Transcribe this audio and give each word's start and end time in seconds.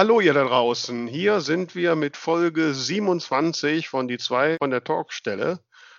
Hallo 0.00 0.18
ihr 0.22 0.32
da 0.32 0.44
draußen, 0.44 1.06
hier 1.08 1.42
sind 1.42 1.74
wir 1.74 1.94
mit 1.94 2.16
Folge 2.16 2.72
27 2.72 3.90
von 3.90 4.08
die 4.08 4.16
zwei 4.16 4.56
von 4.56 4.70
der 4.70 4.82
Talkstelle 4.82 5.58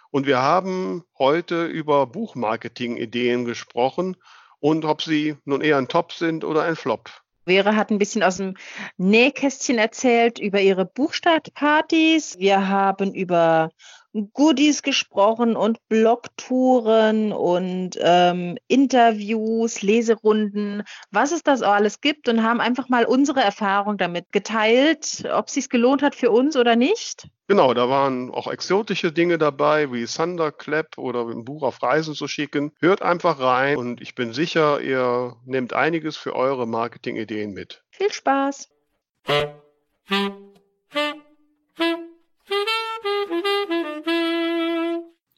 und 0.09 0.25
wir 0.25 0.41
haben 0.41 1.03
heute 1.19 1.67
über 1.67 2.07
Buchmarketing-Ideen 2.07 3.45
gesprochen 3.45 4.17
und 4.59 4.85
ob 4.85 5.03
sie 5.03 5.35
nun 5.45 5.61
eher 5.61 5.77
ein 5.77 5.87
Top 5.87 6.13
sind 6.13 6.43
oder 6.43 6.63
ein 6.63 6.75
Flop. 6.75 7.11
Vera 7.45 7.75
hat 7.75 7.91
ein 7.91 7.99
bisschen 7.99 8.23
aus 8.23 8.37
dem 8.37 8.57
Nähkästchen 8.97 9.77
erzählt 9.77 10.39
über 10.39 10.59
ihre 10.59 10.85
Buchstartpartys. 10.85 12.39
Wir 12.39 12.69
haben 12.69 13.13
über 13.13 13.69
Goodies 14.13 14.83
gesprochen 14.83 15.55
und 15.55 15.77
Blogtouren 15.87 17.31
und 17.31 17.97
ähm, 17.99 18.57
Interviews, 18.67 19.81
Leserunden, 19.81 20.83
was 21.11 21.31
es 21.31 21.43
das 21.43 21.61
alles 21.61 22.01
gibt 22.01 22.27
und 22.27 22.43
haben 22.43 22.59
einfach 22.59 22.89
mal 22.89 23.05
unsere 23.05 23.41
Erfahrung 23.41 23.97
damit 23.97 24.31
geteilt, 24.31 25.23
ob 25.33 25.47
es 25.47 25.53
sich 25.53 25.69
gelohnt 25.69 26.01
hat 26.01 26.15
für 26.15 26.31
uns 26.31 26.57
oder 26.57 26.75
nicht. 26.75 27.27
Genau, 27.47 27.73
da 27.73 27.89
waren 27.89 28.31
auch 28.31 28.47
exotische 28.49 29.11
Dinge 29.11 29.37
dabei, 29.37 29.91
wie 29.91 30.05
Thunderclap 30.05 30.97
oder 30.97 31.27
ein 31.27 31.43
Buch 31.43 31.63
auf 31.63 31.83
Reisen 31.83 32.13
zu 32.13 32.27
schicken. 32.27 32.71
Hört 32.79 33.01
einfach 33.01 33.39
rein 33.39 33.77
und 33.77 34.01
ich 34.01 34.15
bin 34.15 34.33
sicher, 34.33 34.81
ihr 34.81 35.35
nehmt 35.45 35.73
einiges 35.73 36.15
für 36.17 36.35
eure 36.35 36.65
Marketingideen 36.65 37.51
mit. 37.51 37.83
Viel 37.91 38.11
Spaß! 38.11 38.69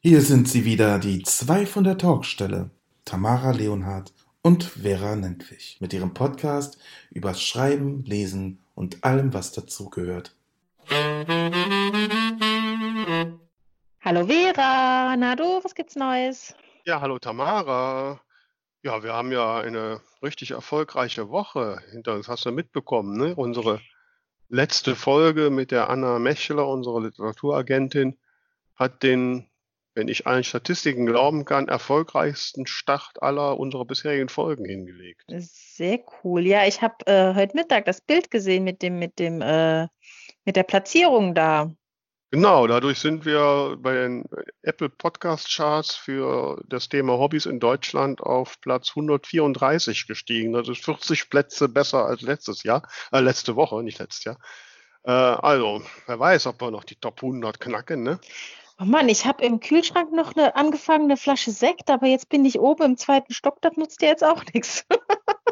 Hier 0.06 0.20
sind 0.20 0.50
sie 0.50 0.66
wieder, 0.66 1.00
die 1.00 1.24
zwei 1.24 1.66
von 1.66 1.86
der 1.86 1.98
Talkstelle, 1.98 2.70
Tamara 3.06 3.52
Leonhardt 3.52 4.12
und 4.42 4.66
Vera 4.66 5.16
Nentwich, 5.16 5.78
mit 5.80 5.94
ihrem 5.94 6.14
Podcast 6.14 6.78
über 7.10 7.34
Schreiben, 7.34 8.04
Lesen 8.04 8.62
und 8.76 9.06
allem, 9.06 9.34
was 9.34 9.54
dazugehört. 9.54 10.36
Hallo 14.02 14.26
Vera, 14.26 15.16
na 15.16 15.38
du, 15.38 15.64
was 15.64 15.74
gibt's 15.74 15.96
Neues? 15.96 16.54
Ja, 16.84 17.00
hallo 17.00 17.18
Tamara. 17.18 18.20
Ja, 18.82 19.04
wir 19.04 19.14
haben 19.14 19.32
ja 19.32 19.62
eine 19.62 20.02
richtig 20.22 20.52
erfolgreiche 20.52 21.30
Woche 21.30 21.82
hinter 21.92 22.16
uns. 22.16 22.28
Hast 22.28 22.46
du 22.46 22.52
mitbekommen, 22.52 23.16
ne? 23.16 23.38
Unsere 23.38 23.80
letzte 24.50 24.98
Folge 24.98 25.50
mit 25.50 25.72
der 25.72 25.90
Anna 25.90 26.20
Mecheler, 26.20 26.68
unserer 26.68 27.00
Literaturagentin, 27.00 28.18
hat 28.76 29.02
den 29.02 29.48
wenn 29.96 30.08
ich 30.08 30.28
allen 30.28 30.44
Statistiken 30.44 31.06
glauben 31.06 31.46
kann, 31.46 31.68
erfolgreichsten 31.68 32.66
Start 32.66 33.22
aller 33.22 33.60
unserer 33.60 33.86
bisherigen 33.86 34.30
Folgen 34.30 34.66
hingelegt. 34.66 35.24
Sehr 35.28 36.00
cool. 36.24 36.46
Ja, 36.46 36.66
ich 36.66 36.82
habe 36.82 36.96
äh, 37.06 37.36
heute 37.36 37.56
Mittag 37.56 37.86
das 37.86 38.02
Bild 38.02 38.32
gesehen 38.32 38.64
mit 38.64 38.82
dem, 38.82 39.00
mit 39.00 39.20
dem, 39.20 39.42
äh, 39.42 39.88
mit 40.46 40.56
der 40.56 40.64
Platzierung 40.64 41.36
da. 41.36 41.72
Genau, 42.34 42.66
dadurch 42.66 42.98
sind 42.98 43.26
wir 43.26 43.78
bei 43.80 43.94
den 43.94 44.26
Apple 44.64 44.90
Podcast 44.90 45.56
Charts 45.56 45.94
für 45.94 46.64
das 46.68 46.90
Thema 46.90 47.20
Hobbys 47.20 47.46
in 47.46 47.60
Deutschland 47.60 48.22
auf 48.22 48.60
Platz 48.60 48.90
134 48.96 50.08
gestiegen. 50.08 50.52
Das 50.54 50.68
ist 50.68 50.84
40 50.84 51.30
Plätze 51.30 51.70
besser 51.70 52.08
als 52.08 52.22
letztes 52.22 52.64
Jahr, 52.64 52.90
äh, 53.12 53.20
letzte 53.20 53.56
Woche, 53.56 53.84
nicht 53.84 54.00
letztes 54.00 54.24
Jahr. 54.24 54.40
Äh, 55.04 55.12
also, 55.12 55.84
wer 56.08 56.20
weiß, 56.20 56.48
ob 56.48 56.60
wir 56.60 56.72
noch 56.72 56.86
die 56.86 56.96
Top 56.96 57.22
100 57.22 57.60
knacken, 57.60 58.02
ne? 58.02 58.20
Oh 58.80 58.86
Mann, 58.86 59.08
ich 59.08 59.26
habe 59.26 59.44
im 59.46 59.60
Kühlschrank 59.60 60.12
noch 60.12 60.36
eine 60.36 60.56
angefangene 60.56 61.16
Flasche 61.16 61.52
Sekt, 61.52 61.90
aber 61.90 62.08
jetzt 62.08 62.30
bin 62.30 62.44
ich 62.44 62.60
oben 62.60 62.84
im 62.84 62.98
zweiten 62.98 63.34
Stock, 63.34 63.62
das 63.62 63.78
nutzt 63.78 64.02
dir 64.02 64.08
jetzt 64.08 64.24
auch 64.24 64.44
nichts. 64.54 64.86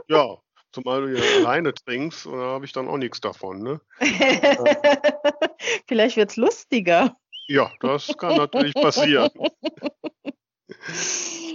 Ja, 0.07 0.37
zumal 0.71 1.01
du 1.01 1.17
ja 1.17 1.23
alleine 1.39 1.73
trinkst, 1.73 2.25
da 2.25 2.31
habe 2.31 2.65
ich 2.65 2.73
dann 2.73 2.87
auch 2.87 2.97
nichts 2.97 3.21
davon. 3.21 3.61
Ne? 3.61 3.81
Vielleicht 5.87 6.17
wird 6.17 6.31
es 6.31 6.37
lustiger. 6.37 7.15
Ja, 7.47 7.71
das 7.79 8.07
kann 8.17 8.37
natürlich 8.37 8.73
passieren. 8.73 9.29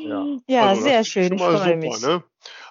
ja, 0.04 0.26
ja 0.46 0.66
also 0.66 0.82
sehr 0.82 1.04
schön. 1.04 1.32
Ich 1.34 1.42
freue 1.42 1.76
mich. 1.76 2.00
Ne? 2.00 2.22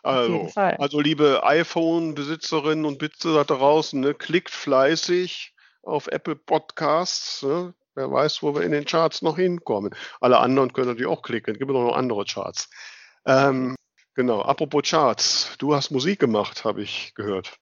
Also, 0.04 0.48
also, 0.56 1.00
liebe 1.00 1.44
iPhone-Besitzerinnen 1.44 2.86
und 2.86 3.00
Besitzer 3.00 3.44
da 3.44 3.56
draußen, 3.56 4.00
ne, 4.00 4.14
klickt 4.14 4.52
fleißig 4.52 5.56
auf 5.82 6.08
Apple 6.08 6.36
Podcasts. 6.36 7.42
Ne? 7.42 7.74
Wer 7.96 8.12
weiß, 8.12 8.44
wo 8.44 8.54
wir 8.54 8.62
in 8.62 8.74
den 8.74 8.86
Charts 8.86 9.22
noch 9.22 9.38
hinkommen. 9.38 9.96
Alle 10.20 10.40
anderen 10.40 10.74
können 10.74 10.88
natürlich 10.88 11.10
auch 11.10 11.22
klicken. 11.22 11.54
Es 11.54 11.60
gibt 11.60 11.72
noch 11.72 11.96
andere 11.96 12.26
Charts. 12.26 12.70
Ähm, 13.26 13.76
genau, 14.14 14.42
apropos 14.42 14.84
Charts. 14.90 15.56
Du 15.60 15.74
hast 15.74 15.92
Musik 15.92 16.20
gemacht, 16.20 16.66
habe 16.66 16.82
ich 16.82 17.14
gehört. 17.16 17.58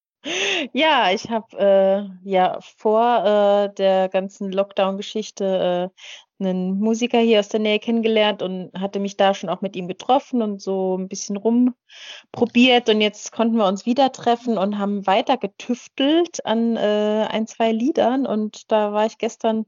Ja, 0.71 1.11
ich 1.11 1.29
habe 1.29 1.57
äh, 1.57 2.29
ja 2.29 2.59
vor 2.77 3.25
äh, 3.25 3.73
der 3.75 4.07
ganzen 4.09 4.51
Lockdown-Geschichte 4.51 5.91
äh, 5.91 6.01
einen 6.45 6.79
Musiker 6.79 7.19
hier 7.19 7.39
aus 7.39 7.49
der 7.49 7.59
Nähe 7.59 7.79
kennengelernt 7.79 8.41
und 8.41 8.71
hatte 8.79 8.99
mich 8.99 9.17
da 9.17 9.33
schon 9.33 9.49
auch 9.49 9.61
mit 9.61 9.75
ihm 9.75 9.87
getroffen 9.87 10.41
und 10.41 10.61
so 10.61 10.97
ein 10.97 11.07
bisschen 11.07 11.37
rumprobiert. 11.37 12.89
Und 12.89 13.01
jetzt 13.01 13.31
konnten 13.31 13.57
wir 13.57 13.65
uns 13.65 13.85
wieder 13.85 14.11
treffen 14.11 14.57
und 14.57 14.77
haben 14.77 15.05
weiter 15.07 15.37
getüftelt 15.37 16.45
an 16.45 16.75
äh, 16.77 17.27
ein, 17.29 17.47
zwei 17.47 17.71
Liedern. 17.71 18.25
Und 18.25 18.71
da 18.71 18.93
war 18.93 19.05
ich 19.05 19.17
gestern 19.17 19.65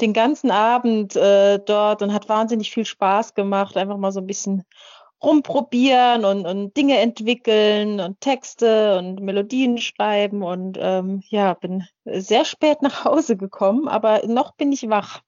den 0.00 0.12
ganzen 0.12 0.50
Abend 0.50 1.16
äh, 1.16 1.58
dort 1.58 2.02
und 2.02 2.12
hat 2.12 2.28
wahnsinnig 2.28 2.70
viel 2.70 2.84
Spaß 2.84 3.34
gemacht, 3.34 3.76
einfach 3.76 3.96
mal 3.96 4.12
so 4.12 4.20
ein 4.20 4.26
bisschen 4.26 4.64
rumprobieren 5.22 6.24
und, 6.24 6.46
und 6.46 6.76
Dinge 6.76 6.98
entwickeln 6.98 8.00
und 8.00 8.20
Texte 8.20 8.98
und 8.98 9.20
Melodien 9.20 9.78
schreiben 9.78 10.42
und 10.42 10.78
ähm, 10.80 11.22
ja, 11.28 11.54
bin 11.54 11.86
sehr 12.04 12.44
spät 12.44 12.82
nach 12.82 13.04
Hause 13.04 13.36
gekommen, 13.36 13.88
aber 13.88 14.26
noch 14.26 14.54
bin 14.54 14.72
ich 14.72 14.88
wach. 14.88 15.22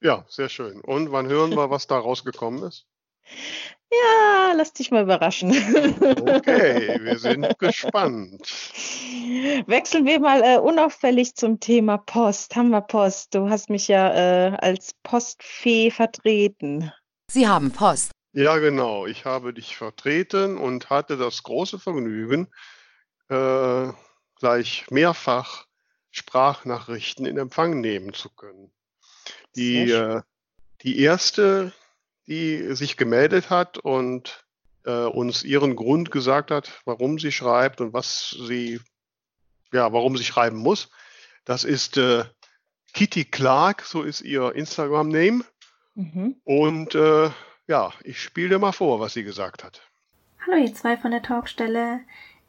Ja, 0.00 0.24
sehr 0.28 0.48
schön. 0.48 0.80
Und 0.80 1.12
wann 1.12 1.28
hören 1.28 1.56
wir, 1.56 1.70
was 1.70 1.86
da 1.86 1.98
rausgekommen 1.98 2.62
ist? 2.64 2.86
Ja, 3.90 4.52
lass 4.56 4.72
dich 4.72 4.90
mal 4.90 5.04
überraschen. 5.04 5.50
Okay, 5.50 6.98
wir 7.00 7.18
sind 7.18 7.46
gespannt. 7.58 8.42
Wechseln 9.66 10.06
wir 10.06 10.20
mal 10.20 10.42
äh, 10.42 10.58
unauffällig 10.58 11.34
zum 11.36 11.60
Thema 11.60 11.98
Post. 11.98 12.56
Haben 12.56 12.70
wir 12.70 12.80
Post? 12.80 13.34
Du 13.34 13.48
hast 13.48 13.70
mich 13.70 13.88
ja 13.88 14.12
äh, 14.48 14.56
als 14.56 14.92
Postfee 15.02 15.90
vertreten. 15.90 16.92
Sie 17.30 17.46
haben 17.46 17.70
Post. 17.70 18.10
Ja, 18.32 18.58
genau. 18.58 19.06
Ich 19.06 19.24
habe 19.24 19.54
dich 19.54 19.76
vertreten 19.76 20.58
und 20.58 20.90
hatte 20.90 21.16
das 21.16 21.42
große 21.42 21.78
Vergnügen, 21.78 22.48
äh, 23.28 23.88
gleich 24.38 24.86
mehrfach 24.90 25.66
Sprachnachrichten 26.10 27.24
in 27.24 27.38
Empfang 27.38 27.80
nehmen 27.80 28.12
zu 28.12 28.30
können. 28.30 28.72
Die, 29.56 29.90
äh, 29.90 30.22
die 30.82 31.00
erste, 31.00 31.72
die 32.26 32.74
sich 32.74 32.96
gemeldet 32.96 33.50
hat 33.50 33.78
und 33.78 34.44
äh, 34.84 35.04
uns 35.04 35.44
ihren 35.44 35.76
Grund 35.76 36.10
gesagt 36.10 36.50
hat, 36.50 36.80
warum 36.84 37.18
sie 37.18 37.32
schreibt 37.32 37.80
und 37.80 37.92
was 37.92 38.30
sie, 38.30 38.80
ja, 39.72 39.92
warum 39.92 40.16
sie 40.16 40.24
schreiben 40.24 40.58
muss, 40.58 40.90
das 41.44 41.64
ist 41.64 41.96
äh, 41.96 42.24
Kitty 42.92 43.24
Clark, 43.24 43.82
so 43.82 44.02
ist 44.02 44.22
ihr 44.22 44.54
Instagram-Name. 44.54 45.44
Mhm. 45.94 46.36
Und 46.44 46.94
äh, 46.94 47.30
ja, 47.66 47.92
ich 48.04 48.20
spiele 48.20 48.50
dir 48.50 48.58
mal 48.58 48.72
vor, 48.72 49.00
was 49.00 49.14
sie 49.14 49.24
gesagt 49.24 49.64
hat. 49.64 49.82
Hallo 50.46 50.58
ihr 50.58 50.74
zwei 50.74 50.96
von 50.96 51.10
der 51.10 51.22
Talkstelle. 51.22 52.00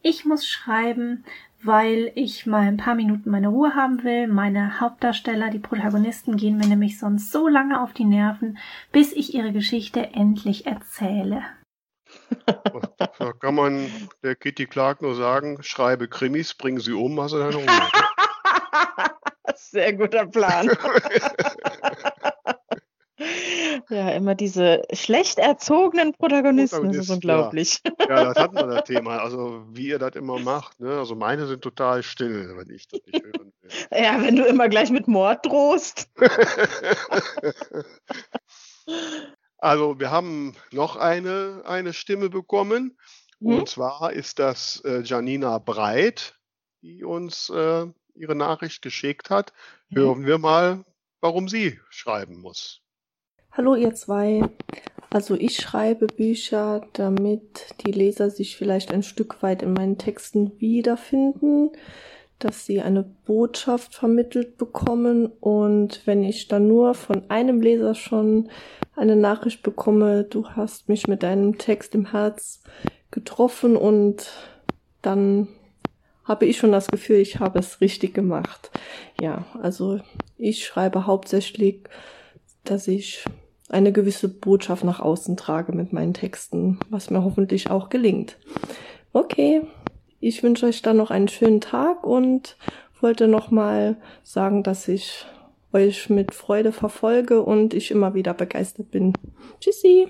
Ich 0.02 0.26
muss 0.26 0.48
schreiben, 0.48 1.26
weil 1.68 2.12
ich 2.16 2.46
mal 2.46 2.68
ein 2.68 2.78
paar 2.78 2.96
Minuten 2.96 3.30
meine 3.30 3.50
Ruhe 3.50 3.76
haben 3.76 4.04
will. 4.04 4.28
Meine 4.28 4.80
Hauptdarsteller, 4.80 5.50
die 5.50 5.60
Protagonisten, 5.60 6.38
gehen 6.38 6.58
mir 6.58 6.68
nämlich 6.68 6.98
sonst 6.98 7.32
so 7.32 7.48
lange 7.48 7.82
auf 7.82 7.94
die 7.94 8.06
Nerven, 8.06 8.58
bis 8.92 9.12
ich 9.14 9.34
ihre 9.34 9.52
Geschichte 9.52 10.14
endlich 10.14 10.66
erzähle. 10.66 11.44
Da 13.20 13.34
kann 13.34 13.56
man 13.56 13.92
der 14.24 14.36
Kitty 14.36 14.68
Clark 14.68 15.02
nur 15.02 15.16
sagen, 15.16 15.58
schreibe 15.62 16.08
Krimis, 16.08 16.54
bring 16.54 16.80
sie 16.80 16.94
um, 16.94 17.20
hast 17.20 17.34
du 17.34 17.40
deine 17.40 17.56
Ruhe. 17.56 17.66
Sehr 19.56 19.94
guter 19.94 20.26
Plan. 20.28 20.70
Ja, 23.90 24.10
immer 24.12 24.36
diese 24.36 24.84
schlecht 24.94 25.40
erzogenen 25.40 26.14
Protagonisten, 26.14 26.78
Protagonist, 26.78 27.00
das 27.00 27.06
ist 27.06 27.14
unglaublich. 27.14 27.82
Ja. 27.86 27.94
ja, 28.10 28.24
das 28.26 28.38
hatten 28.38 28.56
wir 28.56 28.68
das 28.68 28.84
Thema. 28.86 29.18
Also, 29.20 29.66
wie 29.72 29.88
ihr 29.88 30.00
das 30.00 30.16
immer 30.16 30.40
macht. 30.40 30.80
Ne? 30.80 30.98
Also, 30.98 31.16
meine 31.16 31.48
sind 31.48 31.62
total 31.62 32.04
still, 32.04 32.56
wenn 32.58 32.70
ich 32.70 32.88
das 32.88 33.02
nicht 33.06 33.24
hören 33.24 33.54
will. 33.62 33.70
Ja, 33.92 34.24
wenn 34.24 34.38
du 34.38 34.46
immer 34.46 34.70
gleich 34.70 34.92
mit 34.92 35.10
Mord 35.10 35.46
drohst. 35.46 36.10
also, 39.58 40.00
wir 40.00 40.10
haben 40.10 40.56
noch 40.72 40.96
eine, 40.96 41.64
eine 41.66 41.92
Stimme 41.94 42.30
bekommen. 42.30 42.98
Hm? 43.40 43.48
Und 43.48 43.70
zwar 43.70 44.14
ist 44.14 44.40
das 44.40 44.82
äh, 44.86 45.02
Janina 45.02 45.58
Breit, 45.60 46.36
die 46.82 47.04
uns 47.04 47.50
äh, 47.50 47.88
ihre 48.16 48.36
Nachricht 48.36 48.82
geschickt 48.82 49.30
hat. 49.30 49.54
Hören 49.90 50.26
wir 50.26 50.38
mal, 50.38 50.84
warum 51.22 51.48
sie 51.48 51.80
schreiben 51.90 52.40
muss. 52.42 52.82
Hallo 53.58 53.74
ihr 53.74 53.96
zwei. 53.96 54.44
Also 55.10 55.34
ich 55.34 55.56
schreibe 55.58 56.06
Bücher, 56.06 56.86
damit 56.94 57.74
die 57.84 57.92
Leser 57.92 58.30
sich 58.30 58.56
vielleicht 58.56 58.94
ein 58.94 59.02
Stück 59.02 59.42
weit 59.42 59.64
in 59.64 59.74
meinen 59.74 59.98
Texten 59.98 60.52
wiederfinden. 60.60 61.72
dass 62.38 62.68
sie 62.68 62.82
eine 62.82 63.02
Botschaft 63.02 63.96
vermittelt 63.96 64.60
bekommen 64.60 65.26
und 65.40 66.04
wenn 66.06 66.24
ich 66.24 66.48
dann 66.48 66.68
nur 66.68 66.94
von 66.94 67.32
einem 67.32 67.62
Leser 67.62 67.96
schon 67.96 68.52
eine 68.96 69.16
Nachricht 69.16 69.64
bekomme, 69.64 70.24
du 70.24 70.48
hast 70.50 70.88
mich 70.88 71.08
mit 71.08 71.24
deinem 71.24 71.58
Text 71.58 71.96
im 71.96 72.12
Herz 72.12 72.62
getroffen 73.10 73.76
und 73.76 74.32
dann 75.02 75.48
habe 76.26 76.46
ich 76.46 76.58
schon 76.58 76.72
das 76.72 76.90
Gefühl, 76.90 77.16
ich 77.16 77.40
habe 77.40 77.58
es 77.58 77.82
richtig 77.82 78.14
gemacht. 78.14 78.70
Ja, 79.20 79.48
also 79.60 80.00
ich 80.38 80.64
schreibe 80.64 81.08
hauptsächlich, 81.08 81.86
dass 82.64 82.88
ich 82.88 83.24
eine 83.70 83.92
gewisse 83.92 84.30
Botschaft 84.30 84.84
nach 84.84 85.00
außen 85.00 85.38
trage 85.38 85.74
mit 85.74 85.94
meinen 85.94 86.14
Texten, 86.14 86.80
was 86.90 87.10
mir 87.10 87.24
hoffentlich 87.24 87.70
auch 87.70 87.90
gelingt. 87.90 88.38
Okay, 89.14 89.64
ich 90.20 90.44
wünsche 90.44 90.66
euch 90.66 90.82
dann 90.82 90.98
noch 90.98 91.12
einen 91.12 91.28
schönen 91.28 91.62
Tag 91.62 92.06
und 92.06 92.58
wollte 93.02 93.28
nochmal 93.28 93.98
sagen, 94.24 94.64
dass 94.64 94.88
ich 94.88 95.26
euch 95.74 96.10
mit 96.10 96.34
Freude 96.34 96.72
verfolge 96.72 97.44
und 97.44 97.74
ich 97.74 97.92
immer 97.92 98.14
wieder 98.14 98.34
begeistert 98.34 98.90
bin. 98.92 99.14
Tschüssi! 99.60 100.08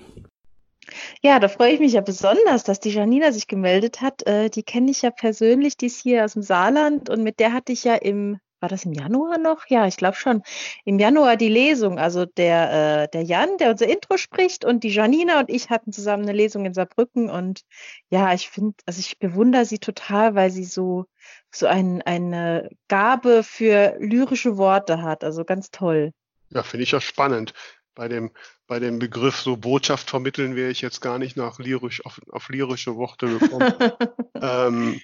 Ja, 1.22 1.40
da 1.40 1.50
freue 1.50 1.74
ich 1.74 1.80
mich 1.82 1.94
ja 1.94 2.02
besonders, 2.02 2.64
dass 2.64 2.80
die 2.80 2.92
Janina 2.92 3.34
sich 3.34 3.48
gemeldet 3.48 4.02
hat. 4.02 4.26
Äh, 4.26 4.50
die 4.50 4.64
kenne 4.64 4.92
ich 4.92 5.02
ja 5.02 5.12
persönlich, 5.12 5.76
die 5.76 5.88
ist 5.88 6.02
hier 6.02 6.24
aus 6.24 6.34
dem 6.34 6.44
Saarland 6.44 7.10
und 7.10 7.24
mit 7.24 7.40
der 7.40 7.52
hatte 7.52 7.74
ich 7.74 7.84
ja 7.84 7.96
im 7.96 8.40
war 8.60 8.70
das 8.70 8.86
im 8.86 8.94
Januar 8.94 9.38
noch? 9.38 9.68
Ja, 9.68 9.88
ich 9.88 9.98
glaube 9.98 10.16
schon. 10.16 10.42
Im 10.86 11.00
Januar 11.00 11.38
die 11.38 11.50
Lesung. 11.50 12.00
Also 12.00 12.26
der, 12.26 13.04
äh, 13.04 13.08
der 13.10 13.24
Jan, 13.24 13.58
der 13.58 13.72
unser 13.72 13.88
Intro 13.88 14.18
spricht 14.18 14.66
und 14.66 14.84
die 14.84 14.90
Janina 14.90 15.40
und 15.40 15.50
ich 15.50 15.70
hatten 15.70 15.92
zusammen 15.92 16.24
eine 16.24 16.34
Lesung 16.34 16.66
in 16.66 16.74
Saarbrücken. 16.74 17.30
Und 17.30 17.62
ja, 18.10 18.34
ich 18.34 18.50
finde, 18.50 18.76
also 18.86 19.00
ich 19.00 19.20
bewundere 19.20 19.66
sie 19.66 19.80
total, 19.80 20.36
weil 20.36 20.50
sie 20.50 20.66
so, 20.66 21.06
so 21.52 21.68
ein, 21.68 22.02
eine 22.02 22.70
Gabe 22.88 23.44
für 23.44 23.96
lyrische 24.00 24.58
Worte 24.58 25.02
hat. 25.02 25.24
Also 25.24 25.46
ganz 25.46 25.70
toll. 25.72 26.12
Ja, 26.50 26.64
finde 26.64 26.84
ich 26.84 26.92
ja 26.92 27.02
spannend. 27.02 27.54
Bei 27.94 28.08
dem, 28.08 28.32
bei 28.68 28.80
dem 28.80 29.00
Begriff 29.00 29.38
so 29.38 29.58
Botschaft 29.58 30.10
vermitteln 30.10 30.56
wäre 30.56 30.70
ich 30.70 30.82
jetzt 30.82 31.02
gar 31.02 31.18
nicht 31.18 31.36
nach 31.36 31.58
lyrisch, 31.58 32.06
auf, 32.06 32.22
auf 32.32 32.50
lyrische 32.50 32.96
Worte 32.96 33.40
gekommen. 33.40 33.74
ähm, 34.42 35.02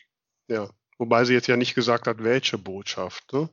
ja, 0.47 0.69
Wobei 0.97 1.25
sie 1.25 1.33
jetzt 1.33 1.47
ja 1.47 1.57
nicht 1.57 1.75
gesagt 1.75 2.07
hat, 2.07 2.23
welche 2.23 2.57
Botschaft. 2.57 3.33
Ne? 3.33 3.49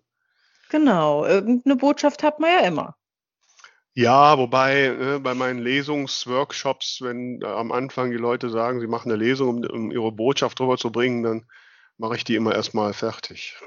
Genau, 0.71 1.25
irgendeine 1.25 1.77
Botschaft 1.77 2.23
hat 2.23 2.39
man 2.41 2.51
ja 2.51 2.61
immer. 2.61 2.97
Ja, 3.93 4.39
wobei 4.39 4.85
äh, 4.85 5.19
bei 5.19 5.35
meinen 5.35 5.59
Lesungsworkshops, 5.59 7.01
wenn 7.03 7.43
äh, 7.43 7.47
am 7.47 7.73
Anfang 7.73 8.11
die 8.13 8.17
Leute 8.17 8.49
sagen, 8.49 8.81
sie 8.81 8.87
machen 8.87 9.11
eine 9.11 9.19
Lesung, 9.21 9.65
um, 9.65 9.65
um 9.65 9.91
ihre 9.91 10.13
Botschaft 10.13 10.61
rüberzubringen, 10.61 11.25
dann 11.25 11.47
mache 11.99 12.15
ich 12.17 12.25
die 12.25 12.37
immer 12.37 12.55
erstmal 12.55 12.93
fertig. 12.93 13.57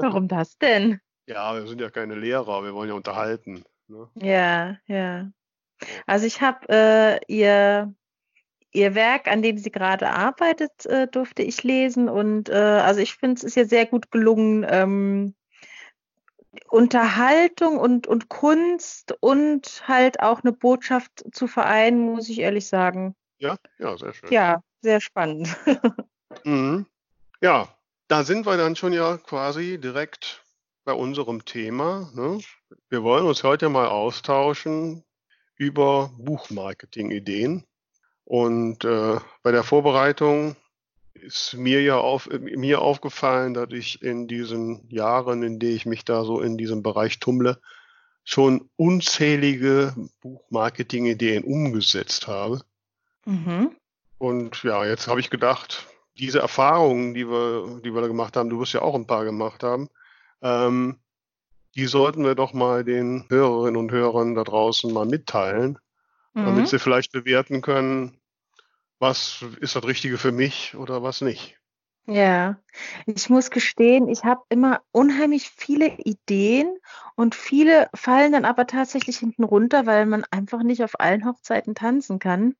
Warum 0.00 0.28
das 0.28 0.58
denn? 0.58 1.00
Ja, 1.26 1.54
wir 1.54 1.66
sind 1.66 1.80
ja 1.80 1.88
keine 1.88 2.14
Lehrer, 2.14 2.62
wir 2.62 2.74
wollen 2.74 2.90
ja 2.90 2.94
unterhalten. 2.94 3.64
Ne? 3.88 4.08
Ja, 4.16 4.76
ja. 4.86 5.30
Also 6.06 6.26
ich 6.26 6.42
habe 6.42 6.68
äh, 6.68 7.18
ihr 7.26 7.94
ihr 8.74 8.94
Werk, 8.94 9.28
an 9.28 9.40
dem 9.40 9.56
sie 9.56 9.70
gerade 9.70 10.10
arbeitet, 10.10 10.84
äh, 10.86 11.06
durfte 11.06 11.42
ich 11.42 11.62
lesen. 11.62 12.08
Und 12.08 12.48
äh, 12.48 12.52
also 12.52 13.00
ich 13.00 13.14
finde, 13.14 13.38
es 13.38 13.44
ist 13.44 13.56
ja 13.56 13.64
sehr 13.64 13.86
gut 13.86 14.10
gelungen, 14.10 14.66
ähm, 14.68 15.34
Unterhaltung 16.68 17.78
und, 17.78 18.06
und 18.06 18.28
Kunst 18.28 19.16
und 19.20 19.82
halt 19.86 20.20
auch 20.20 20.42
eine 20.42 20.52
Botschaft 20.52 21.24
zu 21.32 21.46
vereinen, 21.46 22.00
muss 22.00 22.28
ich 22.28 22.40
ehrlich 22.40 22.66
sagen. 22.66 23.14
Ja, 23.38 23.56
ja, 23.78 23.96
sehr 23.96 24.12
schön. 24.12 24.32
Ja, 24.32 24.62
sehr 24.80 25.00
spannend. 25.00 25.56
mhm. 26.44 26.86
Ja, 27.40 27.68
da 28.08 28.24
sind 28.24 28.46
wir 28.46 28.56
dann 28.56 28.76
schon 28.76 28.92
ja 28.92 29.18
quasi 29.18 29.78
direkt 29.78 30.44
bei 30.84 30.92
unserem 30.92 31.44
Thema. 31.44 32.10
Ne? 32.14 32.40
Wir 32.88 33.02
wollen 33.02 33.26
uns 33.26 33.42
heute 33.42 33.68
mal 33.68 33.88
austauschen 33.88 35.04
über 35.56 36.10
Buchmarketing-Ideen. 36.18 37.64
Und 38.24 38.84
äh, 38.84 39.18
bei 39.42 39.52
der 39.52 39.62
Vorbereitung 39.62 40.56
ist 41.14 41.54
mir 41.54 41.82
ja 41.82 41.96
auf, 41.96 42.28
mir 42.28 42.80
aufgefallen, 42.80 43.54
dass 43.54 43.70
ich 43.70 44.02
in 44.02 44.26
diesen 44.26 44.88
Jahren, 44.90 45.42
in 45.42 45.58
denen 45.58 45.76
ich 45.76 45.86
mich 45.86 46.04
da 46.04 46.24
so 46.24 46.40
in 46.40 46.58
diesem 46.58 46.82
Bereich 46.82 47.20
tummle, 47.20 47.60
schon 48.24 48.68
unzählige 48.76 49.94
Buchmarketing-Ideen 50.20 51.44
umgesetzt 51.44 52.26
habe. 52.26 52.60
Mhm. 53.26 53.76
Und 54.18 54.62
ja, 54.62 54.84
jetzt 54.86 55.08
habe 55.08 55.20
ich 55.20 55.30
gedacht, 55.30 55.86
diese 56.18 56.38
Erfahrungen, 56.38 57.14
die 57.14 57.28
wir, 57.28 57.80
die 57.84 57.92
wir 57.92 58.00
da 58.00 58.06
gemacht 58.06 58.36
haben, 58.36 58.48
du 58.48 58.60
wirst 58.60 58.72
ja 58.72 58.82
auch 58.82 58.94
ein 58.94 59.06
paar 59.06 59.24
gemacht 59.24 59.62
haben, 59.62 59.88
ähm, 60.42 60.96
die 61.74 61.86
sollten 61.86 62.24
wir 62.24 62.34
doch 62.34 62.52
mal 62.52 62.84
den 62.84 63.24
Hörerinnen 63.28 63.76
und 63.76 63.90
Hörern 63.90 64.34
da 64.34 64.44
draußen 64.44 64.92
mal 64.92 65.06
mitteilen, 65.06 65.78
mhm. 66.34 66.44
damit 66.44 66.68
sie 66.68 66.78
vielleicht 66.78 67.12
bewerten 67.12 67.62
können, 67.62 68.18
was 68.98 69.44
ist 69.60 69.76
das 69.76 69.84
Richtige 69.84 70.18
für 70.18 70.32
mich 70.32 70.74
oder 70.76 71.02
was 71.02 71.20
nicht. 71.20 71.58
Ja, 72.06 72.58
ich 73.06 73.30
muss 73.30 73.50
gestehen, 73.50 74.08
ich 74.08 74.24
habe 74.24 74.42
immer 74.50 74.82
unheimlich 74.92 75.48
viele 75.48 75.96
Ideen 75.96 76.76
und 77.16 77.34
viele 77.34 77.88
fallen 77.94 78.32
dann 78.32 78.44
aber 78.44 78.66
tatsächlich 78.66 79.16
hinten 79.16 79.42
runter, 79.42 79.86
weil 79.86 80.04
man 80.04 80.22
einfach 80.30 80.62
nicht 80.62 80.84
auf 80.84 81.00
allen 81.00 81.24
Hochzeiten 81.24 81.74
tanzen 81.74 82.18
kann. 82.18 82.56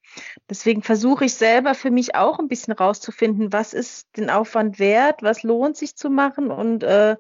Deswegen 0.49 0.83
versuche 0.83 1.27
ich 1.27 1.35
selber 1.35 1.75
für 1.75 1.91
mich 1.91 2.15
auch 2.15 2.39
ein 2.39 2.49
bisschen 2.49 2.73
rauszufinden, 2.73 3.53
was 3.53 3.75
ist 3.75 4.17
den 4.17 4.31
Aufwand 4.31 4.79
wert, 4.79 5.23
was 5.23 5.43
lohnt 5.43 5.77
sich 5.77 5.95
zu 5.95 6.09
machen 6.09 6.51
und 6.51 6.83
äh, 6.83 7.17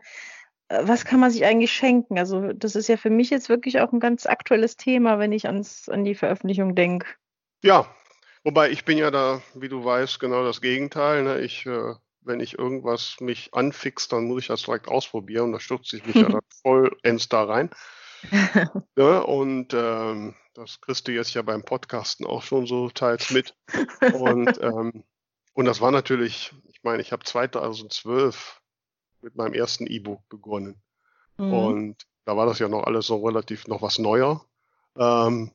was 0.68 1.04
kann 1.04 1.20
man 1.20 1.30
sich 1.30 1.44
eigentlich 1.44 1.72
schenken? 1.72 2.18
Also 2.18 2.52
das 2.52 2.76
ist 2.76 2.88
ja 2.88 2.96
für 2.96 3.10
mich 3.10 3.30
jetzt 3.30 3.48
wirklich 3.48 3.80
auch 3.80 3.92
ein 3.92 4.00
ganz 4.00 4.26
aktuelles 4.26 4.76
Thema, 4.76 5.18
wenn 5.18 5.32
ich 5.32 5.46
ans, 5.46 5.88
an 5.88 6.04
die 6.04 6.14
Veröffentlichung 6.14 6.74
denke. 6.74 7.06
Ja, 7.62 7.86
wobei 8.44 8.70
ich 8.70 8.84
bin 8.84 8.98
ja 8.98 9.10
da, 9.10 9.42
wie 9.54 9.68
du 9.68 9.84
weißt, 9.84 10.20
genau 10.20 10.44
das 10.44 10.60
Gegenteil. 10.60 11.22
Ne? 11.22 11.40
Ich, 11.40 11.66
äh, 11.66 11.94
wenn 12.22 12.40
ich 12.40 12.58
irgendwas 12.58 13.16
mich 13.20 13.52
anfixt, 13.52 14.12
dann 14.12 14.24
muss 14.24 14.42
ich 14.42 14.48
das 14.48 14.62
direkt 14.62 14.88
ausprobieren. 14.88 15.52
Da 15.52 15.60
stürze 15.60 15.96
ich 15.96 16.06
mich 16.06 16.16
ja 16.16 16.28
dann 16.28 16.40
vollends 16.62 17.28
da 17.28 17.44
rein. 17.44 17.70
ja, 18.96 19.18
und 19.20 19.74
ähm, 19.74 20.34
das 20.54 20.80
kriegst 20.80 21.06
du 21.08 21.12
jetzt 21.12 21.34
ja 21.34 21.42
beim 21.42 21.62
Podcasten 21.62 22.26
auch 22.26 22.42
schon 22.42 22.66
so 22.66 22.88
teils 22.88 23.30
mit. 23.30 23.54
Und, 24.14 24.58
ähm, 24.62 25.04
und 25.52 25.64
das 25.66 25.80
war 25.80 25.90
natürlich, 25.90 26.54
ich 26.68 26.82
meine, 26.82 27.02
ich 27.02 27.12
habe 27.12 27.24
2012 27.24 28.62
mit 29.24 29.34
meinem 29.34 29.54
ersten 29.54 29.86
E-Book 29.86 30.20
begonnen. 30.28 30.80
Mhm. 31.38 31.52
Und 31.52 32.06
da 32.24 32.36
war 32.36 32.46
das 32.46 32.58
ja 32.58 32.68
noch 32.68 32.84
alles 32.84 33.06
so 33.06 33.24
relativ 33.24 33.66
noch 33.66 33.82
was 33.82 33.98
neuer. 33.98 34.44
Ähm, 34.96 35.50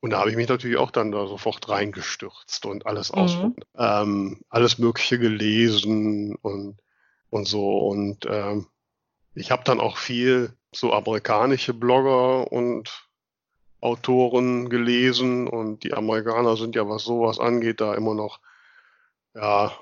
und 0.00 0.10
da 0.10 0.20
habe 0.20 0.30
ich 0.30 0.36
mich 0.36 0.48
natürlich 0.48 0.76
auch 0.76 0.92
dann 0.92 1.10
da 1.10 1.26
sofort 1.26 1.68
reingestürzt 1.68 2.66
und 2.66 2.86
alles 2.86 3.10
mhm. 3.10 3.18
ausprobiert. 3.18 3.66
Ähm, 3.76 4.40
alles 4.48 4.78
Mögliche 4.78 5.18
gelesen 5.18 6.36
und, 6.36 6.78
und 7.30 7.48
so. 7.48 7.78
Und 7.78 8.26
ähm, 8.28 8.66
ich 9.34 9.50
habe 9.50 9.64
dann 9.64 9.80
auch 9.80 9.96
viel 9.96 10.52
so 10.72 10.92
amerikanische 10.92 11.74
Blogger 11.74 12.52
und 12.52 13.08
Autoren 13.80 14.68
gelesen 14.70 15.46
und 15.46 15.84
die 15.84 15.94
Amerikaner 15.94 16.56
sind 16.56 16.74
ja, 16.74 16.88
was 16.88 17.04
sowas 17.04 17.38
angeht, 17.38 17.80
da 17.80 17.94
immer 17.94 18.14
noch 18.14 18.40
ja 19.34 19.72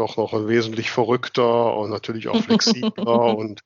doch 0.00 0.16
noch 0.16 0.32
wesentlich 0.48 0.90
verrückter 0.90 1.76
und 1.76 1.90
natürlich 1.90 2.28
auch 2.28 2.42
flexibler 2.42 3.36
und, 3.36 3.60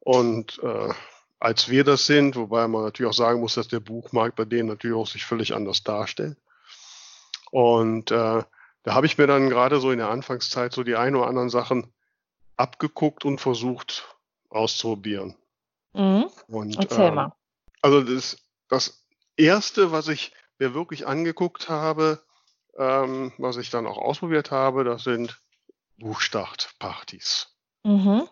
und 0.00 0.58
äh, 0.62 0.92
als 1.38 1.68
wir 1.68 1.84
das 1.84 2.06
sind, 2.06 2.36
wobei 2.36 2.66
man 2.68 2.84
natürlich 2.84 3.10
auch 3.10 3.16
sagen 3.16 3.40
muss, 3.40 3.54
dass 3.54 3.68
der 3.68 3.80
Buchmarkt 3.80 4.36
bei 4.36 4.44
denen 4.44 4.68
natürlich 4.68 4.96
auch 4.96 5.06
sich 5.06 5.24
völlig 5.24 5.54
anders 5.54 5.82
darstellt. 5.82 6.38
Und 7.50 8.10
äh, 8.10 8.42
da 8.82 8.94
habe 8.94 9.06
ich 9.06 9.18
mir 9.18 9.26
dann 9.26 9.50
gerade 9.50 9.78
so 9.78 9.90
in 9.90 9.98
der 9.98 10.08
Anfangszeit 10.08 10.72
so 10.72 10.82
die 10.82 10.96
ein 10.96 11.14
oder 11.14 11.26
anderen 11.26 11.50
Sachen 11.50 11.92
abgeguckt 12.56 13.24
und 13.24 13.40
versucht 13.40 14.16
auszuprobieren. 14.48 15.36
Mhm. 15.92 16.26
Und, 16.48 16.76
Erzähl 16.76 17.08
äh, 17.08 17.10
mal. 17.10 17.32
Also 17.82 18.00
das, 18.00 18.38
das 18.68 19.04
erste, 19.36 19.92
was 19.92 20.08
ich 20.08 20.32
mir 20.58 20.72
wirklich 20.72 21.06
angeguckt 21.06 21.68
habe, 21.68 22.22
ähm, 22.78 23.32
was 23.38 23.56
ich 23.56 23.70
dann 23.70 23.86
auch 23.86 23.98
ausprobiert 23.98 24.50
habe, 24.50 24.84
das 24.84 25.04
sind 25.04 25.40
Buchstartpartys. 25.98 27.54
Mhm. 27.84 28.28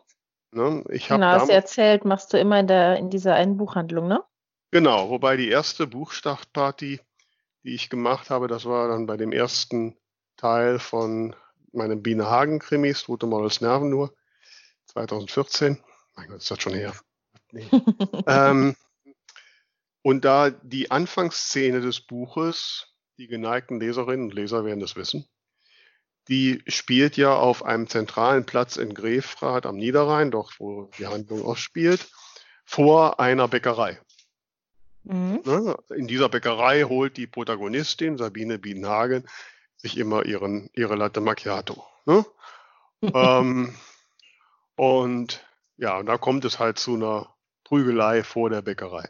Ne? 0.52 0.85
Ich 0.90 1.09
genau, 1.09 1.28
hast 1.28 1.49
du 1.49 1.52
erzählt, 1.52 2.04
machst 2.04 2.33
du 2.33 2.38
immer 2.38 2.61
in, 2.61 2.66
der, 2.66 2.97
in 2.99 3.11
dieser 3.11 3.35
einen 3.35 3.57
Buchhandlung, 3.57 4.07
ne? 4.07 4.23
Genau, 4.71 5.11
wobei 5.11 5.37
die 5.37 5.49
erste 5.49 5.87
Buchstartparty, 5.87 7.00
die 7.62 7.75
ich 7.75 7.90
gemacht 7.90 8.31
habe, 8.31 8.49
das 8.49 8.64
war 8.64 8.88
dann 8.88 9.07
bei 9.07 9.16
dem 9.16 9.33
ersten 9.33 9.97
Teil 10.37 10.78
von 10.78 11.37
meinem 11.73 12.02
Biene 12.02 12.26
Hagen 12.26 12.59
Krimis, 12.59 13.04
Tote 13.04 13.26
Models 13.26 13.61
Nerven 13.61 13.90
nur, 13.90 14.14
2014. 14.87 15.83
Mein 16.16 16.28
Gott, 16.28 16.38
ist 16.38 16.50
das 16.50 16.61
schon 16.61 16.75
her. 16.75 16.95
Nee. 17.50 17.66
ähm, 18.26 18.76
und 20.02 20.25
da 20.25 20.50
die 20.50 20.90
Anfangsszene 20.90 21.81
des 21.81 22.00
Buches, 22.00 22.88
die 23.19 23.28
geneigten 23.28 23.78
Leserinnen 23.78 24.26
und 24.26 24.35
Leser 24.35 24.64
werden 24.64 24.81
das 24.81 24.97
wissen, 24.97 25.26
die 26.28 26.62
spielt 26.66 27.16
ja 27.16 27.34
auf 27.34 27.64
einem 27.64 27.88
zentralen 27.88 28.46
Platz 28.46 28.76
in 28.76 28.94
Grefrath 28.94 29.66
am 29.66 29.76
Niederrhein, 29.76 30.30
doch 30.30 30.52
wo 30.58 30.90
die 30.98 31.06
Handlung 31.06 31.44
auch 31.44 31.56
spielt, 31.56 32.10
vor 32.64 33.18
einer 33.20 33.48
Bäckerei. 33.48 34.00
Mhm. 35.04 35.40
Ne? 35.44 35.76
In 35.96 36.06
dieser 36.06 36.28
Bäckerei 36.28 36.84
holt 36.84 37.16
die 37.16 37.26
Protagonistin 37.26 38.18
Sabine 38.18 38.58
Biedenhagen 38.58 39.26
sich 39.76 39.98
immer 39.98 40.24
ihren, 40.24 40.70
ihre 40.74 40.94
Latte 40.94 41.20
Macchiato. 41.20 41.84
Ne? 42.06 42.24
ähm, 43.02 43.74
und 44.76 45.44
ja, 45.76 45.98
und 45.98 46.06
da 46.06 46.18
kommt 46.18 46.44
es 46.44 46.60
halt 46.60 46.78
zu 46.78 46.94
einer 46.94 47.34
Prügelei 47.64 48.22
vor 48.22 48.50
der 48.50 48.62
Bäckerei. 48.62 49.08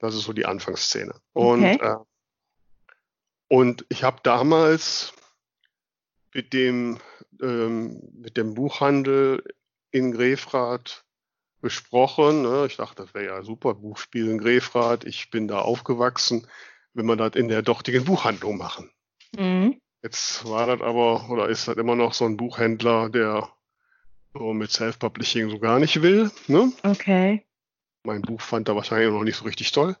Das 0.00 0.14
ist 0.14 0.22
so 0.22 0.32
die 0.32 0.46
Anfangsszene. 0.46 1.14
Und, 1.32 1.62
okay. 1.62 1.86
äh, 1.86 1.96
und 3.48 3.84
ich 3.88 4.02
habe 4.02 4.18
damals 4.22 5.12
mit 6.32 6.52
dem, 6.52 6.98
ähm, 7.42 8.00
mit 8.12 8.36
dem 8.36 8.54
Buchhandel 8.54 9.42
in 9.90 10.12
Grefrath 10.12 11.04
besprochen. 11.60 12.42
Ne? 12.42 12.66
Ich 12.66 12.76
dachte, 12.76 13.02
das 13.02 13.14
wäre 13.14 13.26
ja 13.26 13.42
super, 13.42 13.74
Buchspiel 13.74 14.28
in 14.28 14.38
Grefrath. 14.38 15.04
Ich 15.04 15.30
bin 15.30 15.48
da 15.48 15.60
aufgewachsen, 15.60 16.46
wenn 16.94 17.06
wir 17.06 17.16
das 17.16 17.34
in 17.34 17.48
der 17.48 17.62
dortigen 17.62 18.04
Buchhandlung 18.04 18.56
machen. 18.56 18.90
Mhm. 19.36 19.80
Jetzt 20.02 20.48
war 20.48 20.66
das 20.66 20.80
aber, 20.80 21.28
oder 21.28 21.48
ist 21.48 21.68
das 21.68 21.76
immer 21.76 21.94
noch 21.94 22.14
so 22.14 22.24
ein 22.24 22.36
Buchhändler, 22.36 23.10
der 23.10 23.52
so 24.32 24.52
mit 24.52 24.70
Self-Publishing 24.70 25.50
so 25.50 25.58
gar 25.58 25.78
nicht 25.78 26.02
will. 26.02 26.30
Ne? 26.46 26.72
Okay. 26.82 27.44
Mein 28.04 28.22
Buch 28.22 28.40
fand 28.40 28.68
er 28.68 28.76
wahrscheinlich 28.76 29.10
noch 29.10 29.24
nicht 29.24 29.36
so 29.36 29.44
richtig 29.44 29.72
toll. 29.72 29.96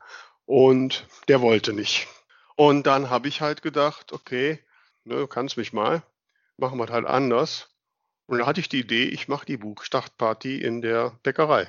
Und 0.46 1.06
der 1.28 1.42
wollte 1.42 1.72
nicht. 1.72 2.08
Und 2.56 2.86
dann 2.86 3.10
habe 3.10 3.28
ich 3.28 3.40
halt 3.40 3.62
gedacht, 3.62 4.12
okay, 4.12 4.58
ne, 5.04 5.26
kannst 5.28 5.56
mich 5.56 5.72
mal, 5.72 6.02
machen 6.60 6.78
wir 6.78 6.88
halt 6.88 7.06
anders. 7.06 7.68
Und 8.26 8.38
da 8.38 8.46
hatte 8.46 8.60
ich 8.60 8.68
die 8.68 8.80
Idee, 8.80 9.04
ich 9.04 9.28
mache 9.28 9.46
die 9.46 9.56
Buchstartparty 9.56 10.58
in 10.58 10.82
der 10.82 11.18
Bäckerei. 11.22 11.68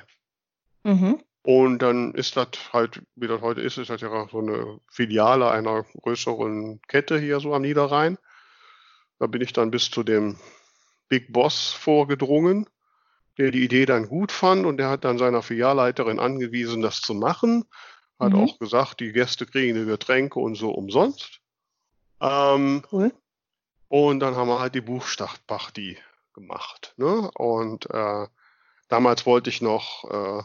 Mhm. 0.84 1.22
Und 1.44 1.80
dann 1.80 2.14
ist 2.14 2.36
das 2.36 2.48
halt, 2.72 3.02
wie 3.16 3.26
das 3.26 3.40
heute 3.40 3.62
ist, 3.62 3.78
ist 3.78 3.90
das 3.90 4.00
ja 4.00 4.28
so 4.30 4.38
eine 4.38 4.78
Filiale 4.88 5.50
einer 5.50 5.84
größeren 6.02 6.80
Kette 6.86 7.18
hier 7.18 7.40
so 7.40 7.52
am 7.52 7.62
Niederrhein. 7.62 8.16
Da 9.18 9.26
bin 9.26 9.42
ich 9.42 9.52
dann 9.52 9.72
bis 9.72 9.90
zu 9.90 10.04
dem 10.04 10.38
Big 11.08 11.32
Boss 11.32 11.72
vorgedrungen, 11.72 12.68
der 13.38 13.50
die 13.50 13.64
Idee 13.64 13.86
dann 13.86 14.08
gut 14.08 14.30
fand 14.30 14.64
und 14.66 14.76
der 14.76 14.88
hat 14.88 15.04
dann 15.04 15.18
seiner 15.18 15.42
Filialleiterin 15.42 16.20
angewiesen, 16.20 16.80
das 16.80 17.00
zu 17.00 17.14
machen. 17.14 17.64
Hat 18.20 18.34
mhm. 18.34 18.38
auch 18.38 18.58
gesagt, 18.60 19.00
die 19.00 19.10
Gäste 19.12 19.46
kriegen 19.46 19.74
die 19.74 19.84
Getränke 19.84 20.38
und 20.38 20.54
so 20.54 20.70
umsonst. 20.70 21.40
Ähm, 22.20 22.84
cool. 22.92 23.12
Und 23.92 24.20
dann 24.20 24.36
haben 24.36 24.48
wir 24.48 24.58
halt 24.58 24.74
die 24.74 24.80
Buchstartparty 24.80 25.98
gemacht. 26.32 26.94
Ne? 26.96 27.30
Und 27.32 27.90
äh, 27.90 28.26
damals 28.88 29.26
wollte 29.26 29.50
ich 29.50 29.60
noch, 29.60 30.04
äh, 30.10 30.38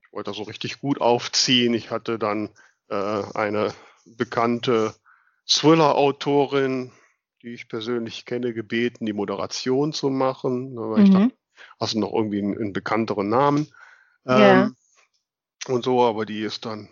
ich 0.00 0.12
wollte 0.12 0.30
das 0.30 0.36
so 0.36 0.44
richtig 0.44 0.78
gut 0.78 1.00
aufziehen. 1.00 1.74
Ich 1.74 1.90
hatte 1.90 2.16
dann 2.16 2.50
äh, 2.90 3.24
eine 3.34 3.74
bekannte 4.04 4.94
Thriller-Autorin, 5.48 6.92
die 7.42 7.54
ich 7.54 7.66
persönlich 7.66 8.24
kenne, 8.24 8.54
gebeten, 8.54 9.04
die 9.04 9.14
Moderation 9.14 9.92
zu 9.92 10.08
machen. 10.08 10.74
Ne, 10.74 10.80
weil 10.80 11.00
mhm. 11.00 11.04
ich 11.04 11.10
dachte, 11.10 11.34
hast 11.80 11.94
du 11.94 11.98
noch 11.98 12.12
irgendwie 12.12 12.38
einen, 12.38 12.56
einen 12.56 12.72
bekannteren 12.72 13.30
Namen? 13.30 13.74
Ähm, 14.28 14.76
und 15.66 15.84
so, 15.84 16.04
aber 16.04 16.24
die 16.24 16.42
ist 16.42 16.66
dann 16.66 16.88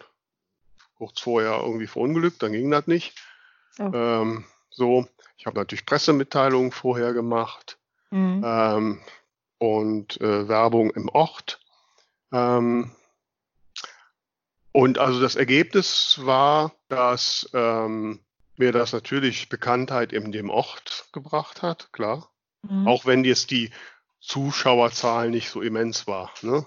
kurz 0.97 1.21
vorher 1.21 1.61
irgendwie 1.63 1.87
verunglückt, 1.87 2.43
dann 2.43 2.51
ging 2.51 2.69
das 2.69 2.89
nicht. 2.89 3.15
Oh. 3.79 3.93
Ähm, 3.95 4.45
so, 4.73 5.07
ich 5.37 5.47
habe 5.47 5.59
natürlich 5.59 5.87
Pressemitteilungen 5.87 6.73
vorher 6.73 7.13
gemacht 7.13 7.79
mhm. 8.11 8.43
ähm, 8.45 9.01
und 9.59 10.21
äh, 10.21 10.49
Werbung 10.49 10.91
im 10.91 11.09
Ort. 11.09 11.61
Ähm, 12.33 12.93
und 14.73 14.99
also 14.99 15.21
das 15.21 15.37
Ergebnis 15.37 16.19
war, 16.23 16.73
dass 16.89 17.49
ähm, 17.53 18.21
mir 18.57 18.73
das 18.73 18.93
natürlich 18.93 19.49
Bekanntheit 19.49 20.13
in 20.13 20.33
dem 20.33 20.51
Ort 20.51 21.07
gebracht 21.13 21.63
hat, 21.63 21.93
klar. 21.93 22.31
Mhm. 22.63 22.87
Auch 22.87 23.05
wenn 23.05 23.25
jetzt 23.25 23.51
die 23.51 23.71
Zuschauerzahl 24.21 25.31
nicht 25.31 25.51
so 25.51 25.61
immens 25.61 26.07
war. 26.07 26.33
Ne? 26.43 26.65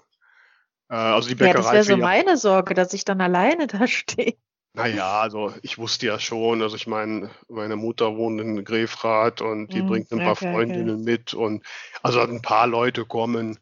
Äh, 0.90 0.96
also 0.96 1.30
die 1.30 1.36
Bäckerei. 1.36 1.58
Ja, 1.58 1.64
das 1.64 1.74
wäre 1.74 1.84
so 1.84 1.98
meine 1.98 2.38
Sorge, 2.38 2.74
dass 2.74 2.94
ich 2.94 3.06
dann 3.06 3.22
alleine 3.22 3.68
da 3.68 3.88
stehe. 3.88 4.36
Naja, 4.76 5.22
also 5.22 5.54
ich 5.62 5.78
wusste 5.78 6.08
ja 6.08 6.20
schon, 6.20 6.62
also 6.62 6.76
ich 6.76 6.86
meine, 6.86 7.30
meine 7.48 7.76
Mutter 7.76 8.18
wohnt 8.18 8.42
in 8.42 8.64
Grefrath 8.66 9.42
und 9.42 9.74
die 9.74 9.82
mhm, 9.82 9.88
bringt 9.88 10.12
ein 10.12 10.20
paar 10.20 10.34
okay, 10.34 10.52
Freundinnen 10.52 11.02
okay. 11.02 11.12
mit 11.12 11.34
und 11.34 11.64
also 12.04 12.20
ein 12.20 12.42
paar 12.42 12.68
Leute 12.68 13.06
kommen. 13.06 13.58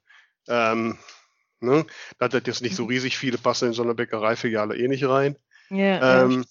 Ähm, 0.48 0.98
ne? 1.60 1.86
Da 2.18 2.26
hat 2.26 2.48
jetzt 2.48 2.62
nicht 2.62 2.76
so 2.76 2.84
mhm. 2.84 2.90
riesig 2.90 3.18
viele 3.18 3.38
passen 3.38 3.70
in 3.70 3.74
so 3.74 3.84
eine 3.84 3.94
Bäckereifiliale 3.94 4.76
eh 4.76 4.88
nicht 4.88 5.08
rein. 5.08 5.38
Ja, 5.70 6.24
ähm. 6.24 6.46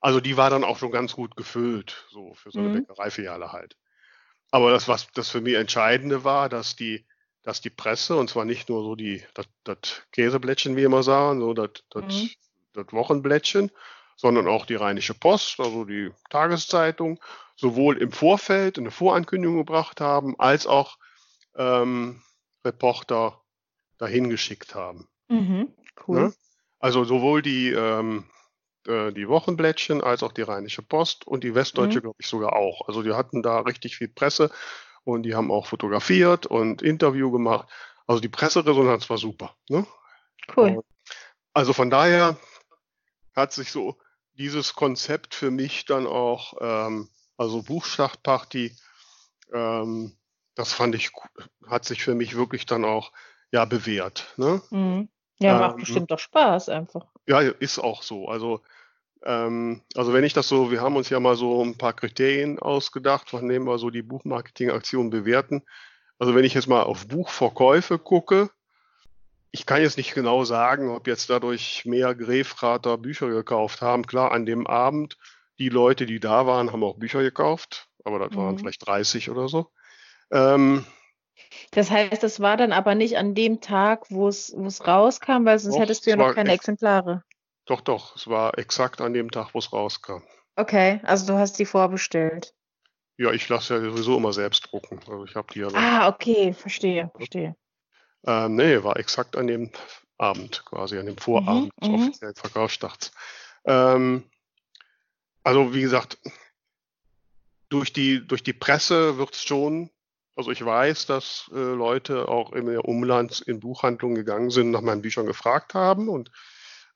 Also 0.00 0.20
die 0.20 0.36
war 0.36 0.50
dann 0.50 0.64
auch 0.64 0.76
schon 0.76 0.90
ganz 0.90 1.14
gut 1.14 1.34
gefüllt, 1.34 2.06
so 2.10 2.34
für 2.34 2.50
so 2.50 2.58
eine 2.58 2.68
mhm. 2.68 2.74
Bäckereifiliale 2.74 3.52
halt. 3.52 3.74
Aber 4.50 4.70
das, 4.70 4.86
was 4.86 5.08
das 5.14 5.30
für 5.30 5.40
mich 5.40 5.54
Entscheidende 5.54 6.24
war, 6.24 6.50
dass 6.50 6.76
die, 6.76 7.06
dass 7.42 7.62
die 7.62 7.70
Presse, 7.70 8.14
und 8.14 8.28
zwar 8.28 8.44
nicht 8.44 8.68
nur 8.68 8.82
so 8.82 8.96
die, 8.96 9.24
das, 9.32 9.46
das 9.64 9.78
Käseblättchen, 10.12 10.76
wie 10.76 10.82
immer 10.82 11.02
sagen, 11.02 11.40
so 11.40 11.54
das, 11.54 11.70
das, 11.88 12.04
mhm. 12.04 12.30
das 12.74 12.92
Wochenblättchen, 12.92 13.70
sondern 14.16 14.48
auch 14.48 14.66
die 14.66 14.74
Rheinische 14.74 15.14
Post, 15.14 15.60
also 15.60 15.84
die 15.84 16.10
Tageszeitung, 16.30 17.20
sowohl 17.56 17.98
im 17.98 18.12
Vorfeld 18.12 18.78
eine 18.78 18.90
Vorankündigung 18.90 19.58
gebracht 19.58 20.00
haben, 20.00 20.38
als 20.38 20.66
auch 20.66 20.98
ähm, 21.56 22.22
Reporter 22.64 23.40
dahin 23.98 24.30
geschickt 24.30 24.74
haben. 24.74 25.08
Mhm, 25.28 25.72
cool. 26.06 26.20
Ne? 26.20 26.34
Also 26.78 27.04
sowohl 27.04 27.42
die, 27.42 27.70
ähm, 27.70 28.24
äh, 28.86 29.12
die 29.12 29.28
Wochenblättchen 29.28 30.02
als 30.02 30.22
auch 30.22 30.32
die 30.32 30.42
Rheinische 30.42 30.82
Post 30.82 31.26
und 31.26 31.44
die 31.44 31.54
Westdeutsche, 31.54 31.98
mhm. 31.98 32.02
glaube 32.02 32.16
ich, 32.18 32.26
sogar 32.26 32.54
auch. 32.56 32.88
Also 32.88 33.02
die 33.02 33.12
hatten 33.12 33.42
da 33.42 33.60
richtig 33.60 33.96
viel 33.96 34.08
Presse 34.08 34.50
und 35.04 35.22
die 35.22 35.34
haben 35.34 35.50
auch 35.50 35.66
fotografiert 35.66 36.46
und 36.46 36.82
Interview 36.82 37.30
gemacht. 37.30 37.68
Also 38.06 38.20
die 38.20 38.28
Presseresonanz 38.28 39.08
war 39.08 39.18
super. 39.18 39.56
Ne? 39.68 39.86
Cool. 40.56 40.82
Also 41.52 41.72
von 41.72 41.88
daher 41.88 42.36
hat 43.34 43.52
sich 43.52 43.70
so 43.70 43.96
dieses 44.34 44.74
Konzept 44.74 45.34
für 45.34 45.50
mich 45.50 45.84
dann 45.86 46.06
auch, 46.06 46.54
ähm, 46.60 47.08
also 47.36 47.62
Buchschlachtparty, 47.62 48.76
ähm, 49.52 50.16
das 50.54 50.72
fand 50.72 50.94
ich, 50.94 51.10
hat 51.66 51.84
sich 51.84 52.02
für 52.02 52.14
mich 52.14 52.36
wirklich 52.36 52.66
dann 52.66 52.84
auch 52.84 53.12
ja 53.50 53.64
bewährt. 53.64 54.32
Ne? 54.36 54.62
Mhm. 54.70 55.08
Ja, 55.38 55.58
macht 55.58 55.74
ähm, 55.74 55.80
bestimmt 55.80 56.10
doch 56.10 56.18
Spaß 56.18 56.68
einfach. 56.68 57.06
Ja, 57.26 57.40
ist 57.40 57.78
auch 57.78 58.02
so. 58.02 58.28
Also, 58.28 58.60
ähm, 59.24 59.82
also 59.94 60.12
wenn 60.12 60.24
ich 60.24 60.32
das 60.32 60.48
so, 60.48 60.70
wir 60.70 60.80
haben 60.80 60.96
uns 60.96 61.10
ja 61.10 61.18
mal 61.20 61.36
so 61.36 61.62
ein 61.62 61.76
paar 61.76 61.92
Kriterien 61.92 62.58
ausgedacht, 62.58 63.30
von 63.30 63.48
denen 63.48 63.66
wir 63.66 63.78
so 63.78 63.90
die 63.90 64.02
Buchmarketing-Aktion 64.02 65.10
bewerten. 65.10 65.62
Also 66.18 66.34
wenn 66.34 66.44
ich 66.44 66.54
jetzt 66.54 66.68
mal 66.68 66.82
auf 66.82 67.08
Buchverkäufe 67.08 67.98
gucke, 67.98 68.50
ich 69.54 69.66
kann 69.66 69.82
jetzt 69.82 69.98
nicht 69.98 70.14
genau 70.14 70.42
sagen, 70.42 70.90
ob 70.90 71.06
jetzt 71.06 71.30
dadurch 71.30 71.84
mehr 71.84 72.12
Grefrater 72.16 72.98
Bücher 72.98 73.28
gekauft 73.28 73.82
haben. 73.82 74.04
Klar, 74.04 74.32
an 74.32 74.46
dem 74.46 74.66
Abend, 74.66 75.16
die 75.60 75.68
Leute, 75.68 76.06
die 76.06 76.18
da 76.18 76.44
waren, 76.44 76.72
haben 76.72 76.82
auch 76.82 76.98
Bücher 76.98 77.22
gekauft, 77.22 77.88
aber 78.02 78.18
das 78.18 78.32
mhm. 78.32 78.36
waren 78.36 78.58
vielleicht 78.58 78.84
30 78.84 79.30
oder 79.30 79.46
so. 79.46 79.70
Ähm, 80.32 80.84
das 81.70 81.88
heißt, 81.88 82.20
das 82.20 82.40
war 82.40 82.56
dann 82.56 82.72
aber 82.72 82.96
nicht 82.96 83.16
an 83.16 83.36
dem 83.36 83.60
Tag, 83.60 84.10
wo 84.10 84.26
es 84.26 84.52
rauskam, 84.84 85.44
weil 85.44 85.60
sonst 85.60 85.76
doch, 85.76 85.82
hättest 85.82 86.04
du 86.04 86.10
ja 86.10 86.16
noch 86.16 86.34
keine 86.34 86.50
Exemplare. 86.50 87.22
Doch, 87.64 87.80
doch, 87.80 88.16
es 88.16 88.26
war 88.26 88.58
exakt 88.58 89.00
an 89.00 89.14
dem 89.14 89.30
Tag, 89.30 89.54
wo 89.54 89.60
es 89.60 89.72
rauskam. 89.72 90.24
Okay, 90.56 90.98
also 91.04 91.32
du 91.32 91.38
hast 91.38 91.60
die 91.60 91.64
vorbestellt. 91.64 92.54
Ja, 93.18 93.30
ich 93.30 93.48
lasse 93.48 93.74
ja 93.74 93.80
sowieso 93.80 94.16
immer 94.16 94.32
selbst 94.32 94.72
drucken. 94.72 94.98
Also 95.08 95.24
ich 95.24 95.36
habe 95.36 95.46
die 95.54 95.60
ja. 95.60 95.68
Ah, 95.74 96.08
okay, 96.08 96.52
verstehe, 96.52 97.12
verstehe. 97.14 97.54
Ähm, 98.26 98.56
nee, 98.56 98.82
war 98.82 98.96
exakt 98.96 99.36
an 99.36 99.46
dem 99.46 99.70
Abend, 100.18 100.64
quasi 100.64 100.98
an 100.98 101.06
dem 101.06 101.18
Vorabend 101.18 101.72
mhm, 101.76 101.80
des 101.80 101.88
mhm. 101.88 101.94
offiziellen 101.94 102.34
Verkaufsstarts. 102.34 103.12
Ähm, 103.64 104.24
also 105.42 105.74
wie 105.74 105.82
gesagt, 105.82 106.18
durch 107.68 107.92
die, 107.92 108.26
durch 108.26 108.42
die 108.42 108.52
Presse 108.52 109.18
wird 109.18 109.34
es 109.34 109.42
schon, 109.42 109.90
also 110.36 110.50
ich 110.50 110.64
weiß, 110.64 111.06
dass 111.06 111.50
äh, 111.52 111.58
Leute 111.58 112.28
auch 112.28 112.52
im 112.52 112.68
Umland 112.78 113.40
in 113.40 113.60
Buchhandlungen 113.60 114.16
gegangen 114.16 114.50
sind, 114.50 114.70
nach 114.70 114.80
meinen 114.80 115.02
Büchern 115.02 115.26
gefragt 115.26 115.74
haben 115.74 116.08
und 116.08 116.30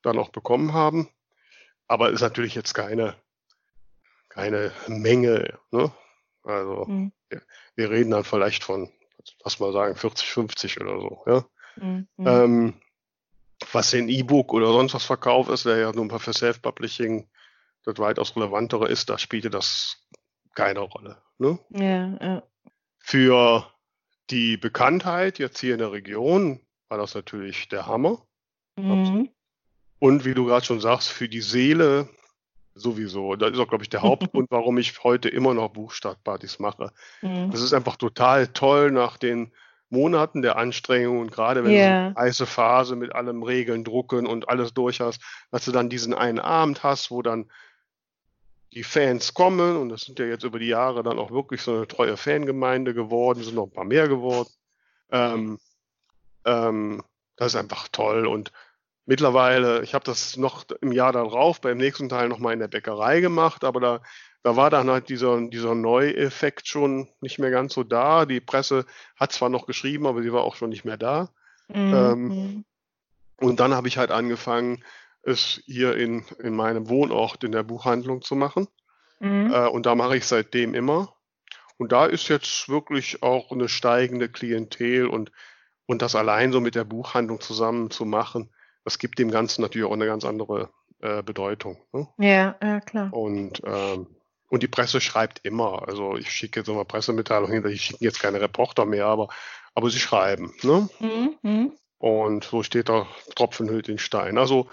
dann 0.01 0.17
auch 0.17 0.29
bekommen 0.29 0.73
haben. 0.73 1.09
Aber 1.87 2.11
ist 2.11 2.21
natürlich 2.21 2.55
jetzt 2.55 2.73
keine, 2.73 3.15
keine 4.29 4.71
Menge. 4.87 5.59
Ne? 5.71 5.91
Also 6.43 6.85
mhm. 6.85 7.11
wir, 7.29 7.41
wir, 7.75 7.89
reden 7.89 8.11
dann 8.11 8.23
vielleicht 8.23 8.63
von 8.63 8.91
lass 9.43 9.59
mal 9.59 9.73
sagen, 9.73 9.95
40, 9.95 10.27
50 10.29 10.81
oder 10.81 10.99
so. 10.99 11.23
Ja? 11.25 11.45
Mhm. 11.75 12.07
Ähm, 12.19 12.81
was 13.71 13.93
in 13.93 14.09
E-Book 14.09 14.53
oder 14.53 14.67
sonst 14.67 14.93
was 14.93 15.05
verkauft 15.05 15.49
ist, 15.49 15.65
der 15.65 15.77
ja 15.77 15.91
nun 15.91 16.07
mal 16.07 16.19
für 16.19 16.33
Self-Publishing 16.33 17.29
das 17.83 17.97
weitaus 17.97 18.35
relevantere 18.35 18.87
ist, 18.87 19.09
da 19.09 19.17
spielte 19.17 19.49
das 19.49 19.97
keine 20.55 20.81
Rolle. 20.81 21.21
Ne? 21.37 21.59
Ja, 21.69 22.17
ja. 22.25 22.43
Für 22.99 23.71
die 24.29 24.57
Bekanntheit 24.57 25.39
jetzt 25.39 25.59
hier 25.59 25.73
in 25.73 25.79
der 25.79 25.91
Region 25.91 26.61
war 26.89 26.97
das 26.97 27.15
natürlich 27.15 27.69
der 27.69 27.87
Hammer. 27.87 28.25
Mhm. 28.75 29.29
Und 29.99 30.25
wie 30.25 30.33
du 30.33 30.45
gerade 30.45 30.65
schon 30.65 30.79
sagst, 30.79 31.09
für 31.09 31.27
die 31.27 31.41
Seele 31.41 32.09
sowieso. 32.75 33.35
Das 33.35 33.51
ist 33.51 33.59
auch, 33.59 33.67
glaube 33.67 33.83
ich, 33.83 33.89
der 33.89 34.01
Hauptgrund, 34.01 34.47
warum 34.51 34.77
ich 34.77 35.03
heute 35.03 35.29
immer 35.29 35.53
noch 35.53 35.69
Buchstartpartys 35.69 36.59
mache. 36.59 36.91
Mhm. 37.21 37.51
Das 37.51 37.61
ist 37.61 37.73
einfach 37.73 37.95
total 37.97 38.47
toll 38.47 38.91
nach 38.91 39.17
den 39.17 39.51
Monaten 39.89 40.43
der 40.43 40.55
Anstrengung 40.57 41.19
und 41.19 41.31
gerade 41.31 41.63
wenn 41.63 41.71
Ja. 41.71 41.79
du 41.79 41.87
eine 41.87 42.15
heiße 42.15 42.45
Phase 42.45 42.95
mit 42.95 43.13
allem 43.15 43.41
Regeln, 43.41 43.83
Drucken 43.83 44.27
und 44.27 44.47
alles 44.47 44.73
durch 44.73 45.01
hast, 45.01 45.21
dass 45.51 45.65
du 45.65 45.71
dann 45.71 45.89
diesen 45.89 46.13
einen 46.13 46.39
Abend 46.39 46.83
hast, 46.83 47.09
wo 47.09 47.21
dann 47.23 47.49
die 48.71 48.83
Fans 48.83 49.33
kommen 49.33 49.77
und 49.77 49.89
das 49.89 50.01
sind 50.01 50.19
ja 50.19 50.25
jetzt 50.25 50.43
über 50.43 50.59
die 50.59 50.67
Jahre 50.67 51.01
dann 51.01 51.17
auch 51.17 51.31
wirklich 51.31 51.63
so 51.63 51.73
eine 51.75 51.87
treue 51.87 52.17
Fangemeinde 52.17 52.93
geworden, 52.93 53.43
sind 53.43 53.55
noch 53.55 53.63
ein 53.65 53.73
paar 53.73 53.83
mehr 53.83 54.07
geworden. 54.07 54.49
Ähm, 55.11 55.57
ähm, 56.45 57.01
das 57.35 57.53
ist 57.53 57.59
einfach 57.59 57.87
toll 57.87 58.27
und 58.27 58.51
mittlerweile, 59.09 59.81
ich 59.81 59.95
habe 59.95 60.05
das 60.05 60.37
noch 60.37 60.65
im 60.81 60.91
Jahr 60.91 61.11
darauf 61.11 61.61
beim 61.61 61.79
nächsten 61.79 62.09
Teil 62.09 62.29
nochmal 62.29 62.53
in 62.53 62.59
der 62.59 62.67
Bäckerei 62.67 63.21
gemacht, 63.21 63.63
aber 63.63 63.79
da, 63.79 64.01
da 64.43 64.55
war 64.55 64.69
dann 64.69 64.87
halt 64.87 65.09
dieser, 65.09 65.41
dieser 65.49 65.73
Neueffekt 65.73 66.67
schon 66.67 67.09
nicht 67.19 67.39
mehr 67.39 67.49
ganz 67.49 67.73
so 67.73 67.83
da. 67.83 68.27
Die 68.27 68.39
Presse 68.39 68.85
hat 69.15 69.31
zwar 69.31 69.49
noch 69.49 69.65
geschrieben, 69.65 70.05
aber 70.05 70.21
sie 70.21 70.31
war 70.31 70.43
auch 70.43 70.55
schon 70.55 70.69
nicht 70.69 70.85
mehr 70.85 70.97
da. 70.97 71.29
Mhm. 71.67 71.93
Ähm, 71.93 72.27
Mhm. 72.27 72.65
Und 73.41 73.59
dann 73.59 73.73
habe 73.73 73.87
ich 73.87 73.97
halt 73.97 74.11
angefangen, 74.11 74.83
es 75.23 75.63
hier 75.65 75.95
in, 75.95 76.25
in 76.39 76.55
meinem 76.55 76.89
Wohnort 76.89 77.43
in 77.43 77.51
der 77.51 77.63
Buchhandlung 77.63 78.21
zu 78.21 78.35
machen. 78.35 78.67
Mhm. 79.19 79.51
Äh, 79.51 79.67
und 79.67 79.85
da 79.85 79.95
mache 79.95 80.17
ich 80.17 80.25
seitdem 80.25 80.75
immer. 80.75 81.15
Und 81.77 81.93
da 81.93 82.05
ist 82.05 82.27
jetzt 82.27 82.69
wirklich 82.69 83.23
auch 83.23 83.51
eine 83.51 83.69
steigende 83.69 84.29
Klientel 84.29 85.07
und, 85.07 85.31
und 85.87 86.01
das 86.01 86.15
allein 86.15 86.51
so 86.51 86.59
mit 86.59 86.75
der 86.75 86.83
Buchhandlung 86.83 87.39
zusammen 87.39 87.89
zu 87.89 88.05
machen, 88.05 88.51
das 88.83 88.99
gibt 88.99 89.19
dem 89.19 89.31
Ganzen 89.31 89.61
natürlich 89.61 89.87
auch 89.87 89.93
eine 89.93 90.05
ganz 90.05 90.25
andere 90.25 90.69
äh, 91.01 91.23
Bedeutung. 91.23 91.77
Ne? 91.93 92.07
Ja, 92.17 92.55
ja, 92.61 92.79
klar. 92.81 93.13
Und, 93.13 93.61
ähm, 93.65 94.07
und 94.49 94.63
die 94.63 94.67
Presse 94.67 95.01
schreibt 95.01 95.45
immer. 95.45 95.87
Also 95.87 96.15
ich 96.15 96.31
schicke 96.31 96.59
jetzt 96.59 96.69
immer 96.69 96.85
Pressemitteilungen 96.85 97.53
hinter, 97.53 97.69
ich 97.69 97.83
schicke 97.83 98.03
jetzt 98.03 98.19
keine 98.19 98.41
Reporter 98.41 98.85
mehr, 98.85 99.05
aber, 99.05 99.29
aber 99.75 99.89
sie 99.89 99.99
schreiben. 99.99 100.53
Ne? 100.63 100.89
Mhm. 100.99 101.35
Mhm. 101.41 101.73
Und 101.97 102.45
so 102.45 102.63
steht 102.63 102.89
da 102.89 103.07
Tropfen 103.35 103.69
hüllt 103.69 103.87
den 103.87 103.99
Stein. 103.99 104.37
Also 104.37 104.69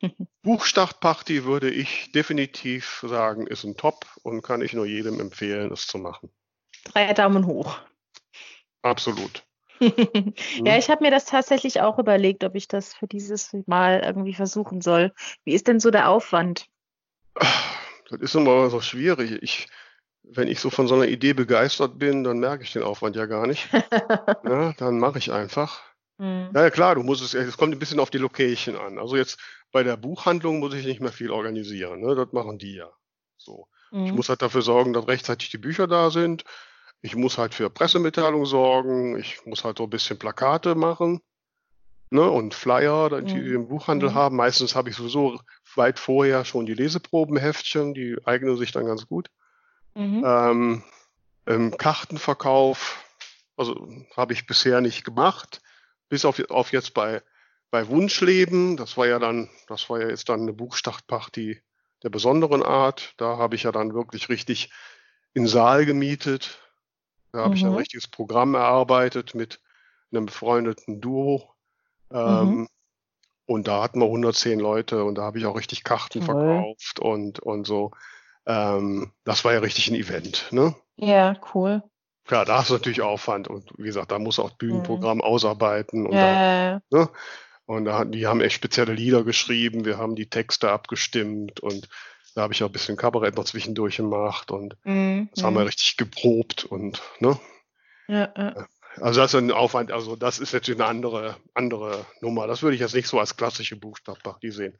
Buchstartparty 0.42 1.44
würde 1.44 1.70
ich 1.70 2.12
definitiv 2.12 3.04
sagen, 3.06 3.46
ist 3.46 3.64
ein 3.64 3.76
Top 3.76 4.06
und 4.22 4.42
kann 4.42 4.62
ich 4.62 4.72
nur 4.72 4.86
jedem 4.86 5.20
empfehlen, 5.20 5.72
es 5.72 5.86
zu 5.86 5.98
machen. 5.98 6.30
Drei 6.84 7.12
Daumen 7.12 7.46
hoch. 7.46 7.78
Absolut. 8.82 9.44
Ja, 10.64 10.76
ich 10.76 10.90
habe 10.90 11.04
mir 11.04 11.10
das 11.10 11.24
tatsächlich 11.24 11.80
auch 11.80 11.98
überlegt, 11.98 12.44
ob 12.44 12.54
ich 12.54 12.68
das 12.68 12.94
für 12.94 13.06
dieses 13.06 13.54
Mal 13.66 14.00
irgendwie 14.04 14.34
versuchen 14.34 14.80
soll. 14.80 15.12
Wie 15.44 15.54
ist 15.54 15.68
denn 15.68 15.80
so 15.80 15.90
der 15.90 16.08
Aufwand? 16.08 16.66
Das 17.34 18.20
ist 18.20 18.34
immer 18.34 18.70
so 18.70 18.80
schwierig. 18.80 19.42
Ich, 19.42 19.68
wenn 20.22 20.48
ich 20.48 20.60
so 20.60 20.70
von 20.70 20.88
so 20.88 20.94
einer 20.94 21.06
Idee 21.06 21.32
begeistert 21.34 21.98
bin, 21.98 22.24
dann 22.24 22.38
merke 22.38 22.64
ich 22.64 22.72
den 22.72 22.82
Aufwand 22.82 23.16
ja 23.16 23.26
gar 23.26 23.46
nicht. 23.46 23.68
Ja, 24.44 24.72
dann 24.78 24.98
mache 24.98 25.18
ich 25.18 25.32
einfach. 25.32 25.82
Mhm. 26.18 26.50
Ja, 26.54 26.70
klar, 26.70 26.94
du 26.94 27.02
musst 27.02 27.22
es, 27.22 27.34
es 27.34 27.56
kommt 27.56 27.74
ein 27.74 27.78
bisschen 27.78 28.00
auf 28.00 28.10
die 28.10 28.18
Location 28.18 28.76
an. 28.76 28.98
Also 28.98 29.16
jetzt 29.16 29.38
bei 29.72 29.82
der 29.82 29.96
Buchhandlung 29.96 30.58
muss 30.58 30.74
ich 30.74 30.86
nicht 30.86 31.00
mehr 31.00 31.12
viel 31.12 31.30
organisieren. 31.30 32.00
Ne? 32.00 32.14
Das 32.14 32.32
machen 32.32 32.58
die 32.58 32.76
ja. 32.76 32.90
So. 33.36 33.68
Ich 33.90 33.98
Mhm. 34.10 34.16
muss 34.16 34.28
halt 34.28 34.42
dafür 34.42 34.62
sorgen, 34.62 34.92
dass 34.92 35.06
rechtzeitig 35.08 35.50
die 35.50 35.58
Bücher 35.58 35.86
da 35.86 36.10
sind. 36.10 36.44
Ich 37.00 37.14
muss 37.14 37.38
halt 37.38 37.54
für 37.54 37.70
Pressemitteilungen 37.70 38.46
sorgen. 38.46 39.18
Ich 39.18 39.44
muss 39.46 39.64
halt 39.64 39.78
so 39.78 39.84
ein 39.84 39.90
bisschen 39.90 40.18
Plakate 40.18 40.74
machen. 40.74 41.20
Ne? 42.10 42.28
Und 42.28 42.54
Flyer, 42.54 43.08
die 43.22 43.34
Mhm. 43.34 43.44
die 43.44 43.54
im 43.54 43.68
Buchhandel 43.68 44.10
Mhm. 44.10 44.14
haben. 44.14 44.36
Meistens 44.36 44.74
habe 44.74 44.90
ich 44.90 44.96
sowieso 44.96 45.40
weit 45.74 45.98
vorher 45.98 46.44
schon 46.44 46.66
die 46.66 46.74
Leseprobenheftchen. 46.74 47.94
Die 47.94 48.16
eignen 48.24 48.56
sich 48.56 48.72
dann 48.72 48.86
ganz 48.86 49.06
gut. 49.06 49.28
Mhm. 49.94 50.22
Ähm, 50.24 50.82
ähm, 51.46 51.76
Kartenverkauf, 51.76 53.04
also 53.56 53.88
habe 54.16 54.32
ich 54.32 54.46
bisher 54.46 54.80
nicht 54.80 55.04
gemacht, 55.04 55.60
bis 56.08 56.24
auf, 56.24 56.40
auf 56.50 56.72
jetzt 56.72 56.94
bei, 56.94 57.22
bei 57.70 57.88
Wunschleben. 57.88 58.76
Das 58.76 58.96
war 58.96 59.06
ja 59.06 59.18
dann, 59.18 59.50
das 59.66 59.88
war 59.88 60.00
ja 60.00 60.08
jetzt 60.08 60.28
dann 60.28 60.40
eine 60.42 60.52
Buchstartparty 60.52 61.62
der 62.02 62.10
besonderen 62.10 62.62
Art. 62.62 63.14
Da 63.18 63.38
habe 63.38 63.54
ich 63.54 63.64
ja 63.64 63.72
dann 63.72 63.94
wirklich 63.94 64.28
richtig 64.28 64.72
in 65.34 65.46
Saal 65.46 65.84
gemietet. 65.84 66.60
Da 67.32 67.40
habe 67.40 67.54
ich 67.54 67.64
ein 67.64 67.70
Mhm. 67.72 67.76
richtiges 67.76 68.08
Programm 68.08 68.54
erarbeitet 68.54 69.34
mit 69.34 69.60
einem 70.12 70.26
befreundeten 70.26 71.00
Duo. 71.00 71.54
Ähm, 72.12 72.18
Mhm. 72.60 72.68
Und 73.46 73.66
da 73.66 73.82
hatten 73.82 74.00
wir 74.00 74.08
110 74.08 74.60
Leute 74.60 75.04
und 75.04 75.14
da 75.16 75.22
habe 75.22 75.38
ich 75.38 75.46
auch 75.46 75.56
richtig 75.56 75.82
Karten 75.84 76.20
Toll. 76.20 76.36
verkauft 76.36 77.00
und, 77.00 77.38
und 77.40 77.66
so. 77.66 77.92
Ähm, 78.46 79.12
das 79.24 79.44
war 79.44 79.54
ja 79.54 79.60
richtig 79.60 79.88
ein 79.88 79.94
Event. 79.94 80.48
Ne? 80.50 80.74
Ja, 80.96 81.34
cool. 81.54 81.82
Klar, 82.26 82.44
da 82.44 82.58
hast 82.58 82.68
du 82.68 82.74
natürlich 82.74 83.00
Aufwand 83.00 83.48
und 83.48 83.70
wie 83.78 83.84
gesagt, 83.84 84.10
da 84.12 84.18
muss 84.18 84.38
auch 84.38 84.50
Bühnenprogramm 84.50 85.22
ausarbeiten 85.22 86.06
und, 86.06 86.16
da, 86.16 86.32
Mhm. 86.32 86.38
Ja, 86.38 86.72
ja, 86.72 86.80
ne? 86.90 87.08
und 87.64 87.84
da, 87.86 88.04
die 88.04 88.26
haben 88.26 88.42
echt 88.42 88.56
spezielle 88.56 88.92
Lieder 88.92 89.24
geschrieben, 89.24 89.86
wir 89.86 89.96
haben 89.96 90.14
die 90.14 90.28
Texte 90.28 90.70
abgestimmt 90.70 91.60
und 91.60 91.88
da 92.34 92.42
habe 92.42 92.52
ich 92.52 92.62
auch 92.62 92.68
ein 92.68 92.72
bisschen 92.72 92.96
Kabarett 92.96 93.36
noch 93.36 93.44
zwischendurch 93.44 93.96
gemacht 93.96 94.50
und 94.50 94.76
ja. 94.84 94.92
Mhm. 94.92 95.28
das 95.34 95.44
haben 95.44 95.54
wir 95.56 95.66
richtig 95.66 95.96
geprobt 95.96 96.64
und 96.64 97.02
ne? 97.20 97.38
Ja, 98.08 98.32
ja. 98.36 98.66
Also 98.96 99.20
das 99.20 99.34
ist 99.34 99.38
ein 99.38 99.52
Aufwand, 99.52 99.92
also 99.92 100.16
das 100.16 100.38
ist 100.38 100.52
natürlich 100.52 100.80
eine 100.80 100.88
andere, 100.88 101.36
andere 101.54 102.04
Nummer. 102.20 102.46
Das 102.46 102.62
würde 102.62 102.74
ich 102.74 102.80
jetzt 102.80 102.94
nicht 102.94 103.06
so 103.06 103.20
als 103.20 103.36
klassische 103.36 103.76
Buchstabparty 103.76 104.50
sehen. 104.50 104.78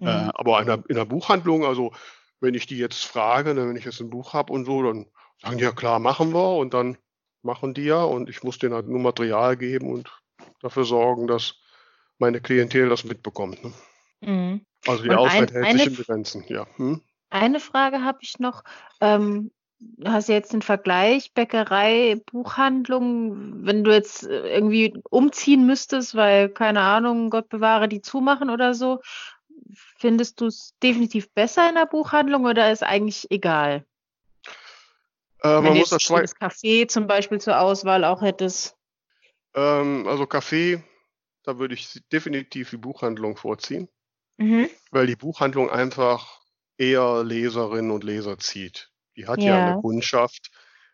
Äh, 0.00 0.04
Mhm. 0.04 0.30
aber 0.34 0.60
in 0.60 0.66
der, 0.66 0.84
in 0.88 0.94
der 0.94 1.04
Buchhandlung, 1.04 1.64
also 1.64 1.92
wenn 2.40 2.54
ich 2.54 2.66
die 2.66 2.78
jetzt 2.78 3.04
frage, 3.04 3.52
ne, 3.52 3.68
wenn 3.68 3.76
ich 3.76 3.84
jetzt 3.84 4.00
ein 4.00 4.10
Buch 4.10 4.32
habe 4.32 4.52
und 4.52 4.64
so, 4.64 4.82
dann 4.82 5.06
sagen 5.42 5.58
die 5.58 5.64
ja 5.64 5.72
klar, 5.72 5.98
machen 5.98 6.32
wir 6.32 6.56
und 6.56 6.72
dann 6.72 6.96
machen 7.42 7.74
die 7.74 7.82
ja 7.82 8.02
und 8.04 8.28
ich 8.30 8.42
muss 8.42 8.58
denen 8.58 8.74
halt 8.74 8.86
nur 8.86 9.00
Material 9.00 9.56
geben 9.56 9.92
und 9.92 10.08
dafür 10.60 10.84
sorgen, 10.84 11.26
dass 11.26 11.56
meine 12.18 12.40
Klientel 12.40 12.88
das 12.88 13.04
mitbekommt. 13.04 13.62
Ne? 13.64 13.72
Mhm. 14.20 14.64
Also 14.86 15.04
die 15.04 15.10
Auswahl 15.10 15.48
hält 15.48 15.54
eine 15.54 15.78
sich 15.78 15.98
in 15.98 16.04
Grenzen, 16.04 16.44
ja. 16.48 16.66
Hm? 16.76 17.02
Eine 17.30 17.60
Frage 17.60 18.02
habe 18.02 18.18
ich 18.22 18.38
noch. 18.38 18.64
Ähm, 19.00 19.50
du 19.78 20.10
hast 20.10 20.28
ja 20.28 20.34
jetzt 20.34 20.52
den 20.52 20.62
Vergleich 20.62 21.34
Bäckerei, 21.34 22.20
Buchhandlung. 22.26 23.66
Wenn 23.66 23.84
du 23.84 23.92
jetzt 23.92 24.24
äh, 24.24 24.54
irgendwie 24.54 24.94
umziehen 25.10 25.66
müsstest, 25.66 26.14
weil, 26.14 26.48
keine 26.48 26.80
Ahnung, 26.80 27.30
Gott 27.30 27.48
bewahre, 27.48 27.88
die 27.88 28.00
zumachen 28.00 28.50
oder 28.50 28.74
so, 28.74 29.00
findest 29.98 30.40
du 30.40 30.46
es 30.46 30.74
definitiv 30.82 31.30
besser 31.32 31.68
in 31.68 31.74
der 31.74 31.86
Buchhandlung 31.86 32.44
oder 32.44 32.72
ist 32.72 32.82
eigentlich 32.82 33.30
egal? 33.30 33.84
Äh, 35.42 35.48
Wenn 35.48 35.64
man 35.64 35.74
du 35.74 35.78
muss 35.80 35.90
jetzt 35.90 36.10
das 36.10 36.22
das 36.22 36.36
Café 36.36 36.88
zum 36.88 37.06
Beispiel 37.06 37.40
zur 37.40 37.60
Auswahl 37.60 38.04
auch 38.04 38.22
hättest. 38.22 38.76
ähm, 39.54 40.06
also 40.08 40.26
Kaffee, 40.26 40.82
da 41.44 41.58
würde 41.58 41.74
ich 41.74 42.02
definitiv 42.10 42.70
die 42.70 42.76
Buchhandlung 42.76 43.36
vorziehen. 43.36 43.88
Mhm. 44.38 44.70
weil 44.92 45.06
die 45.06 45.16
Buchhandlung 45.16 45.68
einfach 45.68 46.40
eher 46.76 47.24
Leserinnen 47.24 47.90
und 47.90 48.04
Leser 48.04 48.38
zieht. 48.38 48.90
Die 49.16 49.26
hat 49.26 49.40
ja, 49.42 49.58
Ja. 49.58 49.66
eine 49.66 49.80
Kundschaft, 49.80 50.50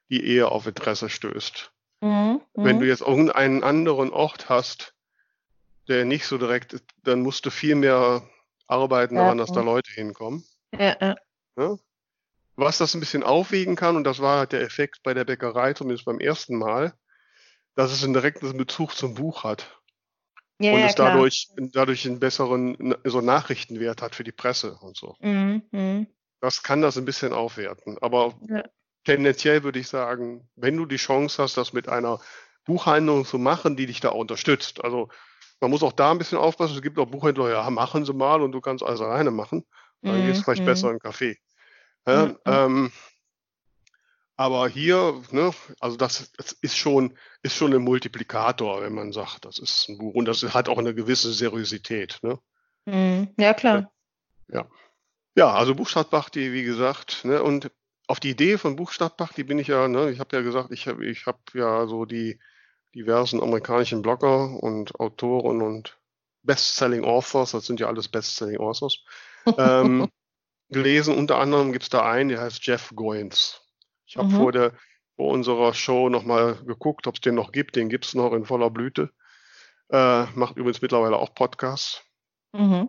die 0.08 0.26
eher 0.26 0.50
auf 0.50 0.66
Interesse 0.66 1.08
stößt. 1.10 1.70
Mhm. 2.00 2.40
Wenn 2.54 2.76
Mhm. 2.76 2.80
du 2.80 2.86
jetzt 2.86 3.02
irgendeinen 3.02 3.62
anderen 3.62 4.10
Ort 4.10 4.48
hast, 4.48 4.94
der 5.88 6.06
nicht 6.06 6.24
so 6.26 6.38
direkt 6.38 6.72
ist, 6.72 6.84
dann 7.02 7.20
musst 7.20 7.44
du 7.44 7.50
viel 7.50 7.74
mehr 7.74 8.26
arbeiten 8.66 9.16
daran, 9.16 9.36
dass 9.36 9.52
da. 9.52 9.60
Leute 9.60 9.92
hinkommen. 9.92 10.42
Ja, 10.72 10.96
ja. 11.58 11.76
Was 12.56 12.78
das 12.78 12.94
ein 12.94 13.00
bisschen 13.00 13.22
aufwiegen 13.22 13.76
kann, 13.76 13.96
und 13.96 14.04
das 14.04 14.20
war 14.20 14.38
halt 14.38 14.52
der 14.52 14.62
Effekt 14.62 15.02
bei 15.02 15.12
der 15.12 15.24
Bäckerei, 15.24 15.74
zumindest 15.74 16.06
beim 16.06 16.20
ersten 16.20 16.56
Mal, 16.56 16.94
dass 17.74 17.92
es 17.92 18.02
einen 18.04 18.14
direkten 18.14 18.56
Bezug 18.56 18.96
zum 18.96 19.14
Buch 19.14 19.44
hat 19.44 19.78
Ja, 20.60 20.72
und 20.72 20.80
ja, 20.80 20.86
es 20.86 20.94
dadurch, 20.94 21.48
dadurch 21.56 22.06
einen 22.06 22.20
besseren 22.20 22.94
so 23.04 23.20
Nachrichtenwert 23.20 24.02
hat 24.02 24.14
für 24.14 24.24
die 24.24 24.32
Presse 24.32 24.76
und 24.80 24.96
so. 24.96 25.16
Mhm. 25.20 25.62
Mhm. 25.72 26.06
Das 26.40 26.62
kann 26.62 26.82
das 26.82 26.96
ein 26.96 27.04
bisschen 27.04 27.32
aufwerten. 27.32 27.96
Aber 28.00 28.34
Ja. 28.48 28.62
tendenziell 29.04 29.62
würde 29.64 29.78
ich 29.78 29.88
sagen, 29.88 30.48
wenn 30.56 30.76
du 30.76 30.86
die 30.86 30.96
Chance 30.96 31.42
hast, 31.42 31.56
das 31.56 31.72
mit 31.72 31.88
einer 31.88 32.20
Buchhandlung 32.64 33.24
zu 33.24 33.38
machen, 33.38 33.76
die 33.76 33.86
dich 33.86 34.00
da 34.00 34.10
unterstützt. 34.10 34.84
Also 34.84 35.08
man 35.60 35.70
muss 35.70 35.82
auch 35.82 35.92
da 35.92 36.10
ein 36.10 36.18
bisschen 36.18 36.38
aufpassen. 36.38 36.76
Es 36.76 36.82
gibt 36.82 36.98
auch 36.98 37.06
Buchhändler, 37.06 37.50
ja, 37.50 37.70
machen 37.70 38.04
sie 38.04 38.12
mal 38.14 38.42
und 38.42 38.52
du 38.52 38.60
kannst 38.60 38.84
alles 38.84 39.00
alleine 39.00 39.30
machen. 39.30 39.64
Dann 40.02 40.16
Mhm. 40.20 40.26
gehst 40.26 40.40
du 40.40 40.44
vielleicht 40.44 40.62
Mhm. 40.62 40.66
besser 40.66 40.88
in 40.88 40.92
einen 40.92 41.00
Café. 41.00 41.36
Ja, 42.06 42.26
Mhm. 42.26 42.38
ähm, 42.46 42.92
aber 44.36 44.68
hier, 44.68 45.22
ne, 45.30 45.52
also 45.80 45.96
das, 45.96 46.32
das 46.32 46.52
ist 46.52 46.76
schon, 46.76 47.16
ist 47.42 47.54
schon 47.54 47.72
ein 47.72 47.82
Multiplikator, 47.82 48.82
wenn 48.82 48.94
man 48.94 49.12
sagt, 49.12 49.44
das 49.44 49.58
ist 49.58 49.88
ein 49.88 49.98
Buch. 49.98 50.14
Und 50.14 50.26
das 50.26 50.42
hat 50.42 50.68
auch 50.68 50.78
eine 50.78 50.94
gewisse 50.94 51.32
Seriosität. 51.32 52.18
Ne? 52.22 52.38
Mhm. 52.86 53.28
Ja, 53.38 53.54
klar. 53.54 53.92
Ja, 55.36 55.52
also 55.52 55.74
Buchstartparty, 55.74 56.52
wie 56.52 56.62
gesagt, 56.62 57.24
ne, 57.24 57.42
und 57.42 57.70
auf 58.06 58.20
die 58.20 58.30
Idee 58.30 58.58
von 58.58 58.76
Buchstabach, 58.76 59.32
die 59.32 59.44
bin 59.44 59.58
ich 59.58 59.68
ja, 59.68 59.88
ne, 59.88 60.10
ich 60.10 60.20
habe 60.20 60.36
ja 60.36 60.42
gesagt, 60.42 60.70
ich 60.70 60.86
habe 60.86 61.04
ich 61.06 61.26
hab 61.26 61.40
ja 61.54 61.86
so 61.86 62.04
die 62.04 62.38
diversen 62.94 63.42
amerikanischen 63.42 64.02
Blogger 64.02 64.62
und 64.62 64.98
Autoren 65.00 65.62
und 65.62 65.98
Bestselling 66.42 67.04
Authors, 67.04 67.52
das 67.52 67.66
sind 67.66 67.80
ja 67.80 67.88
alles 67.88 68.08
Bestselling 68.08 68.58
Authors, 68.58 68.98
ähm, 69.58 70.08
gelesen. 70.68 71.16
Unter 71.16 71.38
anderem 71.38 71.72
gibt 71.72 71.84
es 71.84 71.88
da 71.88 72.08
einen, 72.08 72.28
der 72.28 72.40
heißt 72.40 72.64
Jeff 72.64 72.92
Goins. 72.94 73.63
Ich 74.06 74.16
habe 74.16 74.28
mhm. 74.28 74.36
vor, 74.36 74.52
der, 74.52 74.72
vor 75.16 75.32
unserer 75.32 75.74
Show 75.74 76.08
nochmal 76.08 76.56
geguckt, 76.64 77.06
ob 77.06 77.14
es 77.14 77.20
den 77.20 77.34
noch 77.34 77.52
gibt. 77.52 77.76
Den 77.76 77.88
gibt 77.88 78.06
es 78.06 78.14
noch 78.14 78.32
in 78.32 78.44
voller 78.44 78.70
Blüte. 78.70 79.10
Äh, 79.90 80.24
macht 80.34 80.56
übrigens 80.56 80.82
mittlerweile 80.82 81.16
auch 81.16 81.34
Podcasts. 81.34 82.02
Mhm. 82.52 82.88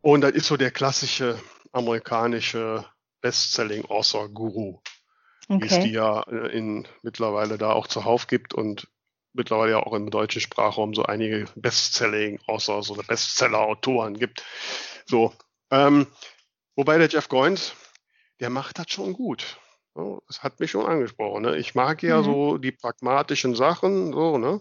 Und 0.00 0.20
das 0.20 0.32
ist 0.32 0.46
so 0.46 0.56
der 0.56 0.70
klassische 0.70 1.38
amerikanische 1.72 2.84
Bestselling-Author-Guru, 3.20 4.80
okay. 5.48 5.62
wie 5.62 5.66
es 5.66 5.80
die 5.80 5.92
ja 5.92 6.22
äh, 6.22 6.56
in, 6.56 6.86
mittlerweile 7.02 7.58
da 7.58 7.72
auch 7.72 7.86
zuhauf 7.86 8.26
gibt 8.26 8.54
und 8.54 8.88
mittlerweile 9.32 9.72
ja 9.72 9.80
auch 9.80 9.92
im 9.92 10.10
deutschen 10.10 10.40
Sprachraum 10.40 10.94
so 10.94 11.04
einige 11.04 11.46
Bestselling-Authors 11.56 12.90
oder 12.90 13.02
Bestseller-Autoren 13.02 14.18
gibt. 14.18 14.44
So, 15.06 15.34
ähm, 15.70 16.06
wobei 16.74 16.98
der 16.98 17.08
Jeff 17.08 17.28
Goins, 17.28 17.74
der 18.40 18.50
macht 18.50 18.78
das 18.78 18.90
schon 18.90 19.12
gut. 19.12 19.58
Das 20.26 20.42
hat 20.42 20.60
mich 20.60 20.70
schon 20.70 20.86
angesprochen. 20.86 21.42
Ne? 21.42 21.56
Ich 21.56 21.74
mag 21.74 22.02
ja 22.02 22.18
mhm. 22.18 22.24
so 22.24 22.58
die 22.58 22.72
pragmatischen 22.72 23.54
Sachen, 23.54 24.12
so, 24.12 24.38
ne? 24.38 24.60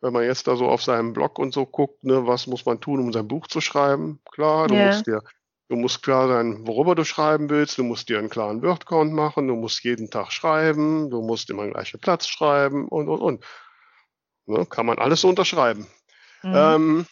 Wenn 0.00 0.12
man 0.12 0.24
jetzt 0.24 0.48
da 0.48 0.56
so 0.56 0.66
auf 0.68 0.82
seinem 0.82 1.12
Blog 1.12 1.38
und 1.38 1.54
so 1.54 1.64
guckt, 1.64 2.02
ne, 2.02 2.26
was 2.26 2.48
muss 2.48 2.66
man 2.66 2.80
tun, 2.80 2.98
um 2.98 3.12
sein 3.12 3.28
Buch 3.28 3.46
zu 3.46 3.60
schreiben? 3.60 4.20
Klar, 4.32 4.66
du 4.66 4.74
yeah. 4.74 4.86
musst 4.86 5.06
dir, 5.06 5.22
du 5.68 5.76
musst 5.76 6.02
klar 6.02 6.26
sein, 6.26 6.66
worüber 6.66 6.96
du 6.96 7.04
schreiben 7.04 7.48
willst, 7.50 7.78
du 7.78 7.84
musst 7.84 8.08
dir 8.08 8.18
einen 8.18 8.28
klaren 8.28 8.62
Word-Count 8.62 9.12
machen, 9.12 9.46
du 9.46 9.54
musst 9.54 9.84
jeden 9.84 10.10
Tag 10.10 10.32
schreiben, 10.32 11.08
du 11.08 11.22
musst 11.22 11.50
immer 11.50 11.62
den 11.62 11.72
gleichen 11.72 12.00
Platz 12.00 12.26
schreiben 12.26 12.88
und 12.88 13.08
und 13.08 13.20
und. 13.20 13.44
Ne? 14.46 14.66
Kann 14.66 14.86
man 14.86 14.98
alles 14.98 15.20
so 15.20 15.28
unterschreiben. 15.28 15.86
Mhm. 16.42 16.52
Ähm, 16.54 17.06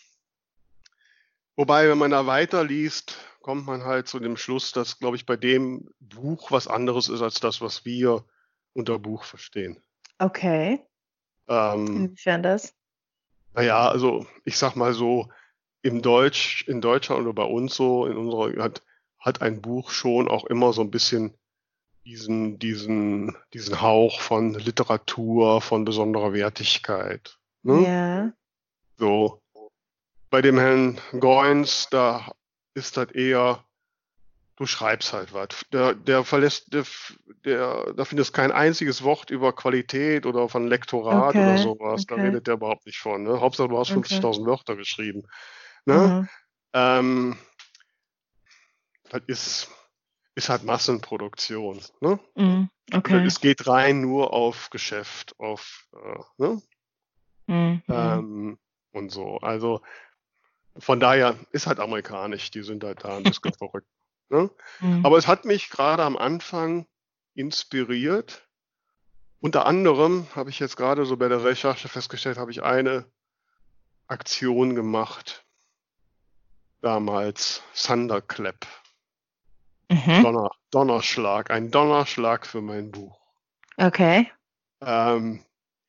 wobei, 1.55 1.89
wenn 1.89 1.99
man 1.99 2.11
da 2.11 2.27
weiterliest, 2.27 3.17
kommt 3.41 3.67
man 3.67 3.85
halt 3.85 4.09
zu 4.09 4.21
dem 4.21 4.37
Schluss, 4.37 4.73
dass, 4.73 4.99
glaube 4.99 5.17
ich, 5.17 5.27
bei 5.27 5.37
dem 5.37 5.89
Buch 5.99 6.51
was 6.51 6.69
anderes 6.69 7.09
ist 7.09 7.23
als 7.23 7.41
das, 7.41 7.61
was 7.61 7.85
wir 7.85 8.25
unter 8.73 8.99
Buch 8.99 9.25
verstehen. 9.25 9.83
Okay. 10.19 10.81
Ähm, 11.49 11.87
Inwiefern 11.87 12.43
das? 12.43 12.75
Naja, 13.55 13.89
also 13.89 14.27
ich 14.45 14.57
sag 14.57 14.77
mal 14.77 14.95
so, 14.95 15.29
im 15.83 16.03
Deutsch, 16.03 16.65
in 16.69 16.81
Deutschland 16.81 17.23
oder 17.23 17.33
bei 17.33 17.45
uns 17.45 17.75
so, 17.75 18.07
in 18.07 18.17
unserer, 18.17 18.63
hat, 18.63 18.83
hat 19.19 19.43
ein 19.43 19.63
Buch 19.63 19.91
schon 19.91 20.29
auch 20.29 20.45
immer 20.45 20.73
so 20.73 20.83
ein 20.83 20.91
bisschen 20.91 21.35
diesen, 22.05 22.59
diesen, 22.59 23.37
diesen 23.53 23.81
Hauch 23.81 24.21
von 24.21 24.55
Literatur, 24.55 25.61
von 25.61 25.85
besonderer 25.85 26.33
Wertigkeit. 26.33 27.39
Ne? 27.63 27.83
Ja. 27.83 28.33
So. 28.99 29.41
Bei 30.29 30.43
dem 30.43 30.59
Herrn 30.59 31.01
Goins, 31.19 31.89
da 31.91 32.31
ist 32.75 32.97
das 32.97 33.11
eher, 33.13 33.65
du 34.57 34.67
schreibst 34.67 35.13
halt 35.13 35.33
was. 35.33 35.49
Der, 35.73 35.95
der 35.95 36.25
verlässt, 36.25 36.73
der, 36.73 36.85
der, 37.45 37.93
da 37.95 38.05
findest 38.05 38.33
kein 38.33 38.53
einziges 38.53 39.03
Wort 39.03 39.31
über 39.31 39.55
Qualität 39.55 40.27
oder 40.27 40.49
von 40.49 40.69
Lektorat 40.69 41.31
okay. 41.31 41.43
oder 41.43 41.59
sowas. 41.59 42.03
Okay. 42.03 42.17
Da 42.17 42.23
redet 42.23 42.47
der 42.47 42.55
überhaupt 42.55 42.87
nicht 42.87 42.99
von. 42.99 43.23
Ne? 43.23 43.41
Hauptsache, 43.41 43.69
du 43.69 43.79
hast 43.79 43.91
50.000 43.91 44.25
okay. 44.25 44.47
Wörter 44.47 44.77
geschrieben. 44.77 45.23
Ne? 45.85 45.95
Mhm. 45.95 46.29
Ähm, 46.73 47.39
das 49.11 49.23
ist, 49.27 49.69
ist 50.35 50.49
halt 50.49 50.65
Massenproduktion. 50.65 51.81
Ne? 52.01 52.21
Mhm. 52.35 52.71
Okay. 52.93 53.25
Es 53.27 53.41
geht 53.41 53.67
rein 53.67 54.01
nur 54.01 54.33
auf 54.33 54.71
Geschäft, 54.71 55.35
auf 55.39 55.87
äh, 55.95 56.43
ne? 56.43 56.63
Mhm. 57.47 57.83
Ähm, 57.89 58.59
und 58.93 59.11
so. 59.11 59.39
Also 59.39 59.81
von 60.79 61.01
daher 61.01 61.37
ist 61.53 61.67
halt 61.67 61.81
amerikanisch, 61.81 62.51
die 62.51 62.63
sind 62.63 62.85
halt 62.85 63.05
da 63.05 63.17
ein 63.17 63.23
bisschen 63.25 63.53
verrückt. 63.55 63.89
Ne? 64.29 64.51
Mhm. 64.81 65.05
Aber 65.05 65.19
es 65.19 65.27
hat 65.27 65.45
mich 65.45 65.71
gerade 65.71 66.03
am 66.05 66.17
Anfang 66.17 66.87
inspiriert. 67.35 68.47
Unter 69.41 69.67
anderem 69.67 70.27
habe 70.35 70.51
ich 70.51 70.59
jetzt 70.59 70.77
gerade 70.77 71.07
so 71.07 71.17
bei 71.17 71.29
der 71.29 71.43
Recherche 71.43 71.89
festgestellt, 71.89 72.39
habe 72.39 72.51
ich 72.51 72.63
eine 72.63 73.07
Aktion 74.07 74.75
gemacht. 74.75 75.45
Damals 76.83 77.63
Thunderclap. 77.75 78.67
Mhm. 79.89 80.23
Donner, 80.23 80.51
Donnerschlag, 80.71 81.51
ein 81.51 81.71
Donnerschlag 81.71 82.47
für 82.47 82.61
mein 82.61 82.91
Buch. 82.91 83.19
Okay. 83.77 84.31
Ähm, 84.81 85.45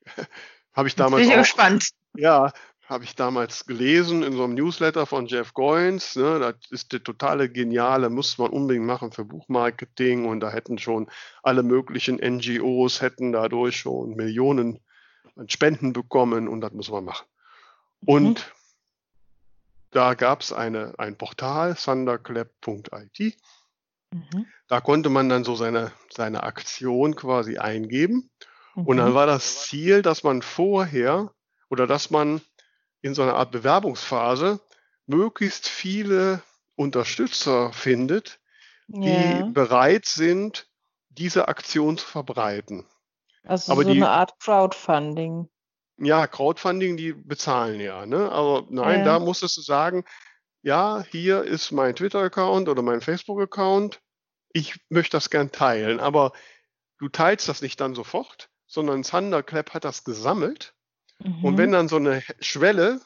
habe 0.73 0.87
ich 0.87 0.95
damals. 0.95 1.21
Jetzt 1.21 1.29
bin 1.29 1.29
ich 1.29 1.35
auch, 1.35 1.43
gespannt. 1.43 1.89
Ja, 2.15 2.51
habe 2.91 3.03
ich 3.05 3.15
damals 3.15 3.65
gelesen 3.65 4.21
in 4.21 4.33
so 4.33 4.43
einem 4.43 4.53
Newsletter 4.53 5.05
von 5.05 5.25
Jeff 5.25 5.53
Goins. 5.53 6.15
Ne, 6.15 6.39
das 6.39 6.55
ist 6.69 6.91
der 6.91 7.03
totale 7.03 7.49
geniale, 7.49 8.09
muss 8.09 8.37
man 8.37 8.51
unbedingt 8.51 8.85
machen 8.85 9.11
für 9.11 9.25
Buchmarketing 9.25 10.25
und 10.25 10.41
da 10.41 10.51
hätten 10.51 10.77
schon 10.77 11.09
alle 11.41 11.63
möglichen 11.63 12.17
NGOs 12.17 13.01
hätten 13.01 13.31
dadurch 13.31 13.77
schon 13.77 14.15
Millionen 14.15 14.79
an 15.35 15.49
Spenden 15.49 15.93
bekommen 15.93 16.47
und 16.47 16.61
das 16.61 16.73
muss 16.73 16.91
man 16.91 17.05
machen. 17.05 17.25
Und 18.05 18.39
mhm. 18.39 18.53
da 19.91 20.13
gab 20.13 20.41
es 20.41 20.53
ein 20.53 21.17
Portal, 21.17 21.75
thunderclap.it 21.75 23.37
Mhm. 24.13 24.45
Da 24.67 24.81
konnte 24.81 25.09
man 25.09 25.29
dann 25.29 25.43
so 25.43 25.55
seine, 25.55 25.91
seine 26.11 26.43
Aktion 26.43 27.15
quasi 27.15 27.57
eingeben. 27.57 28.29
Mhm. 28.75 28.85
Und 28.85 28.97
dann 28.97 29.11
mhm. 29.11 29.15
war 29.15 29.25
das 29.25 29.63
Ziel, 29.63 30.01
dass 30.01 30.23
man 30.23 30.41
vorher 30.41 31.33
oder 31.69 31.87
dass 31.87 32.11
man 32.11 32.41
in 33.01 33.13
so 33.13 33.23
einer 33.23 33.35
Art 33.35 33.51
Bewerbungsphase 33.51 34.59
möglichst 35.07 35.67
viele 35.67 36.41
Unterstützer 36.75 37.73
findet, 37.73 38.39
die 38.87 39.09
ja. 39.09 39.45
bereit 39.45 40.05
sind, 40.05 40.67
diese 41.09 41.47
Aktion 41.47 41.97
zu 41.97 42.07
verbreiten. 42.07 42.85
Also 43.43 43.71
Aber 43.71 43.83
so 43.83 43.89
die, 43.89 43.97
eine 43.97 44.09
Art 44.09 44.39
Crowdfunding. 44.39 45.49
Ja, 45.97 46.27
Crowdfunding, 46.27 46.97
die 46.97 47.13
bezahlen 47.13 47.79
ja. 47.79 48.05
Ne? 48.05 48.31
Aber 48.31 48.65
nein, 48.69 48.99
ja. 48.99 49.05
da 49.05 49.19
musstest 49.19 49.57
du 49.57 49.61
sagen, 49.61 50.05
ja, 50.63 51.03
hier 51.09 51.43
ist 51.43 51.71
mein 51.71 51.95
Twitter-Account 51.95 52.69
oder 52.69 52.81
mein 52.81 53.01
Facebook-Account. 53.01 53.99
Ich 54.53 54.79
möchte 54.89 55.17
das 55.17 55.29
gern 55.29 55.51
teilen, 55.51 55.99
aber 55.99 56.33
du 56.99 57.09
teilst 57.09 57.49
das 57.49 57.61
nicht 57.61 57.79
dann 57.79 57.95
sofort, 57.95 58.49
sondern 58.67 59.03
Thunderclap 59.03 59.73
hat 59.73 59.85
das 59.85 60.03
gesammelt. 60.03 60.75
Mhm. 61.23 61.45
Und 61.45 61.57
wenn 61.57 61.69
mhm. 61.69 61.73
dann 61.73 61.87
so 61.87 61.97
eine 61.97 62.23
Schwelle, 62.39 63.01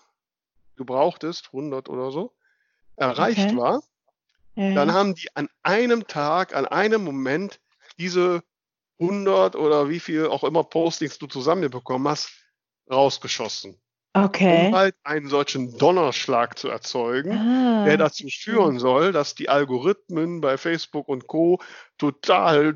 du 0.76 0.86
brauchtest 0.86 1.48
100 1.48 1.90
oder 1.90 2.12
so, 2.12 2.34
erreicht 2.96 3.40
okay. 3.40 3.58
war, 3.58 3.84
ja. 4.56 4.74
dann 4.74 4.94
haben 4.94 5.16
die 5.16 5.28
an 5.36 5.50
einem 5.64 6.08
Tag, 6.08 6.56
an 6.56 6.66
einem 6.66 7.04
Moment 7.04 7.60
diese 7.98 8.44
100 9.00 9.56
oder 9.56 9.90
wie 9.90 10.00
viel 10.00 10.28
auch 10.28 10.44
immer 10.44 10.64
Postings 10.64 11.18
du 11.18 11.28
zusammenbekommen 11.28 12.08
hast, 12.08 12.32
rausgeschossen. 12.90 13.80
Okay. 14.14 14.68
Um 14.68 14.76
halt 14.76 14.96
einen 15.04 15.28
solchen 15.28 15.78
Donnerschlag 15.78 16.58
zu 16.58 16.70
erzeugen, 16.70 17.34
ah, 17.34 17.84
der 17.84 17.98
dazu 17.98 18.28
führen 18.30 18.80
soll, 18.80 19.12
dass 19.12 19.36
die 19.36 19.50
Algorithmen 19.50 20.40
bei 20.40 20.58
Facebook 20.58 21.10
und 21.10 21.28
Co. 21.28 21.60
total 21.98 22.74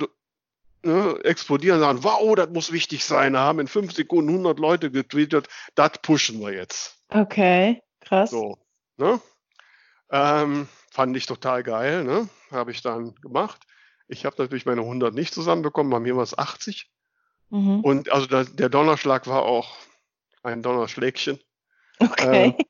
ne, 0.83 1.19
explodieren 1.23 1.77
und 1.77 1.83
sagen, 1.83 2.03
wow, 2.03 2.35
das 2.35 2.49
muss 2.49 2.71
wichtig 2.71 3.03
sein, 3.03 3.33
da 3.33 3.41
haben 3.41 3.59
in 3.59 3.67
fünf 3.67 3.93
Sekunden 3.93 4.29
100 4.29 4.59
Leute 4.59 4.91
getweetet, 4.91 5.47
das 5.75 5.91
pushen 6.01 6.39
wir 6.39 6.53
jetzt. 6.53 6.97
Okay, 7.09 7.81
krass. 8.01 8.31
So, 8.31 8.57
ne? 8.97 9.19
ähm, 10.11 10.67
fand 10.91 11.15
ich 11.17 11.25
total 11.25 11.63
geil, 11.63 12.03
ne? 12.03 12.29
habe 12.51 12.71
ich 12.71 12.81
dann 12.81 13.15
gemacht. 13.15 13.61
Ich 14.07 14.25
habe 14.25 14.35
natürlich 14.39 14.65
meine 14.65 14.81
100 14.81 15.13
nicht 15.13 15.33
zusammenbekommen, 15.33 15.91
bei 15.91 15.99
mir 15.99 16.15
war 16.15 16.23
es 16.23 16.37
80. 16.37 16.89
Mhm. 17.49 17.81
Und 17.81 18.11
also 18.11 18.27
der, 18.27 18.45
der 18.45 18.69
Donnerschlag 18.69 19.27
war 19.27 19.43
auch 19.43 19.75
ein 20.43 20.61
Donnerschlägchen. 20.61 21.39
Okay. 21.99 22.45
Ähm, 22.45 22.65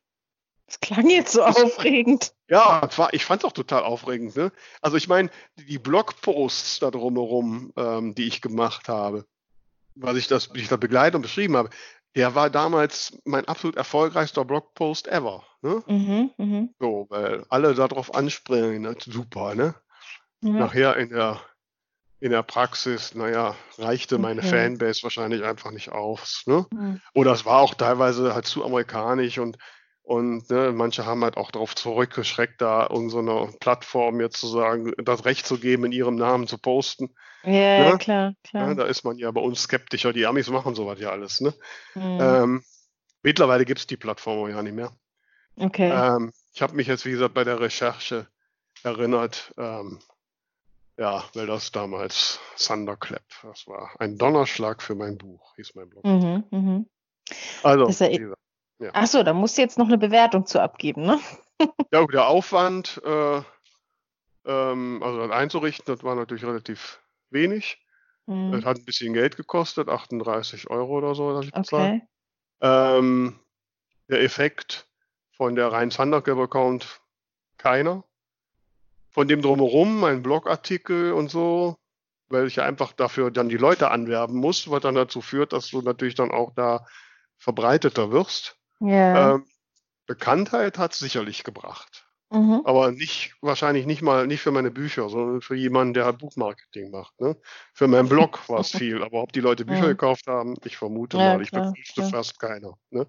das 0.69 0.79
klang 0.79 1.09
jetzt 1.09 1.33
so 1.33 1.43
aufregend. 1.43 2.33
Ja, 2.47 2.87
ich 3.11 3.25
fand 3.25 3.41
es 3.41 3.45
auch 3.47 3.53
total 3.53 3.83
aufregend. 3.83 4.35
Ne? 4.35 4.51
Also 4.81 4.97
ich 4.97 5.07
meine, 5.07 5.29
die 5.55 5.79
Blogposts 5.79 6.79
da 6.79 6.91
drumherum, 6.91 7.73
ähm, 7.75 8.15
die 8.15 8.27
ich 8.27 8.41
gemacht 8.41 8.87
habe, 8.87 9.25
was 9.95 10.15
ich 10.15 10.27
das, 10.27 10.49
ich 10.53 10.67
da 10.67 10.77
begleitet 10.77 11.15
und 11.15 11.23
beschrieben 11.23 11.57
habe, 11.57 11.69
der 12.15 12.35
war 12.35 12.49
damals 12.49 13.19
mein 13.25 13.45
absolut 13.45 13.75
erfolgreichster 13.75 14.45
Blogpost 14.45 15.07
ever. 15.07 15.43
Ne? 15.61 15.83
Mhm, 15.87 16.31
mh. 16.37 16.67
So, 16.79 17.07
weil 17.09 17.45
alle 17.49 17.73
darauf 17.73 18.13
anspringen, 18.13 18.83
ne? 18.83 18.95
super, 18.99 19.55
ne? 19.55 19.75
Mhm. 20.41 20.57
Nachher 20.57 20.97
in 20.97 21.09
der 21.09 21.41
in 22.21 22.31
der 22.31 22.43
Praxis, 22.43 23.15
naja, 23.15 23.55
reichte 23.77 24.15
okay. 24.15 24.21
meine 24.21 24.43
Fanbase 24.43 25.03
wahrscheinlich 25.03 25.43
einfach 25.43 25.71
nicht 25.71 25.93
aus. 25.93 26.43
Ne? 26.45 26.65
Mhm. 26.71 27.01
Oder 27.13 27.31
es 27.31 27.45
war 27.45 27.61
auch 27.61 27.73
teilweise 27.75 28.35
halt 28.35 28.45
zu 28.45 28.65
amerikanisch 28.65 29.37
und, 29.37 29.57
und 30.09 30.49
ne, 30.49 30.71
manche 30.73 31.05
haben 31.05 31.23
halt 31.23 31.37
auch 31.37 31.51
darauf 31.51 31.75
zurückgeschreckt, 31.75 32.59
da 32.61 32.87
irgendeine 32.89 33.53
Plattform 33.59 34.19
jetzt 34.19 34.37
zu 34.39 34.47
sagen, 34.47 34.91
das 34.97 35.23
Recht 35.23 35.45
zu 35.45 35.59
geben, 35.59 35.85
in 35.85 35.91
ihrem 35.91 36.15
Namen 36.15 36.47
zu 36.47 36.57
posten. 36.57 37.13
Ja, 37.43 37.51
ja, 37.51 37.97
klar, 37.97 38.33
klar. 38.43 38.69
Ja, 38.69 38.73
da 38.73 38.85
ist 38.85 39.03
man 39.03 39.19
ja 39.19 39.29
bei 39.29 39.39
uns 39.39 39.61
skeptischer. 39.61 40.11
Die 40.11 40.25
Amis 40.25 40.49
machen 40.49 40.73
sowas 40.73 40.99
ja 40.99 41.11
alles. 41.11 41.41
Ne? 41.41 41.53
Mhm. 41.93 42.17
Ähm, 42.19 42.63
mittlerweile 43.21 43.65
gibt 43.65 43.81
es 43.81 43.85
die 43.85 43.97
Plattform 43.97 44.49
ja 44.49 44.63
nicht 44.63 44.73
mehr. 44.73 44.91
Okay. 45.57 45.91
Ähm, 45.91 46.31
ich 46.55 46.63
habe 46.63 46.73
mich 46.75 46.87
jetzt, 46.87 47.05
wie 47.05 47.11
gesagt, 47.11 47.35
bei 47.35 47.43
der 47.43 47.59
Recherche 47.59 48.27
erinnert, 48.81 49.53
ähm, 49.57 49.99
ja, 50.97 51.23
weil 51.35 51.45
das 51.45 51.71
damals 51.71 52.39
Thunderclap, 52.57 53.21
das 53.43 53.67
war 53.67 53.91
ein 53.99 54.17
Donnerschlag 54.17 54.81
für 54.81 54.95
mein 54.95 55.19
Buch, 55.19 55.53
hieß 55.55 55.75
mein 55.75 55.87
Blog. 55.87 56.03
Mhm, 56.03 56.43
mhm. 56.49 56.89
Also, 57.61 57.85
Das 57.85 58.01
ist 58.01 58.17
ja- 58.17 58.33
wie 58.79 58.85
gesagt, 58.85 58.97
Ach 58.97 59.07
so, 59.07 59.23
da 59.23 59.33
musst 59.33 59.57
du 59.57 59.61
jetzt 59.61 59.77
noch 59.77 59.87
eine 59.87 59.97
Bewertung 59.97 60.45
zu 60.45 60.61
abgeben, 60.61 61.03
ne? 61.03 61.19
ja, 61.91 62.05
der 62.05 62.27
Aufwand, 62.27 63.01
äh, 63.05 63.41
ähm, 64.45 65.03
also 65.03 65.19
das 65.19 65.31
einzurichten, 65.31 65.93
das 65.93 66.03
war 66.03 66.15
natürlich 66.15 66.45
relativ 66.45 67.01
wenig. 67.29 67.77
Mhm. 68.25 68.53
Es 68.53 68.65
hat 68.65 68.77
ein 68.77 68.85
bisschen 68.85 69.13
Geld 69.13 69.37
gekostet, 69.37 69.89
38 69.89 70.69
Euro 70.69 70.97
oder 70.97 71.15
so, 71.15 71.33
dass 71.33 71.45
ich 71.45 71.51
bezahlt. 71.51 72.01
Okay. 72.01 72.07
Ähm, 72.61 73.39
der 74.07 74.21
Effekt 74.21 74.87
von 75.31 75.55
der 75.55 75.71
rein 75.71 75.89
Thunderclap-Account 75.89 77.01
keiner. 77.57 78.03
Von 79.11 79.27
dem 79.27 79.41
drumherum, 79.41 79.99
mein 79.99 80.21
Blogartikel 80.21 81.13
und 81.13 81.29
so, 81.29 81.77
weil 82.27 82.47
ich 82.47 82.57
ja 82.57 82.65
einfach 82.65 82.93
dafür 82.93 83.31
dann 83.31 83.49
die 83.49 83.57
Leute 83.57 83.89
anwerben 83.89 84.37
muss, 84.37 84.69
was 84.69 84.81
dann 84.81 84.95
dazu 84.95 85.21
führt, 85.21 85.51
dass 85.51 85.69
du 85.69 85.81
natürlich 85.81 86.15
dann 86.15 86.31
auch 86.31 86.53
da 86.53 86.85
verbreiteter 87.37 88.11
wirst. 88.11 88.58
Ja. 88.79 89.35
Ähm, 89.35 89.45
Bekanntheit 90.05 90.77
hat 90.77 90.93
es 90.93 90.99
sicherlich 90.99 91.43
gebracht. 91.43 92.05
Mhm. 92.31 92.61
Aber 92.63 92.91
nicht, 92.91 93.35
wahrscheinlich 93.41 93.85
nicht 93.85 94.01
mal, 94.01 94.27
nicht 94.27 94.41
für 94.41 94.51
meine 94.51 94.69
Bücher, 94.69 95.09
sondern 95.09 95.41
für 95.41 95.55
jemanden, 95.55 95.95
der 95.95 96.05
halt 96.05 96.19
Buchmarketing 96.19 96.91
macht. 96.91 97.19
Ne? 97.19 97.35
Für 97.73 97.87
meinen 97.87 98.07
Blog 98.09 98.47
war 98.49 98.59
es 98.59 98.71
viel. 98.71 99.03
Aber 99.03 99.23
ob 99.23 99.33
die 99.33 99.39
Leute 99.39 99.65
Bücher 99.65 99.81
Ja. 99.83 99.87
gekauft 99.87 100.27
haben, 100.27 100.55
ich 100.63 100.77
vermute 100.77 101.17
Ja, 101.17 101.33
mal. 101.33 101.41
Ich 101.41 101.49
klar, 101.49 101.71
befürchte 101.71 102.01
klar. 102.01 102.09
fast 102.11 102.39
keiner. 102.39 102.75
Ne? 102.91 103.07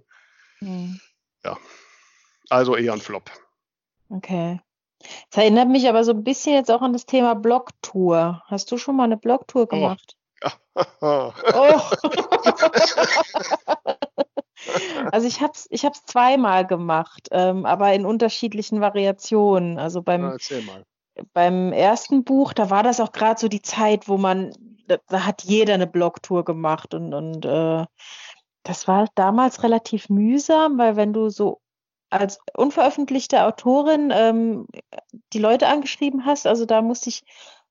Mhm. 0.61 1.00
Also 2.48 2.76
eher 2.76 2.94
ein 2.94 3.00
Flop. 3.00 3.30
Okay. 4.09 4.61
Das 5.30 5.42
erinnert 5.42 5.68
mich 5.68 5.88
aber 5.88 6.04
so 6.04 6.12
ein 6.12 6.24
bisschen 6.24 6.54
jetzt 6.54 6.70
auch 6.70 6.83
an 6.83 6.92
das 6.92 7.06
Thema 7.06 7.35
Blogtour. 7.35 8.42
Hast 8.46 8.70
du 8.72 8.76
schon 8.76 8.96
mal 8.96 9.04
eine 9.04 9.16
Blogtour 9.16 9.68
gemacht? 9.68 10.16
Ja. 10.42 10.52
Oh. 11.02 11.33
Also 15.12 15.26
ich 15.26 15.40
habe 15.40 15.52
es 15.54 15.66
ich 15.70 15.85
hab's 15.85 16.04
zweimal 16.04 16.66
gemacht, 16.66 17.28
ähm, 17.33 17.66
aber 17.66 17.92
in 17.92 18.06
unterschiedlichen 18.06 18.80
Variationen. 18.80 19.78
Also 19.78 20.00
Na, 20.00 20.04
beim, 20.04 20.24
erzähl 20.24 20.62
mal. 20.62 20.85
beim 21.33 21.72
ersten 21.72 22.24
Buch, 22.24 22.52
da 22.52 22.70
war 22.70 22.83
das 22.83 23.00
auch 23.00 23.12
gerade 23.12 23.40
so 23.40 23.48
die 23.48 23.62
Zeit, 23.62 24.09
wo 24.09 24.16
man, 24.18 24.52
da, 24.87 24.98
da 25.09 25.26
hat 25.26 25.42
jeder 25.42 25.74
eine 25.74 25.87
Blogtour 25.87 26.44
gemacht 26.44 26.94
und, 26.94 27.14
und 27.14 27.44
äh, 27.44 27.85
das 28.62 28.87
war 28.88 29.09
damals 29.14 29.62
relativ 29.62 30.09
mühsam, 30.09 30.78
weil 30.78 30.96
wenn 30.96 31.12
du 31.12 31.30
so 31.30 31.61
als 32.11 32.40
unveröffentlichte 32.54 33.44
Autorin 33.44 34.12
ähm, 34.12 34.66
die 35.33 35.38
Leute 35.38 35.68
angeschrieben 35.68 36.26
hast, 36.26 36.46
also 36.46 36.66
da 36.66 36.83
musste 36.83 37.09
ich 37.09 37.22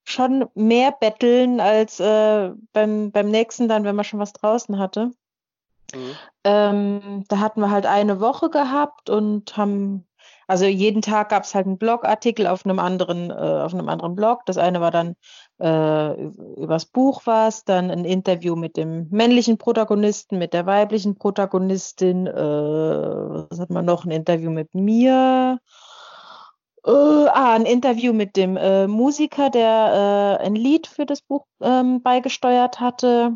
schon 0.06 0.50
mehr 0.56 0.92
betteln 0.92 1.60
als 1.60 2.00
äh, 2.00 2.52
beim, 2.74 3.12
beim 3.12 3.30
nächsten 3.30 3.68
dann, 3.68 3.84
wenn 3.84 3.96
man 3.96 4.06
schon 4.06 4.20
was 4.20 4.34
draußen 4.34 4.80
hatte. 4.80 5.12
Mhm. 5.96 6.16
Ähm, 6.44 7.24
da 7.28 7.40
hatten 7.40 7.62
wir 7.62 7.72
halt 7.72 7.86
eine 7.86 8.20
Woche 8.20 8.50
gehabt 8.50 9.10
und 9.10 9.58
haben, 9.58 10.08
also 10.48 10.66
jeden 10.66 11.02
Tag 11.02 11.30
gab 11.30 11.44
es 11.44 11.54
halt 11.54 11.66
einen 11.66 11.78
Blogartikel 11.78 12.48
auf 12.48 12.66
einem 12.66 12.80
anderen, 12.80 13.30
äh, 13.30 13.34
auf 13.34 13.74
einem 13.74 13.90
anderen 13.90 14.16
Blog. 14.16 14.46
Das 14.46 14.58
eine 14.58 14.82
war 14.82 14.92
dann 14.92 15.16
äh, 15.60 16.14
übers 16.56 16.86
Buch 16.86 17.22
was, 17.26 17.66
dann 17.66 17.92
ein 17.92 18.06
Interview 18.06 18.56
mit 18.56 18.78
dem 18.78 19.08
männlichen 19.10 19.58
Protagonisten, 19.58 20.38
mit 20.38 20.54
der 20.54 20.66
weiblichen 20.66 21.16
Protagonistin, 21.18 22.28
äh, 22.28 22.34
was 22.34 23.60
hat 23.60 23.70
man 23.70 23.86
noch? 23.86 24.06
Ein 24.06 24.12
Interview 24.12 24.52
mit 24.52 24.74
mir. 24.74 25.60
Äh, 26.86 26.92
ah, 26.92 27.54
ein 27.56 27.66
Interview 27.66 28.14
mit 28.14 28.36
dem 28.36 28.56
äh, 28.58 28.88
Musiker, 28.88 29.50
der 29.50 30.38
äh, 30.40 30.46
ein 30.46 30.56
Lied 30.56 30.88
für 30.88 31.06
das 31.06 31.22
Buch 31.22 31.46
ähm, 31.62 32.02
beigesteuert 32.02 32.80
hatte. 32.80 33.34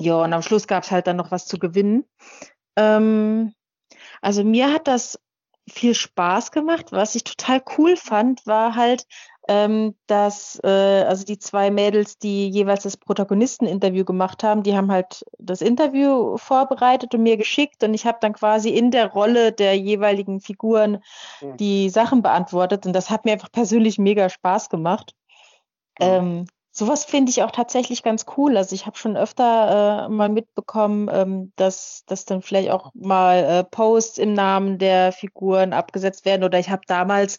Ja, 0.00 0.22
und 0.22 0.32
am 0.32 0.42
Schluss 0.42 0.66
gab 0.66 0.84
es 0.84 0.90
halt 0.90 1.06
dann 1.06 1.16
noch 1.16 1.30
was 1.30 1.46
zu 1.46 1.58
gewinnen. 1.58 2.04
Ähm, 2.76 3.52
also 4.22 4.44
mir 4.44 4.72
hat 4.72 4.88
das 4.88 5.18
viel 5.68 5.94
Spaß 5.94 6.52
gemacht. 6.52 6.86
Was 6.90 7.14
ich 7.14 7.24
total 7.24 7.62
cool 7.76 7.96
fand, 7.96 8.46
war 8.46 8.76
halt, 8.76 9.06
ähm, 9.46 9.94
dass 10.06 10.58
äh, 10.64 11.04
also 11.06 11.24
die 11.24 11.38
zwei 11.38 11.70
Mädels, 11.70 12.18
die 12.18 12.48
jeweils 12.48 12.82
das 12.84 12.96
Protagonisteninterview 12.96 14.04
gemacht 14.04 14.42
haben, 14.42 14.62
die 14.62 14.74
haben 14.74 14.90
halt 14.90 15.24
das 15.38 15.60
Interview 15.60 16.38
vorbereitet 16.38 17.14
und 17.14 17.22
mir 17.22 17.36
geschickt 17.36 17.84
und 17.84 17.92
ich 17.92 18.06
habe 18.06 18.18
dann 18.22 18.32
quasi 18.32 18.70
in 18.70 18.90
der 18.90 19.08
Rolle 19.08 19.52
der 19.52 19.76
jeweiligen 19.76 20.40
Figuren 20.40 21.02
die 21.42 21.90
Sachen 21.90 22.22
beantwortet 22.22 22.86
und 22.86 22.94
das 22.94 23.10
hat 23.10 23.24
mir 23.26 23.32
einfach 23.32 23.52
persönlich 23.52 23.98
mega 23.98 24.28
Spaß 24.28 24.70
gemacht. 24.70 25.14
Mhm. 25.98 26.06
Ähm, 26.06 26.46
sowas 26.80 27.04
finde 27.04 27.30
ich 27.30 27.42
auch 27.42 27.50
tatsächlich 27.50 28.02
ganz 28.02 28.24
cool. 28.36 28.56
Also 28.56 28.74
ich 28.74 28.86
habe 28.86 28.96
schon 28.96 29.14
öfter 29.16 30.06
äh, 30.06 30.08
mal 30.08 30.30
mitbekommen, 30.30 31.10
ähm, 31.12 31.52
dass, 31.56 32.04
dass 32.06 32.24
dann 32.24 32.40
vielleicht 32.40 32.70
auch 32.70 32.90
mal 32.94 33.44
äh, 33.44 33.64
Posts 33.64 34.16
im 34.16 34.32
Namen 34.32 34.78
der 34.78 35.12
Figuren 35.12 35.74
abgesetzt 35.74 36.24
werden. 36.24 36.42
Oder 36.42 36.58
ich 36.58 36.70
habe 36.70 36.82
damals 36.86 37.38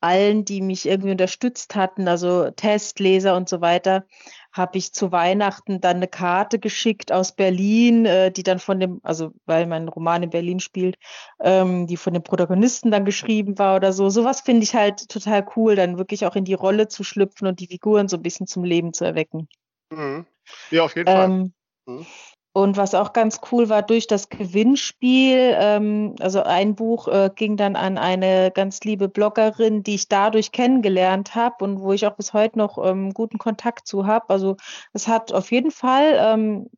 allen, 0.00 0.44
die 0.44 0.60
mich 0.60 0.86
irgendwie 0.86 1.12
unterstützt 1.12 1.76
hatten, 1.76 2.08
also 2.08 2.50
Testleser 2.50 3.36
und 3.36 3.48
so 3.48 3.60
weiter, 3.60 4.04
habe 4.52 4.78
ich 4.78 4.92
zu 4.92 5.12
Weihnachten 5.12 5.80
dann 5.80 5.96
eine 5.96 6.08
Karte 6.08 6.58
geschickt 6.58 7.12
aus 7.12 7.32
Berlin, 7.32 8.06
äh, 8.06 8.32
die 8.32 8.42
dann 8.42 8.58
von 8.58 8.80
dem, 8.80 9.00
also 9.02 9.32
weil 9.46 9.66
mein 9.66 9.88
Roman 9.88 10.22
in 10.22 10.30
Berlin 10.30 10.60
spielt, 10.60 10.96
ähm, 11.40 11.86
die 11.86 11.96
von 11.96 12.14
dem 12.14 12.22
Protagonisten 12.22 12.90
dann 12.90 13.04
geschrieben 13.04 13.58
war 13.58 13.76
oder 13.76 13.92
so. 13.92 14.08
Sowas 14.10 14.40
finde 14.40 14.64
ich 14.64 14.74
halt 14.74 15.08
total 15.08 15.46
cool, 15.56 15.76
dann 15.76 15.98
wirklich 15.98 16.26
auch 16.26 16.36
in 16.36 16.44
die 16.44 16.54
Rolle 16.54 16.88
zu 16.88 17.04
schlüpfen 17.04 17.46
und 17.46 17.60
die 17.60 17.68
Figuren 17.68 18.08
so 18.08 18.16
ein 18.16 18.22
bisschen 18.22 18.46
zum 18.46 18.64
Leben 18.64 18.92
zu 18.92 19.04
erwecken. 19.04 19.48
Mhm. 19.90 20.26
Ja, 20.70 20.84
auf 20.84 20.96
jeden 20.96 21.06
Fall. 21.06 21.30
Ähm, 21.30 21.52
Mhm. 21.86 22.06
Und 22.52 22.76
was 22.76 22.94
auch 22.94 23.12
ganz 23.12 23.40
cool 23.52 23.68
war, 23.68 23.82
durch 23.82 24.08
das 24.08 24.28
Gewinnspiel, 24.28 25.54
ähm, 25.56 26.16
also 26.18 26.42
ein 26.42 26.74
Buch 26.74 27.06
äh, 27.06 27.30
ging 27.34 27.56
dann 27.56 27.76
an 27.76 27.96
eine 27.96 28.50
ganz 28.50 28.80
liebe 28.80 29.08
Bloggerin, 29.08 29.84
die 29.84 29.94
ich 29.94 30.08
dadurch 30.08 30.50
kennengelernt 30.50 31.36
habe 31.36 31.64
und 31.64 31.80
wo 31.80 31.92
ich 31.92 32.06
auch 32.06 32.16
bis 32.16 32.32
heute 32.32 32.58
noch 32.58 32.76
ähm, 32.84 33.14
guten 33.14 33.38
Kontakt 33.38 33.86
zu 33.86 34.06
habe. 34.06 34.30
Also 34.30 34.56
es 34.92 35.06
hat 35.06 35.32
auf 35.32 35.52
jeden 35.52 35.70
Fall 35.70 36.16
ähm, 36.18 36.68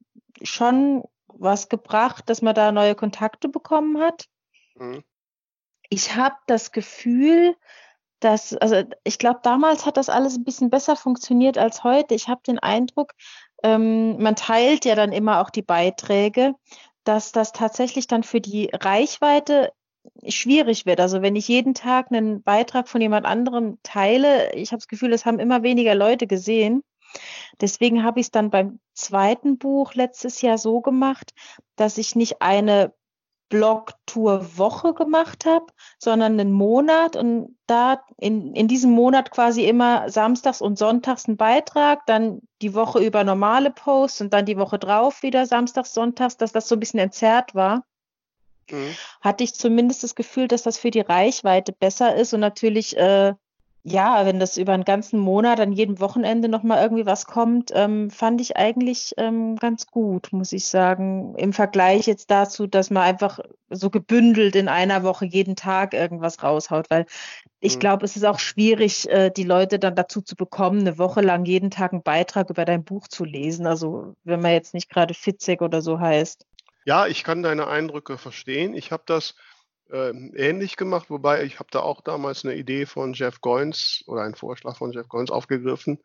schon 0.43 1.05
was 1.27 1.71
gebracht, 1.71 2.29
dass 2.29 2.43
man 2.43 2.55
da 2.55 2.71
neue 2.71 2.95
Kontakte 2.95 3.49
bekommen 3.49 3.99
hat. 3.99 4.27
Mhm. 4.75 5.03
Ich 5.89 6.15
habe 6.17 6.37
das 6.47 6.73
Gefühl, 6.73 7.57
dass, 8.21 8.55
also 8.55 8.85
ich 9.05 9.19
glaube, 9.19 9.41
damals 9.43 9.85
hat 9.85 9.97
das 9.97 10.09
alles 10.09 10.37
ein 10.37 10.45
bisschen 10.45 10.71
besser 10.71 10.97
funktioniert 10.97 11.59
als 11.59 11.83
heute. 11.83 12.15
Ich 12.15 12.29
habe 12.29 12.41
den 12.47 12.59
Eindruck, 12.59 13.13
ähm, 13.63 14.21
man 14.23 14.37
teilt 14.37 14.85
ja 14.85 14.95
dann 14.95 15.13
immer 15.13 15.41
auch 15.41 15.51
die 15.51 15.63
Beiträge, 15.63 16.55
dass 17.05 17.33
das 17.33 17.53
tatsächlich 17.53 18.07
dann 18.07 18.23
für 18.23 18.41
die 18.41 18.71
Reichweite 18.73 19.73
schwierig 20.27 20.87
wird. 20.87 21.01
Also 21.01 21.23
wenn 21.23 21.37
ich 21.37 21.49
jeden 21.49 21.75
Tag 21.75 22.11
einen 22.11 22.43
Beitrag 22.43 22.89
von 22.89 23.01
jemand 23.01 23.27
anderem 23.27 23.79
teile, 23.83 24.53
ich 24.55 24.73
habe 24.73 24.79
das 24.79 24.89
Gefühl, 24.89 25.13
es 25.13 25.25
haben 25.25 25.39
immer 25.39 25.63
weniger 25.63 25.95
Leute 25.95 26.27
gesehen. 26.27 26.83
Deswegen 27.61 28.03
habe 28.05 28.21
ich 28.21 28.27
es 28.27 28.31
dann 28.31 28.51
beim 28.51 28.81
zweiten 28.95 29.59
Buch 29.59 29.95
letztes 29.95 30.41
Jahr 30.41 30.59
so 30.59 30.81
gemacht, 30.81 31.33
dass 31.77 31.99
ich 31.99 32.17
nicht 32.17 32.41
eine 32.41 32.95
Blogtour-Woche 33.53 34.95
gemacht 34.95 35.45
habe, 35.45 35.67
sondern 35.99 36.41
einen 36.41 36.53
Monat 36.53 37.17
und 37.17 37.57
da 37.67 38.03
in, 38.17 38.55
in 38.55 38.67
diesem 38.67 38.93
Monat 38.93 39.31
quasi 39.31 39.67
immer 39.67 40.09
samstags 40.09 40.63
und 40.63 40.79
sonntags 40.79 41.27
einen 41.27 41.37
Beitrag, 41.37 42.07
dann 42.07 42.41
die 42.63 42.75
Woche 42.75 42.99
über 43.05 43.25
normale 43.25 43.71
Posts 43.71 44.23
und 44.23 44.33
dann 44.33 44.47
die 44.47 44.57
Woche 44.57 44.79
drauf 44.79 45.23
wieder 45.23 45.45
samstags, 45.45 45.93
sonntags, 45.93 46.39
dass 46.39 46.53
das 46.53 46.67
so 46.67 46.77
ein 46.77 46.81
bisschen 46.81 47.01
entzerrt 47.01 47.55
war 47.55 47.85
Mhm. 48.71 48.95
hatte 49.21 49.45
ich 49.45 49.55
zumindest 49.55 50.03
das 50.03 50.15
Gefühl, 50.15 50.49
dass 50.49 50.63
das 50.63 50.79
für 50.79 50.91
die 50.91 51.01
Reichweite 51.01 51.73
besser 51.73 52.15
ist 52.17 52.33
und 52.33 52.41
natürlich, 52.41 52.97
äh, 52.97 53.35
ja, 53.85 54.25
wenn 54.27 54.39
das 54.39 54.59
über 54.59 54.73
einen 54.73 54.85
ganzen 54.85 55.19
Monat 55.19 55.59
an 55.59 55.73
jedem 55.73 55.99
Wochenende 55.99 56.49
nochmal 56.49 56.83
irgendwie 56.83 57.05
was 57.05 57.27
kommt, 57.27 57.73
ähm, 57.75 58.11
fand 58.11 58.41
ich 58.41 58.57
eigentlich 58.57 59.13
ähm, 59.17 59.57
ganz 59.57 59.89
gut, 59.89 60.29
muss 60.33 60.53
ich 60.53 60.67
sagen, 60.67 61.35
im 61.37 61.53
Vergleich 61.53 62.07
jetzt 62.07 62.31
dazu, 62.31 62.69
dass 62.69 62.91
man 62.91 63.03
einfach 63.03 63.41
so 63.71 63.91
gebündelt 63.91 64.55
in 64.55 64.69
einer 64.69 65.03
Woche 65.03 65.25
jeden 65.25 65.57
Tag 65.57 65.95
irgendwas 65.95 66.43
raushaut, 66.45 66.91
weil 66.91 67.07
ich 67.61 67.75
Mhm. 67.75 67.81
glaube, 67.81 68.05
es 68.05 68.17
ist 68.17 68.25
auch 68.25 68.39
schwierig, 68.39 69.09
äh, 69.11 69.31
die 69.31 69.45
Leute 69.45 69.79
dann 69.81 69.97
dazu 69.97 70.23
zu 70.23 70.37
bekommen, 70.37 70.81
eine 70.81 70.99
Woche 70.99 71.21
lang 71.21 71.45
jeden 71.45 71.71
Tag 71.71 71.93
einen 71.93 72.03
Beitrag 72.03 72.51
über 72.51 72.65
dein 72.65 72.85
Buch 72.85 73.09
zu 73.09 73.25
lesen. 73.25 73.67
Also 73.67 74.15
wenn 74.25 74.41
man 74.41 74.53
jetzt 74.53 74.75
nicht 74.75 74.91
gerade 74.91 75.15
Fitzek 75.15 75.63
oder 75.63 75.83
so 75.83 75.99
heißt. 75.99 76.47
Ja, 76.85 77.07
ich 77.07 77.25
kann 77.25 77.43
deine 77.43 77.67
Eindrücke 77.69 78.19
verstehen. 78.19 78.75
Ich 78.75 78.93
habe 78.93 79.05
das 79.07 79.35
ähnlich 79.93 80.77
gemacht, 80.77 81.11
wobei 81.11 81.45
ich 81.45 81.59
habe 81.59 81.69
da 81.71 81.81
auch 81.81 82.01
damals 82.01 82.45
eine 82.45 82.55
Idee 82.55 82.87
von 82.87 83.13
Jeff 83.13 83.41
Goins 83.41 84.03
oder 84.07 84.23
einen 84.23 84.35
Vorschlag 84.35 84.77
von 84.77 84.93
Jeff 84.93 85.09
Goins 85.09 85.31
aufgegriffen. 85.31 85.99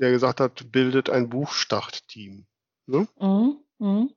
der 0.00 0.10
gesagt 0.10 0.40
hat, 0.40 0.72
bildet 0.72 1.10
ein 1.10 1.28
Buchstartteam. 1.28 2.46
Ne? 2.86 3.06
Mhm. 3.20 3.58
Mhm. 3.78 4.10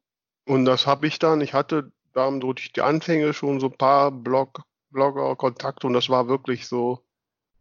Und 0.45 0.65
das 0.65 0.87
habe 0.87 1.05
ich 1.05 1.19
dann, 1.19 1.41
ich 1.41 1.53
hatte 1.53 1.91
da 2.13 2.31
durch 2.31 2.71
die 2.71 2.81
Anfänge 2.81 3.33
schon 3.33 3.59
so 3.59 3.67
ein 3.67 3.77
paar 3.77 4.11
Blog, 4.11 4.63
Blogger-Kontakte 4.89 5.85
und 5.85 5.93
das 5.93 6.09
war 6.09 6.27
wirklich 6.27 6.67
so 6.67 7.05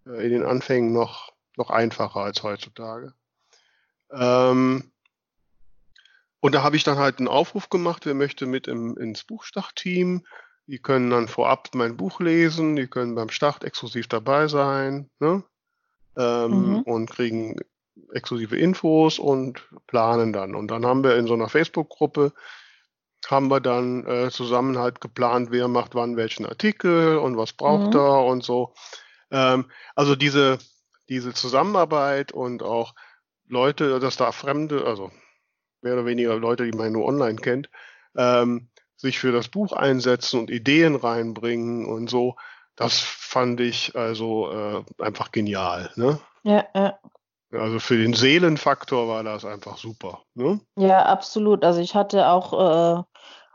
äh, 0.06 0.24
in 0.24 0.30
den 0.30 0.44
Anfängen 0.44 0.92
noch, 0.92 1.32
noch 1.56 1.70
einfacher 1.70 2.20
als 2.20 2.42
heutzutage. 2.42 3.14
Ähm, 4.12 4.92
und 6.40 6.54
da 6.54 6.62
habe 6.62 6.76
ich 6.76 6.84
dann 6.84 6.98
halt 6.98 7.18
einen 7.18 7.28
Aufruf 7.28 7.68
gemacht, 7.68 8.06
wer 8.06 8.14
möchte 8.14 8.46
mit 8.46 8.68
im, 8.68 8.96
ins 8.96 9.24
Buchstartteam. 9.24 10.24
Die 10.66 10.78
können 10.78 11.10
dann 11.10 11.28
vorab 11.28 11.68
mein 11.74 11.96
Buch 11.96 12.20
lesen, 12.20 12.76
die 12.76 12.86
können 12.86 13.14
beim 13.14 13.28
Start 13.28 13.64
exklusiv 13.64 14.08
dabei 14.08 14.48
sein 14.48 15.10
ne? 15.20 15.44
ähm, 16.16 16.50
mhm. 16.50 16.82
und 16.82 17.10
kriegen 17.10 17.56
exklusive 18.12 18.56
Infos 18.56 19.18
und 19.18 19.68
planen 19.86 20.32
dann. 20.32 20.54
Und 20.54 20.70
dann 20.70 20.86
haben 20.86 21.04
wir 21.04 21.16
in 21.16 21.26
so 21.26 21.34
einer 21.34 21.48
Facebook-Gruppe 21.48 22.32
haben 23.30 23.48
wir 23.48 23.60
dann 23.60 24.06
äh, 24.06 24.30
zusammen 24.30 24.78
halt 24.78 25.00
geplant, 25.00 25.50
wer 25.50 25.68
macht 25.68 25.94
wann 25.94 26.16
welchen 26.16 26.44
Artikel 26.44 27.16
und 27.16 27.36
was 27.36 27.52
braucht 27.52 27.94
mhm. 27.94 28.00
er 28.00 28.24
und 28.24 28.44
so. 28.44 28.74
Ähm, 29.30 29.70
also 29.94 30.14
diese, 30.14 30.58
diese 31.08 31.32
Zusammenarbeit 31.32 32.32
und 32.32 32.62
auch 32.62 32.94
Leute, 33.48 33.98
dass 34.00 34.16
da 34.16 34.32
Fremde, 34.32 34.84
also 34.84 35.10
mehr 35.82 35.94
oder 35.94 36.06
weniger 36.06 36.36
Leute, 36.36 36.70
die 36.70 36.76
man 36.76 36.92
nur 36.92 37.06
online 37.06 37.36
kennt, 37.36 37.70
ähm, 38.16 38.68
sich 39.04 39.18
für 39.18 39.32
das 39.32 39.48
Buch 39.48 39.72
einsetzen 39.72 40.40
und 40.40 40.50
Ideen 40.50 40.96
reinbringen 40.96 41.86
und 41.86 42.10
so, 42.10 42.36
das 42.74 42.98
fand 42.98 43.60
ich 43.60 43.94
also 43.94 44.50
äh, 44.50 45.02
einfach 45.02 45.30
genial. 45.30 45.90
Ne? 45.96 46.18
Ja, 46.42 46.64
ja. 46.74 46.98
Also 47.52 47.78
für 47.78 47.96
den 47.96 48.14
Seelenfaktor 48.14 49.06
war 49.06 49.22
das 49.22 49.44
einfach 49.44 49.76
super. 49.76 50.22
Ne? 50.34 50.60
Ja, 50.76 51.04
absolut. 51.06 51.64
Also 51.64 51.80
ich 51.80 51.94
hatte 51.94 52.28
auch 52.28 52.98
äh, 52.98 53.02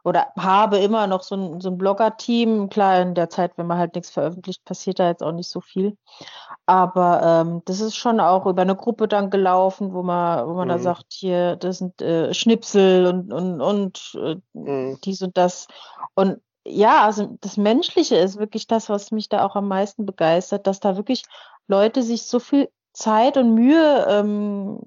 oder 0.03 0.27
habe 0.37 0.77
immer 0.77 1.07
noch 1.07 1.23
so 1.23 1.35
ein, 1.35 1.61
so 1.61 1.69
ein 1.69 1.77
Blogger-Team. 1.77 2.69
Klar, 2.69 3.01
in 3.01 3.15
der 3.15 3.29
Zeit, 3.29 3.57
wenn 3.57 3.67
man 3.67 3.77
halt 3.77 3.95
nichts 3.95 4.09
veröffentlicht, 4.09 4.63
passiert 4.65 4.99
da 4.99 5.07
jetzt 5.07 5.23
auch 5.23 5.31
nicht 5.31 5.49
so 5.49 5.61
viel. 5.61 5.97
Aber 6.65 7.21
ähm, 7.23 7.61
das 7.65 7.79
ist 7.79 7.95
schon 7.95 8.19
auch 8.19 8.45
über 8.45 8.61
eine 8.61 8.75
Gruppe 8.75 9.07
dann 9.07 9.29
gelaufen, 9.29 9.93
wo 9.93 10.03
man, 10.03 10.47
wo 10.47 10.53
man 10.53 10.67
mhm. 10.67 10.71
da 10.71 10.79
sagt, 10.79 11.07
hier, 11.09 11.55
das 11.55 11.79
sind 11.79 12.01
äh, 12.01 12.33
Schnipsel 12.33 13.07
und, 13.07 13.33
und, 13.33 13.61
und 13.61 14.17
äh, 14.21 14.35
mhm. 14.53 14.99
dies 15.03 15.21
und 15.21 15.37
das. 15.37 15.67
Und 16.15 16.39
ja, 16.65 17.03
also 17.05 17.37
das 17.41 17.57
Menschliche 17.57 18.15
ist 18.15 18.37
wirklich 18.37 18.67
das, 18.67 18.89
was 18.89 19.11
mich 19.11 19.29
da 19.29 19.45
auch 19.45 19.55
am 19.55 19.67
meisten 19.67 20.05
begeistert, 20.05 20.67
dass 20.67 20.79
da 20.79 20.97
wirklich 20.97 21.23
Leute 21.67 22.03
sich 22.03 22.23
so 22.23 22.39
viel 22.39 22.69
Zeit 22.93 23.37
und 23.37 23.53
Mühe 23.53 24.05
ähm, 24.09 24.81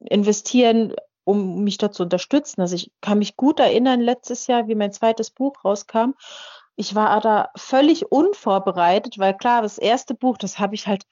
investieren, 0.00 0.94
um 1.26 1.64
mich 1.64 1.76
dort 1.76 1.94
zu 1.94 2.04
unterstützen. 2.04 2.60
Also 2.60 2.76
ich 2.76 2.92
kann 3.00 3.18
mich 3.18 3.36
gut 3.36 3.58
erinnern, 3.58 4.00
letztes 4.00 4.46
Jahr, 4.46 4.68
wie 4.68 4.76
mein 4.76 4.92
zweites 4.92 5.30
Buch 5.30 5.64
rauskam. 5.64 6.12
Ich 6.76 6.94
war 6.94 7.20
da 7.20 7.50
völlig 7.56 8.12
unvorbereitet, 8.12 9.18
weil 9.18 9.36
klar, 9.36 9.62
das 9.62 9.76
erste 9.76 10.14
Buch, 10.14 10.38
das 10.38 10.60
habe 10.60 10.76
ich 10.76 10.86
halt, 10.86 11.04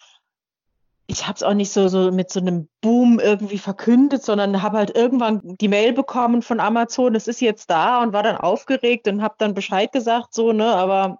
ich 1.09 1.27
habe 1.27 1.35
es 1.35 1.43
auch 1.43 1.55
nicht 1.55 1.73
so, 1.73 1.89
so 1.89 2.13
mit 2.13 2.31
so 2.31 2.39
einem 2.39 2.69
Boom 2.81 3.19
irgendwie 3.19 3.59
verkündet, 3.59 4.23
sondern 4.23 4.63
habe 4.63 4.79
halt 4.79 4.97
irgendwann 4.97 5.41
die 5.43 5.69
Mail 5.69 5.93
bekommen 5.93 6.43
von 6.43 6.61
Amazon, 6.61 7.17
es 7.17 7.27
ist 7.27 7.41
jetzt 7.41 7.69
da 7.69 8.01
und 8.01 8.13
war 8.13 8.23
dann 8.23 8.37
aufgeregt 8.37 9.09
und 9.09 9.21
habe 9.21 9.35
dann 9.39 9.53
Bescheid 9.53 9.91
gesagt, 9.91 10.33
so, 10.33 10.53
ne, 10.53 10.67
aber 10.67 11.19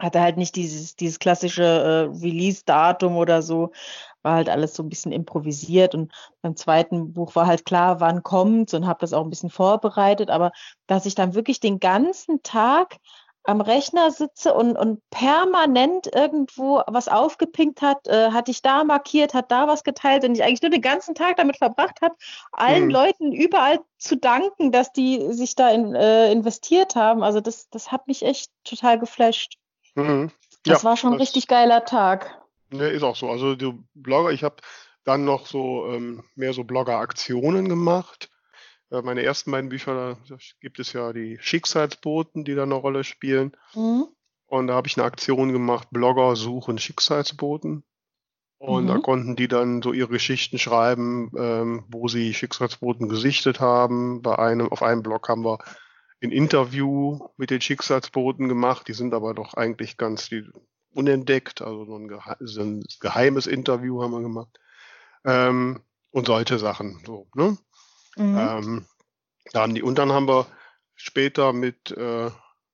hatte 0.00 0.20
halt 0.20 0.38
nicht 0.38 0.56
dieses, 0.56 0.96
dieses 0.96 1.20
klassische 1.20 1.62
äh, 1.62 2.18
Release-Datum 2.20 3.16
oder 3.16 3.42
so 3.42 3.70
war 4.24 4.34
halt 4.34 4.48
alles 4.48 4.74
so 4.74 4.82
ein 4.82 4.88
bisschen 4.88 5.12
improvisiert 5.12 5.94
und 5.94 6.12
beim 6.42 6.56
zweiten 6.56 7.12
Buch 7.12 7.34
war 7.36 7.46
halt 7.46 7.64
klar, 7.64 8.00
wann 8.00 8.22
kommt's 8.22 8.74
und 8.74 8.86
habe 8.86 9.00
das 9.00 9.12
auch 9.12 9.22
ein 9.22 9.30
bisschen 9.30 9.50
vorbereitet, 9.50 10.30
aber 10.30 10.52
dass 10.86 11.06
ich 11.06 11.14
dann 11.14 11.34
wirklich 11.34 11.60
den 11.60 11.78
ganzen 11.78 12.42
Tag 12.42 12.96
am 13.46 13.60
Rechner 13.60 14.10
sitze 14.10 14.54
und, 14.54 14.76
und 14.76 15.02
permanent 15.10 16.08
irgendwo 16.14 16.82
was 16.86 17.08
aufgepinkt 17.08 17.82
hat, 17.82 18.08
äh, 18.08 18.30
hatte 18.30 18.50
ich 18.50 18.62
da 18.62 18.84
markiert, 18.84 19.34
hat 19.34 19.50
da 19.50 19.68
was 19.68 19.84
geteilt 19.84 20.24
und 20.24 20.34
ich 20.34 20.42
eigentlich 20.42 20.62
nur 20.62 20.70
den 20.70 20.80
ganzen 20.80 21.14
Tag 21.14 21.36
damit 21.36 21.58
verbracht 21.58 22.00
habe, 22.00 22.14
allen 22.52 22.84
mhm. 22.84 22.90
Leuten 22.90 23.32
überall 23.32 23.80
zu 23.98 24.16
danken, 24.16 24.72
dass 24.72 24.92
die 24.92 25.32
sich 25.32 25.54
da 25.54 25.68
in, 25.68 25.94
äh, 25.94 26.32
investiert 26.32 26.96
haben. 26.96 27.22
Also 27.22 27.40
das, 27.40 27.68
das 27.68 27.92
hat 27.92 28.08
mich 28.08 28.24
echt 28.24 28.50
total 28.64 28.98
geflasht. 28.98 29.58
Mhm. 29.94 30.30
Das 30.64 30.82
ja, 30.82 30.88
war 30.88 30.96
schon 30.96 31.12
ein 31.12 31.20
richtig 31.20 31.46
geiler 31.46 31.84
Tag. 31.84 32.43
Ne, 32.70 32.88
ist 32.88 33.02
auch 33.02 33.16
so. 33.16 33.30
Also 33.30 33.54
die 33.54 33.72
Blogger, 33.94 34.30
ich 34.30 34.42
habe 34.42 34.56
dann 35.04 35.24
noch 35.24 35.46
so 35.46 35.86
ähm, 35.88 36.24
mehr 36.34 36.52
so 36.52 36.64
Blogger-Aktionen 36.64 37.68
gemacht. 37.68 38.30
Äh, 38.90 39.02
meine 39.02 39.22
ersten 39.22 39.50
beiden 39.50 39.68
Bücher, 39.68 40.18
da 40.28 40.36
gibt 40.60 40.78
es 40.78 40.92
ja 40.92 41.12
die 41.12 41.38
Schicksalsboten, 41.40 42.44
die 42.44 42.54
da 42.54 42.62
eine 42.62 42.74
Rolle 42.74 43.04
spielen. 43.04 43.56
Mhm. 43.74 44.06
Und 44.46 44.66
da 44.68 44.74
habe 44.74 44.88
ich 44.88 44.96
eine 44.96 45.06
Aktion 45.06 45.52
gemacht, 45.52 45.88
Blogger 45.90 46.36
suchen 46.36 46.78
Schicksalsboten. 46.78 47.84
Und 48.58 48.84
mhm. 48.84 48.88
da 48.88 48.98
konnten 48.98 49.36
die 49.36 49.48
dann 49.48 49.82
so 49.82 49.92
ihre 49.92 50.08
Geschichten 50.08 50.58
schreiben, 50.58 51.30
ähm, 51.36 51.84
wo 51.88 52.08
sie 52.08 52.32
Schicksalsboten 52.32 53.08
gesichtet 53.08 53.60
haben. 53.60 54.22
Bei 54.22 54.38
einem, 54.38 54.68
auf 54.68 54.82
einem 54.82 55.02
Blog 55.02 55.28
haben 55.28 55.44
wir 55.44 55.58
ein 56.22 56.30
Interview 56.30 57.28
mit 57.36 57.50
den 57.50 57.60
Schicksalsboten 57.60 58.48
gemacht. 58.48 58.88
Die 58.88 58.94
sind 58.94 59.12
aber 59.12 59.34
doch 59.34 59.54
eigentlich 59.54 59.96
ganz, 59.98 60.28
die 60.28 60.44
unentdeckt, 60.94 61.62
also 61.62 61.84
so 61.84 61.96
ein, 61.96 62.08
gehe 62.08 62.20
so 62.40 62.62
ein 62.62 62.84
geheimes 63.00 63.46
Interview 63.46 64.02
haben 64.02 64.12
wir 64.12 64.20
gemacht. 64.20 64.58
Ähm, 65.24 65.80
und 66.10 66.26
solche 66.26 66.58
Sachen. 66.58 67.02
So, 67.04 67.26
ne? 67.34 67.58
Mhm. 68.16 68.38
Ähm, 68.38 68.86
dann 69.52 69.74
die, 69.74 69.82
und 69.82 69.98
dann 69.98 70.12
haben 70.12 70.28
wir 70.28 70.46
später 70.94 71.52
mit, 71.52 71.90
äh, 71.90 72.30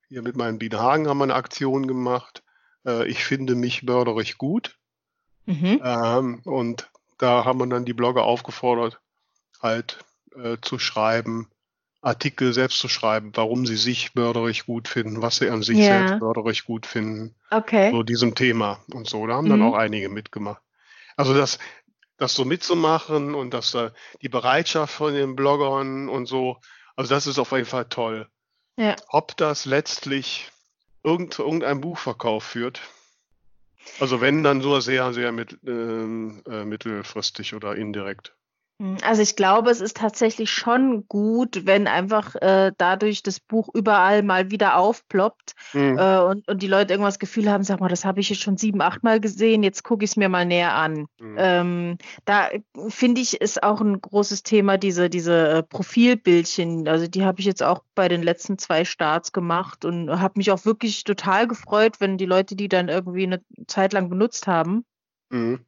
hier 0.07 0.21
mit 0.21 0.35
meinem 0.35 0.59
Bienenhagen 0.59 1.07
haben 1.07 1.17
wir 1.17 1.25
eine 1.25 1.35
Aktion 1.35 1.87
gemacht. 1.87 2.43
Äh, 2.85 3.07
ich 3.07 3.23
finde 3.23 3.55
mich 3.55 3.83
mörderig 3.83 4.37
gut. 4.37 4.77
Mhm. 5.45 5.81
Ähm, 5.83 6.41
und 6.45 6.89
da 7.17 7.45
haben 7.45 7.59
wir 7.59 7.67
dann 7.67 7.85
die 7.85 7.93
Blogger 7.93 8.23
aufgefordert, 8.23 8.99
halt 9.61 10.03
äh, 10.35 10.57
zu 10.61 10.79
schreiben, 10.79 11.49
Artikel 12.01 12.53
selbst 12.53 12.79
zu 12.79 12.87
schreiben, 12.87 13.31
warum 13.35 13.65
sie 13.65 13.77
sich 13.77 14.15
mörderisch 14.15 14.65
gut 14.65 14.87
finden, 14.87 15.21
was 15.21 15.37
sie 15.37 15.49
an 15.49 15.61
sich 15.61 15.77
ja. 15.77 16.07
selbst 16.07 16.21
mörderisch 16.21 16.65
gut 16.65 16.85
finden. 16.85 17.35
Okay. 17.51 17.91
So 17.91 18.01
diesem 18.01 18.33
Thema 18.33 18.79
und 18.91 19.07
so. 19.07 19.25
Da 19.27 19.35
haben 19.35 19.45
mhm. 19.45 19.51
dann 19.51 19.61
auch 19.61 19.75
einige 19.75 20.09
mitgemacht. 20.09 20.61
Also 21.15 21.35
das, 21.35 21.59
das 22.17 22.33
so 22.33 22.43
mitzumachen 22.43 23.35
und 23.35 23.53
das, 23.53 23.77
die 24.21 24.29
Bereitschaft 24.29 24.93
von 24.93 25.13
den 25.13 25.35
Bloggern 25.35 26.09
und 26.09 26.25
so, 26.25 26.57
also 26.95 27.13
das 27.13 27.27
ist 27.27 27.37
auf 27.37 27.51
jeden 27.51 27.65
Fall 27.65 27.85
toll. 27.85 28.27
Ja. 28.77 28.95
Ob 29.09 29.37
das 29.37 29.65
letztlich 29.65 30.49
irgend, 31.03 31.37
irgendein 31.37 31.81
Buchverkauf 31.81 32.43
führt, 32.43 32.81
also 33.99 34.21
wenn, 34.21 34.43
dann 34.43 34.59
nur 34.59 34.81
sehr, 34.81 35.13
sehr 35.13 35.31
mit, 35.31 35.57
ähm, 35.65 36.41
äh, 36.47 36.63
mittelfristig 36.63 37.53
oder 37.53 37.75
indirekt. 37.75 38.35
Hm, 38.81 38.97
also 39.03 39.21
ich 39.21 39.35
glaube, 39.35 39.69
es 39.69 39.79
ist 39.79 39.97
tatsächlich 39.97 40.49
schon 40.49 41.07
gut, 41.07 41.67
wenn 41.67 41.85
einfach 41.87 42.33
äh, 42.35 42.71
dadurch 42.75 43.21
das 43.21 43.39
Buch 43.39 43.69
überall 43.75 44.23
mal 44.23 44.49
wieder 44.49 44.75
aufploppt 44.75 45.53
mhm. 45.73 45.99
äh, 45.99 46.19
und, 46.21 46.47
und 46.47 46.63
die 46.63 46.67
Leute 46.67 46.93
irgendwas 46.93 47.19
Gefühl 47.19 47.49
haben, 47.49 47.63
sag 47.63 47.79
mal, 47.79 47.89
das 47.89 48.05
habe 48.05 48.19
ich 48.19 48.29
jetzt 48.31 48.41
schon 48.41 48.57
sieben, 48.57 48.81
acht 48.81 49.03
Mal 49.03 49.19
gesehen, 49.19 49.61
jetzt 49.61 49.83
gucke 49.83 50.03
ich 50.03 50.11
es 50.11 50.17
mir 50.17 50.29
mal 50.29 50.47
näher 50.47 50.73
an. 50.73 51.05
Mhm. 51.19 51.35
Ähm, 51.37 51.97
da 52.25 52.49
finde 52.87 53.21
ich, 53.21 53.39
ist 53.39 53.61
auch 53.61 53.81
ein 53.81 54.01
großes 54.01 54.41
Thema, 54.41 54.79
diese, 54.79 55.11
diese 55.11 55.49
äh, 55.49 55.63
Profilbildchen. 55.63 56.87
Also 56.87 57.07
die 57.07 57.23
habe 57.23 57.39
ich 57.39 57.45
jetzt 57.45 57.61
auch 57.61 57.83
bei 57.93 58.07
den 58.07 58.23
letzten 58.23 58.57
zwei 58.57 58.83
Starts 58.83 59.31
gemacht 59.31 59.85
und 59.85 60.09
habe 60.09 60.33
mich 60.37 60.51
auch 60.51 60.65
wirklich 60.65 61.03
total 61.03 61.47
gefreut, 61.47 61.97
wenn 61.99 62.17
die 62.17 62.25
Leute 62.25 62.55
die 62.55 62.67
dann 62.67 62.89
irgendwie 62.89 63.23
eine 63.23 63.43
Zeit 63.67 63.93
lang 63.93 64.09
benutzt 64.09 64.47
haben. 64.47 64.85
Mhm. 65.29 65.65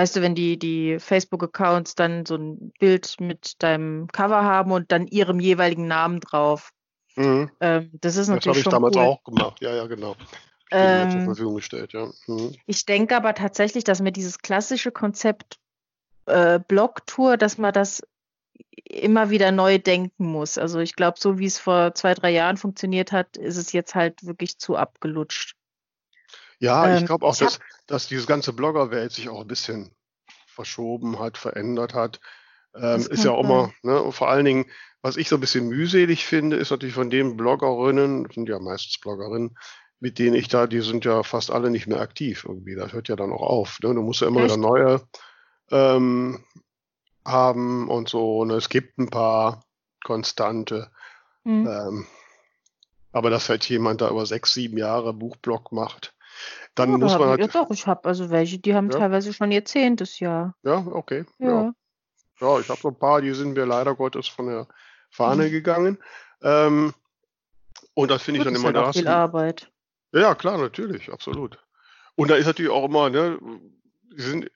Weißt 0.00 0.16
du, 0.16 0.22
wenn 0.22 0.34
die, 0.34 0.58
die 0.58 0.98
Facebook-Accounts 0.98 1.94
dann 1.94 2.24
so 2.24 2.34
ein 2.36 2.72
Bild 2.78 3.20
mit 3.20 3.62
deinem 3.62 4.08
Cover 4.08 4.42
haben 4.42 4.72
und 4.72 4.90
dann 4.92 5.06
ihrem 5.06 5.40
jeweiligen 5.40 5.86
Namen 5.88 6.20
drauf. 6.20 6.72
Mhm. 7.16 7.50
Ähm, 7.60 7.90
das 8.00 8.16
ist 8.16 8.28
natürlich. 8.28 8.64
Das 8.64 8.72
habe 8.72 8.88
ich 8.88 8.94
damals 8.94 8.96
cool. 8.96 9.02
auch 9.02 9.24
gemacht, 9.24 9.60
ja, 9.60 9.74
ja, 9.74 9.86
genau. 9.86 10.16
Ähm, 10.70 11.10
zur 11.10 11.20
Verfügung 11.20 11.56
gestellt, 11.56 11.92
ja. 11.92 12.08
Mhm. 12.28 12.54
Ich 12.64 12.86
denke 12.86 13.14
aber 13.14 13.34
tatsächlich, 13.34 13.84
dass 13.84 14.00
mir 14.00 14.10
dieses 14.10 14.38
klassische 14.38 14.90
Konzept 14.90 15.58
äh, 16.24 16.58
Blog-Tour, 16.66 17.36
dass 17.36 17.58
man 17.58 17.74
das 17.74 18.00
immer 18.86 19.28
wieder 19.28 19.52
neu 19.52 19.78
denken 19.78 20.24
muss. 20.24 20.56
Also 20.56 20.78
ich 20.78 20.96
glaube, 20.96 21.20
so 21.20 21.38
wie 21.38 21.44
es 21.44 21.58
vor 21.58 21.94
zwei, 21.94 22.14
drei 22.14 22.30
Jahren 22.30 22.56
funktioniert 22.56 23.12
hat, 23.12 23.36
ist 23.36 23.58
es 23.58 23.72
jetzt 23.72 23.94
halt 23.94 24.24
wirklich 24.24 24.56
zu 24.56 24.76
abgelutscht. 24.76 25.56
Ja, 26.60 26.88
ähm, 26.88 26.98
ich 26.98 27.06
glaube 27.06 27.26
auch, 27.26 27.36
dass, 27.36 27.58
dass 27.86 28.06
diese 28.06 28.26
ganze 28.26 28.52
Bloggerwelt 28.52 29.12
sich 29.12 29.28
auch 29.28 29.40
ein 29.40 29.48
bisschen 29.48 29.90
verschoben 30.50 31.18
hat, 31.18 31.38
verändert 31.38 31.94
hat. 31.94 32.20
Ähm, 32.74 33.00
ist 33.00 33.24
ja 33.24 33.32
auch 33.32 33.44
immer, 33.44 33.72
ne, 33.82 34.00
und 34.00 34.12
vor 34.12 34.28
allen 34.28 34.44
Dingen, 34.44 34.66
was 35.02 35.16
ich 35.16 35.28
so 35.28 35.36
ein 35.36 35.40
bisschen 35.40 35.68
mühselig 35.68 36.26
finde, 36.26 36.56
ist 36.56 36.70
natürlich 36.70 36.94
von 36.94 37.10
den 37.10 37.36
Bloggerinnen, 37.36 38.28
sind 38.32 38.48
ja 38.48 38.58
meistens 38.58 38.98
Bloggerinnen, 39.00 39.56
mit 39.98 40.18
denen 40.18 40.34
ich 40.34 40.48
da, 40.48 40.66
die 40.66 40.80
sind 40.80 41.04
ja 41.04 41.22
fast 41.22 41.50
alle 41.50 41.70
nicht 41.70 41.86
mehr 41.86 42.00
aktiv 42.00 42.44
irgendwie. 42.46 42.74
Das 42.74 42.92
hört 42.92 43.08
ja 43.08 43.16
dann 43.16 43.32
auch 43.32 43.42
auf. 43.42 43.78
Ne? 43.82 43.94
Du 43.94 44.02
musst 44.02 44.20
ja 44.20 44.28
immer 44.28 44.40
Echt? 44.40 44.56
wieder 44.56 44.56
neue 44.56 45.02
ähm, 45.70 46.44
haben 47.24 47.88
und 47.88 48.08
so. 48.08 48.38
Und 48.38 48.50
es 48.50 48.68
gibt 48.68 48.98
ein 48.98 49.10
paar 49.10 49.64
konstante. 50.04 50.90
Mhm. 51.44 51.66
Ähm, 51.66 52.06
aber 53.12 53.30
dass 53.30 53.48
halt 53.48 53.68
jemand 53.68 54.00
da 54.00 54.10
über 54.10 54.24
sechs, 54.24 54.54
sieben 54.54 54.78
Jahre 54.78 55.12
Buchblock 55.12 55.72
macht, 55.72 56.14
dann 56.74 56.92
Ja, 56.92 56.98
muss 56.98 57.18
man 57.18 57.28
halt. 57.28 57.40
ja 57.40 57.46
doch, 57.46 57.70
ich 57.70 57.86
habe 57.86 58.08
also 58.08 58.30
welche, 58.30 58.58
die 58.58 58.74
haben 58.74 58.90
Ja. 58.90 58.98
teilweise 58.98 59.32
schon 59.32 59.50
ihr 59.50 59.64
zehntes 59.64 60.18
Jahr. 60.20 60.54
Ja, 60.62 60.78
okay. 60.86 61.24
Ja. 61.38 61.72
Ja. 62.40 62.58
Ich 62.58 62.68
habe 62.68 62.80
so 62.80 62.88
ein 62.88 62.98
paar, 62.98 63.20
die 63.20 63.32
sind 63.34 63.52
mir 63.54 63.66
leider 63.66 63.94
Gottes 63.94 64.28
von 64.28 64.46
der 64.46 64.66
Fahne 65.10 65.50
gegangen. 65.50 65.98
Ähm, 66.42 66.94
und 67.94 68.10
das 68.10 68.22
finde 68.22 68.38
ich 68.38 68.44
dann 68.44 68.54
immer 68.54 68.66
halt 68.66 68.76
da. 68.76 68.86
hast 68.86 68.96
viel 68.96 69.08
Arbeit. 69.08 69.70
Ja, 70.12 70.34
klar, 70.34 70.58
natürlich, 70.58 71.12
absolut. 71.12 71.58
Und 72.16 72.30
da 72.30 72.36
ist 72.36 72.46
natürlich 72.46 72.70
auch 72.70 72.84
immer, 72.84 73.10
ne, 73.10 73.38
die 74.16 74.22
sind 74.22 74.50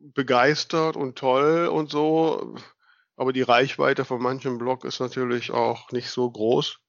begeistert 0.00 0.96
und 0.96 1.16
toll 1.16 1.66
und 1.66 1.90
so, 1.90 2.56
aber 3.16 3.32
die 3.32 3.42
Reichweite 3.42 4.04
von 4.04 4.20
manchem 4.20 4.58
Blog 4.58 4.84
ist 4.84 5.00
natürlich 5.00 5.50
auch 5.52 5.92
nicht 5.92 6.10
so 6.10 6.30
groß. 6.30 6.80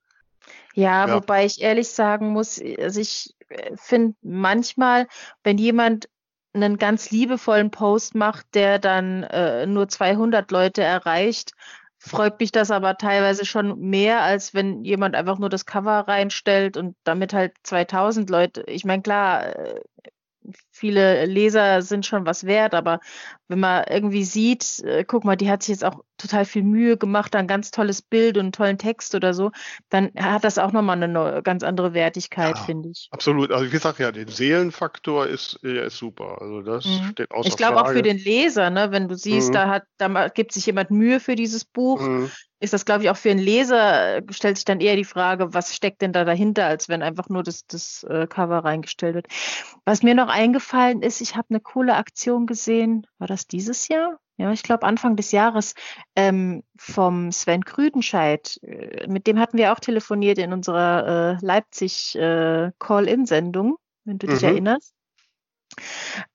Ja, 0.73 1.07
Ja. 1.07 1.15
wobei 1.15 1.45
ich 1.45 1.61
ehrlich 1.61 1.89
sagen 1.89 2.29
muss, 2.29 2.61
also 2.79 2.99
ich 2.99 3.33
finde 3.75 4.15
manchmal, 4.21 5.07
wenn 5.43 5.57
jemand 5.57 6.09
einen 6.53 6.77
ganz 6.77 7.11
liebevollen 7.11 7.71
Post 7.71 8.15
macht, 8.15 8.45
der 8.53 8.79
dann 8.79 9.23
äh, 9.23 9.65
nur 9.65 9.87
200 9.87 10.51
Leute 10.51 10.83
erreicht, 10.83 11.53
freut 11.97 12.39
mich 12.39 12.51
das 12.51 12.69
aber 12.69 12.97
teilweise 12.97 13.45
schon 13.45 13.79
mehr, 13.79 14.21
als 14.21 14.53
wenn 14.53 14.83
jemand 14.83 15.15
einfach 15.15 15.39
nur 15.39 15.49
das 15.49 15.65
Cover 15.65 15.99
reinstellt 16.07 16.77
und 16.77 16.95
damit 17.03 17.33
halt 17.33 17.53
2000 17.63 18.29
Leute. 18.29 18.63
Ich 18.67 18.85
meine, 18.85 19.01
klar, 19.01 19.55
äh, 19.55 19.81
viele 20.83 21.25
Leser 21.25 21.81
sind 21.81 22.05
schon 22.05 22.25
was 22.25 22.43
wert, 22.45 22.73
aber 22.73 22.99
wenn 23.47 23.61
man 23.61 23.85
irgendwie 23.89 24.25
sieht, 24.25 24.79
äh, 24.83 25.05
guck 25.05 25.23
mal, 25.23 25.37
die 25.37 25.49
hat 25.49 25.63
sich 25.63 25.69
jetzt 25.69 25.85
auch 25.85 26.03
total 26.17 26.43
viel 26.43 26.63
Mühe 26.63 26.97
gemacht, 26.97 27.35
ein 27.37 27.47
ganz 27.47 27.71
tolles 27.71 28.01
Bild 28.01 28.35
und 28.35 28.41
einen 28.43 28.51
tollen 28.51 28.77
Text 28.77 29.15
oder 29.15 29.33
so, 29.33 29.51
dann 29.87 30.11
hat 30.19 30.43
das 30.43 30.57
auch 30.57 30.73
nochmal 30.73 30.97
eine 30.97 31.07
neu- 31.07 31.41
ganz 31.41 31.63
andere 31.63 31.93
Wertigkeit, 31.93 32.57
Ja. 32.57 32.63
finde 32.65 32.89
ich. 32.89 33.07
Absolut. 33.11 33.51
Also 33.51 33.65
wie 33.65 33.69
gesagt, 33.69 33.99
ja, 33.99 34.11
der 34.11 34.27
Seelenfaktor 34.27 35.27
ist, 35.27 35.57
der 35.63 35.85
ist 35.85 35.95
super. 35.97 36.41
Also 36.41 36.61
das 36.61 36.85
Mhm. 36.85 37.11
steht 37.11 37.31
außer 37.31 37.47
Ich 37.49 37.55
glaube 37.55 37.81
auch 37.81 37.89
für 37.89 38.01
den 38.01 38.17
Leser, 38.17 38.69
ne, 38.69 38.91
wenn 38.91 39.07
du 39.07 39.15
siehst, 39.15 39.49
Mhm. 39.49 39.53
da 39.53 39.69
hat, 39.69 39.83
da 39.97 40.27
gibt 40.27 40.51
sich 40.51 40.65
jemand 40.65 40.91
Mühe 40.91 41.21
für 41.21 41.35
dieses 41.35 41.63
Buch, 41.63 42.01
Mhm. 42.01 42.29
ist 42.59 42.71
das, 42.73 42.85
glaube 42.85 43.03
ich, 43.03 43.09
auch 43.09 43.17
für 43.17 43.29
einen 43.29 43.39
Leser, 43.41 44.17
äh, 44.17 44.23
stellt 44.31 44.55
sich 44.55 44.63
dann 44.63 44.79
eher 44.79 44.95
die 44.95 45.03
Frage, 45.03 45.53
was 45.53 45.75
steckt 45.75 46.01
denn 46.01 46.13
da 46.13 46.23
dahinter, 46.23 46.65
als 46.65 46.87
wenn 46.87 47.01
einfach 47.03 47.27
nur 47.27 47.43
das, 47.43 47.67
das 47.67 48.03
äh, 48.03 48.25
Cover 48.25 48.59
reingestellt 48.59 49.15
wird. 49.15 49.27
Was 49.83 50.01
mir 50.01 50.15
noch 50.15 50.29
eingefallen 50.29 50.72
ist, 51.01 51.21
ich 51.21 51.35
habe 51.35 51.47
eine 51.49 51.59
coole 51.59 51.95
Aktion 51.95 52.45
gesehen, 52.47 53.07
war 53.17 53.27
das 53.27 53.47
dieses 53.47 53.87
Jahr? 53.87 54.19
Ja, 54.37 54.51
ich 54.51 54.63
glaube 54.63 54.87
Anfang 54.87 55.15
des 55.15 55.31
Jahres 55.31 55.75
ähm, 56.15 56.63
vom 56.75 57.31
Sven 57.31 57.63
Krüdenscheid. 57.63 58.59
Äh, 58.63 59.07
Mit 59.07 59.27
dem 59.27 59.39
hatten 59.39 59.57
wir 59.57 59.71
auch 59.71 59.79
telefoniert 59.79 60.39
in 60.39 60.51
unserer 60.53 61.37
äh, 61.41 61.45
Leipzig 61.45 62.15
äh, 62.15 62.71
Call-In-Sendung, 62.79 63.77
wenn 64.05 64.17
du 64.17 64.27
dich 64.27 64.41
Mhm. 64.41 64.47
erinnerst. 64.49 64.93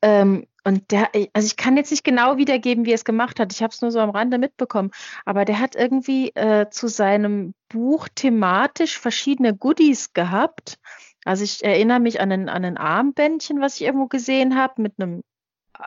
Ähm, 0.03 0.47
und 0.65 0.91
der, 0.91 1.11
also 1.33 1.47
ich 1.47 1.57
kann 1.57 1.77
jetzt 1.77 1.91
nicht 1.91 2.05
genau 2.05 2.37
wiedergeben, 2.37 2.85
wie 2.85 2.91
er 2.91 2.97
es 2.97 3.05
gemacht 3.05 3.41
hat. 3.41 3.53
Ich 3.53 3.63
habe 3.63 3.73
es 3.73 3.81
nur 3.81 3.91
so 3.91 4.01
am 4.01 4.11
Rande 4.11 4.39
mitbekommen. 4.39 4.91
Aber 5.25 5.45
der 5.45 5.61
hat 5.61 5.75
irgendwie 5.75 6.31
äh, 6.35 6.69
zu 6.71 6.89
seinem 6.89 7.55
Buch 7.69 8.09
thematisch 8.15 8.99
verschiedene 8.99 9.57
Goodies 9.57 10.13
gehabt. 10.13 10.79
Also 11.29 11.45
ich 11.45 11.63
erinnere 11.63 12.01
mich 12.01 12.23
an 12.23 12.33
ein, 12.33 12.49
an 12.49 12.65
ein 12.65 12.79
Armbändchen, 12.79 13.61
was 13.61 13.75
ich 13.75 13.83
irgendwo 13.83 14.07
gesehen 14.07 14.57
habe, 14.57 14.81
mit 14.81 14.95
einem, 14.99 15.23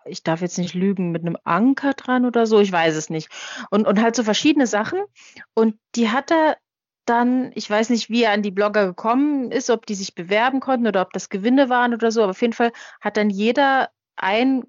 ich 0.05 0.21
darf 0.21 0.41
jetzt 0.41 0.59
nicht 0.59 0.75
lügen, 0.75 1.09
mit 1.09 1.23
einem 1.23 1.35
Anker 1.45 1.93
dran 1.93 2.27
oder 2.27 2.45
so, 2.45 2.59
ich 2.59 2.71
weiß 2.71 2.95
es 2.95 3.09
nicht. 3.09 3.27
Und, 3.71 3.87
und 3.87 3.99
halt 3.99 4.15
so 4.15 4.23
verschiedene 4.23 4.67
Sachen. 4.67 4.99
Und 5.55 5.79
die 5.95 6.09
hat 6.09 6.29
er 6.29 6.57
dann, 7.05 7.51
ich 7.55 7.67
weiß 7.67 7.89
nicht, 7.89 8.11
wie 8.11 8.21
er 8.21 8.33
an 8.33 8.43
die 8.43 8.51
Blogger 8.51 8.85
gekommen 8.85 9.49
ist, 9.49 9.71
ob 9.71 9.87
die 9.87 9.95
sich 9.95 10.13
bewerben 10.13 10.59
konnten 10.59 10.85
oder 10.85 11.01
ob 11.01 11.11
das 11.11 11.29
Gewinne 11.29 11.69
waren 11.69 11.95
oder 11.95 12.11
so, 12.11 12.21
aber 12.21 12.29
auf 12.29 12.41
jeden 12.41 12.53
Fall 12.53 12.71
hat 13.01 13.17
dann 13.17 13.31
jeder 13.31 13.89
ein, 14.15 14.63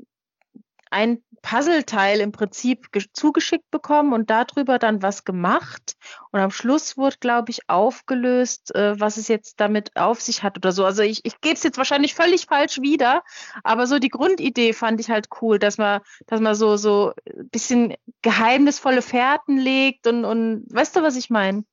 ein 0.93 1.23
Puzzleteil 1.43 2.21
im 2.21 2.31
Prinzip 2.31 2.93
ge- 2.93 3.07
zugeschickt 3.13 3.69
bekommen 3.71 4.13
und 4.13 4.31
darüber 4.31 4.79
dann 4.79 5.03
was 5.03 5.25
gemacht. 5.25 5.97
Und 6.31 6.39
am 6.41 6.53
Schluss 6.53 6.97
wurde, 6.97 7.17
glaube 7.19 7.51
ich, 7.51 7.69
aufgelöst, 7.69 8.75
äh, 8.75 8.99
was 9.01 9.17
es 9.17 9.27
jetzt 9.27 9.59
damit 9.59 9.97
auf 9.97 10.21
sich 10.21 10.43
hat 10.45 10.57
oder 10.57 10.71
so. 10.71 10.85
Also 10.85 11.03
ich, 11.03 11.25
ich 11.25 11.41
gebe 11.41 11.55
es 11.55 11.65
jetzt 11.65 11.79
wahrscheinlich 11.79 12.15
völlig 12.15 12.47
falsch 12.47 12.81
wieder, 12.81 13.25
aber 13.65 13.89
so 13.89 13.99
die 13.99 14.09
Grundidee 14.09 14.73
fand 14.73 15.01
ich 15.01 15.11
halt 15.11 15.27
cool, 15.41 15.59
dass 15.59 15.79
man, 15.79 16.01
dass 16.27 16.41
man 16.41 16.55
so, 16.55 16.77
so 16.77 17.13
ein 17.27 17.49
bisschen 17.49 17.95
geheimnisvolle 18.23 19.03
Fährten 19.03 19.59
legt 19.59 20.07
und, 20.07 20.25
und 20.25 20.67
weißt 20.71 20.95
du, 20.95 21.03
was 21.03 21.17
ich 21.17 21.29
meine? 21.31 21.65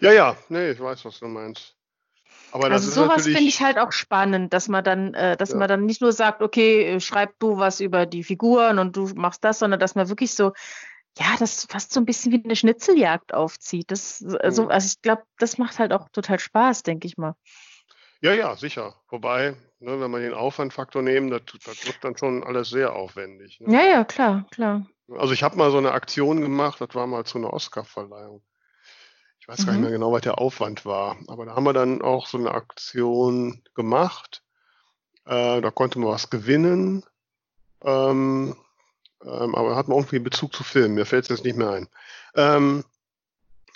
Ja, 0.00 0.12
ja, 0.12 0.36
nee, 0.48 0.70
ich 0.70 0.80
weiß, 0.80 1.04
was 1.04 1.20
du 1.20 1.26
meinst. 1.28 1.75
Aber 2.56 2.70
das 2.70 2.86
Also 2.86 3.02
sowas 3.02 3.24
finde 3.24 3.40
ich 3.40 3.60
halt 3.60 3.78
auch 3.78 3.92
spannend, 3.92 4.54
dass 4.54 4.68
man 4.68 4.82
dann, 4.82 5.12
äh, 5.12 5.36
dass 5.36 5.50
Ja. 5.50 5.56
man 5.58 5.68
dann 5.68 5.84
nicht 5.84 6.00
nur 6.00 6.12
sagt, 6.12 6.40
okay, 6.40 6.84
äh, 6.84 7.00
schreib 7.00 7.38
du 7.38 7.58
was 7.58 7.80
über 7.80 8.06
die 8.06 8.24
Figuren 8.24 8.78
und 8.78 8.96
du 8.96 9.10
machst 9.14 9.44
das, 9.44 9.58
sondern 9.58 9.78
dass 9.78 9.94
man 9.94 10.08
wirklich 10.08 10.32
so, 10.32 10.54
ja, 11.18 11.26
das 11.38 11.66
fast 11.68 11.92
so 11.92 12.00
ein 12.00 12.06
bisschen 12.06 12.32
wie 12.32 12.42
eine 12.42 12.56
Schnitzeljagd 12.56 13.34
aufzieht. 13.34 13.90
Das, 13.90 14.24
also, 14.40 14.68
also 14.68 14.86
ich 14.86 15.02
glaube, 15.02 15.22
das 15.38 15.58
macht 15.58 15.78
halt 15.78 15.92
auch 15.92 16.08
total 16.08 16.38
Spaß, 16.38 16.82
denke 16.82 17.06
ich 17.06 17.18
mal. 17.18 17.34
Ja, 18.22 18.32
ja, 18.32 18.56
sicher. 18.56 18.94
Wobei, 19.10 19.54
ne, 19.78 20.00
wenn 20.00 20.10
wir 20.10 20.20
den 20.20 20.32
Aufwandfaktor 20.32 21.02
nehmen, 21.02 21.28
das, 21.28 21.42
das 21.62 21.86
wird 21.86 21.98
dann 22.00 22.16
schon 22.16 22.42
alles 22.42 22.70
sehr 22.70 22.94
aufwendig. 22.96 23.60
Ne? 23.60 23.74
Ja, 23.74 23.84
ja, 23.84 24.04
klar, 24.04 24.46
klar. 24.50 24.86
Also 25.10 25.34
ich 25.34 25.42
habe 25.42 25.58
mal 25.58 25.70
so 25.70 25.76
eine 25.76 25.92
Aktion 25.92 26.40
gemacht, 26.40 26.80
das 26.80 26.94
war 26.94 27.06
mal 27.06 27.24
zu 27.24 27.36
einer 27.36 27.52
Oscar-Verleihung. 27.52 28.42
Ich 29.46 29.48
weiß 29.48 29.64
gar 29.64 29.74
nicht 29.74 29.76
Mhm. 29.76 29.82
mehr 29.82 29.92
genau, 29.92 30.10
was 30.10 30.22
der 30.22 30.38
Aufwand 30.38 30.84
war. 30.84 31.16
Aber 31.28 31.46
da 31.46 31.54
haben 31.54 31.62
wir 31.62 31.72
dann 31.72 32.02
auch 32.02 32.26
so 32.26 32.36
eine 32.36 32.50
Aktion 32.50 33.62
gemacht. 33.76 34.42
Äh, 35.24 35.60
da 35.60 35.70
konnte 35.70 36.00
man 36.00 36.08
was 36.08 36.30
gewinnen. 36.30 37.04
Ähm, 37.84 38.56
ähm, 39.24 39.54
aber 39.54 39.70
da 39.70 39.76
hat 39.76 39.86
man 39.86 39.98
irgendwie 39.98 40.16
einen 40.16 40.24
Bezug 40.24 40.52
zu 40.52 40.64
Filmen. 40.64 40.94
Mir 40.94 41.06
fällt 41.06 41.24
es 41.24 41.28
jetzt 41.28 41.44
nicht 41.44 41.56
mehr 41.56 41.70
ein. 41.70 41.88
Ähm, 42.34 42.84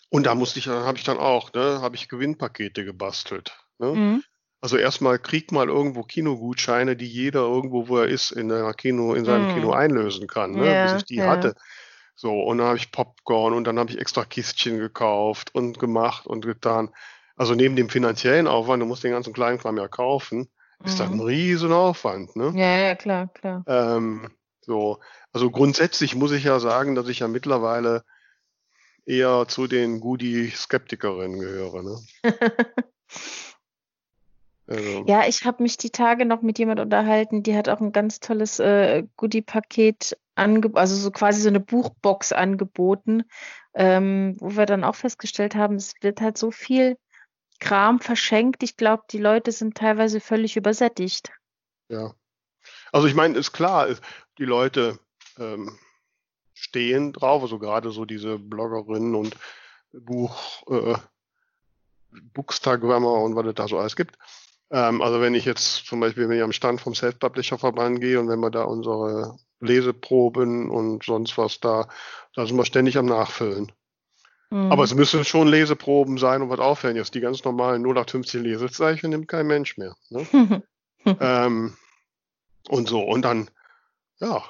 und 0.08 0.26
da 0.26 0.34
musste 0.34 0.58
ich, 0.58 0.66
habe 0.66 0.98
ich 0.98 1.04
dann 1.04 1.18
auch, 1.18 1.52
ne, 1.52 1.80
habe 1.80 1.94
ich 1.94 2.08
Gewinnpakete 2.08 2.84
gebastelt. 2.84 3.56
Ne? 3.78 3.94
Mhm. 3.94 4.24
Also 4.60 4.76
erstmal 4.76 5.20
kriegt 5.20 5.52
mal 5.52 5.68
irgendwo 5.68 6.02
Kinogutscheine, 6.02 6.96
die 6.96 7.06
jeder 7.06 7.42
irgendwo, 7.42 7.86
wo 7.86 7.98
er 7.98 8.08
ist, 8.08 8.32
in 8.32 8.48
Kino, 8.76 9.14
in 9.14 9.24
seinem 9.24 9.46
Hm. 9.46 9.54
Kino 9.54 9.70
einlösen 9.72 10.26
kann, 10.26 10.50
ne? 10.50 10.66
Ja, 10.66 10.82
bis 10.82 10.92
ich 11.00 11.04
die 11.04 11.16
ja. 11.16 11.28
hatte. 11.28 11.54
So, 12.20 12.42
und 12.42 12.58
dann 12.58 12.66
habe 12.66 12.76
ich 12.76 12.92
Popcorn 12.92 13.54
und 13.54 13.64
dann 13.64 13.78
habe 13.78 13.90
ich 13.90 13.98
extra 13.98 14.26
Kistchen 14.26 14.76
gekauft 14.76 15.54
und 15.54 15.78
gemacht 15.78 16.26
und 16.26 16.44
getan. 16.44 16.90
Also 17.34 17.54
neben 17.54 17.76
dem 17.76 17.88
finanziellen 17.88 18.46
Aufwand, 18.46 18.82
du 18.82 18.86
musst 18.86 19.02
den 19.02 19.12
ganzen 19.12 19.32
Kleinkram 19.32 19.78
ja 19.78 19.88
kaufen, 19.88 20.50
ist 20.84 21.00
das 21.00 21.08
ein 21.08 21.16
Mhm. 21.16 21.22
riesen 21.22 21.72
Aufwand, 21.72 22.36
ne? 22.36 22.52
Ja, 22.54 22.76
ja, 22.76 22.94
klar, 22.94 23.28
klar. 23.28 23.64
Ähm, 23.66 24.30
so, 24.60 25.00
also 25.32 25.50
grundsätzlich 25.50 26.14
muss 26.14 26.32
ich 26.32 26.44
ja 26.44 26.60
sagen, 26.60 26.94
dass 26.94 27.08
ich 27.08 27.20
ja 27.20 27.28
mittlerweile 27.28 28.04
eher 29.06 29.46
zu 29.48 29.66
den 29.66 30.00
Goodie-Skeptikerinnen 30.00 31.40
gehöre, 31.40 31.82
ne? 31.82 31.96
Also, 34.70 35.04
Ja, 35.06 35.26
ich 35.26 35.44
habe 35.44 35.62
mich 35.62 35.76
die 35.76 35.90
Tage 35.90 36.24
noch 36.24 36.42
mit 36.42 36.58
jemand 36.58 36.78
unterhalten, 36.78 37.42
die 37.42 37.56
hat 37.56 37.68
auch 37.68 37.80
ein 37.80 37.92
ganz 37.92 38.20
tolles 38.20 38.60
äh, 38.60 39.02
Goodie-Paket 39.16 40.16
angeboten, 40.36 40.78
also 40.78 40.94
so 40.94 41.10
quasi 41.10 41.40
so 41.40 41.48
eine 41.48 41.60
Buchbox 41.60 42.32
angeboten, 42.32 43.24
ähm, 43.74 44.36
wo 44.38 44.56
wir 44.56 44.66
dann 44.66 44.84
auch 44.84 44.94
festgestellt 44.94 45.56
haben, 45.56 45.74
es 45.74 45.94
wird 46.00 46.20
halt 46.20 46.38
so 46.38 46.52
viel 46.52 46.96
Kram 47.58 48.00
verschenkt. 48.00 48.62
Ich 48.62 48.76
glaube, 48.76 49.02
die 49.10 49.18
Leute 49.18 49.52
sind 49.52 49.76
teilweise 49.76 50.20
völlig 50.20 50.56
übersättigt. 50.56 51.30
Ja. 51.88 52.14
Also 52.92 53.06
ich 53.08 53.14
meine, 53.14 53.36
ist 53.36 53.52
klar, 53.52 53.88
die 54.38 54.44
Leute 54.44 54.98
ähm, 55.36 55.76
stehen 56.54 57.12
drauf, 57.12 57.42
also 57.42 57.58
gerade 57.58 57.90
so 57.90 58.04
diese 58.04 58.38
Bloggerinnen 58.38 59.16
und 59.16 59.36
Buch, 59.92 60.62
äh, 60.68 60.96
Bookstagrammer 62.32 63.14
und 63.14 63.34
was 63.34 63.46
es 63.46 63.54
da 63.54 63.68
so 63.68 63.78
alles 63.78 63.96
gibt. 63.96 64.16
Ähm, 64.70 65.02
also 65.02 65.20
wenn 65.20 65.34
ich 65.34 65.44
jetzt 65.44 65.86
zum 65.86 66.00
Beispiel, 66.00 66.28
wenn 66.28 66.36
ich 66.36 66.42
am 66.42 66.52
Stand 66.52 66.80
vom 66.80 66.94
Self-Publisher-Verband 66.94 68.00
gehe 68.00 68.20
und 68.20 68.28
wenn 68.28 68.40
wir 68.40 68.50
da 68.50 68.62
unsere 68.62 69.36
Leseproben 69.60 70.70
und 70.70 71.04
sonst 71.04 71.36
was 71.36 71.60
da, 71.60 71.88
da 72.34 72.46
sind 72.46 72.56
wir 72.56 72.64
ständig 72.64 72.96
am 72.96 73.06
Nachfüllen. 73.06 73.72
Mhm. 74.50 74.72
Aber 74.72 74.84
es 74.84 74.94
müssen 74.94 75.24
schon 75.24 75.48
Leseproben 75.48 76.18
sein 76.18 76.42
und 76.42 76.50
was 76.50 76.60
Aufwendiges. 76.60 77.10
Die 77.10 77.20
ganz 77.20 77.44
normalen 77.44 77.82
0815 77.82 78.42
Lesezeichen 78.42 79.10
nimmt 79.10 79.28
kein 79.28 79.46
Mensch 79.46 79.76
mehr. 79.76 79.96
Ne? 80.08 80.26
Ähm, 81.06 81.78
und 82.68 82.86
so, 82.86 83.00
und 83.00 83.22
dann, 83.22 83.48
ja, 84.18 84.44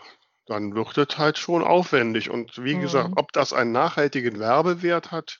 dann 0.46 0.74
wird 0.74 0.98
es 0.98 1.16
halt 1.16 1.38
schon 1.38 1.62
aufwendig. 1.62 2.28
Und 2.28 2.64
wie 2.64 2.74
Mhm. 2.74 2.80
gesagt, 2.80 3.12
ob 3.14 3.32
das 3.32 3.52
einen 3.52 3.70
nachhaltigen 3.70 4.40
Werbewert 4.40 5.12
hat, 5.12 5.38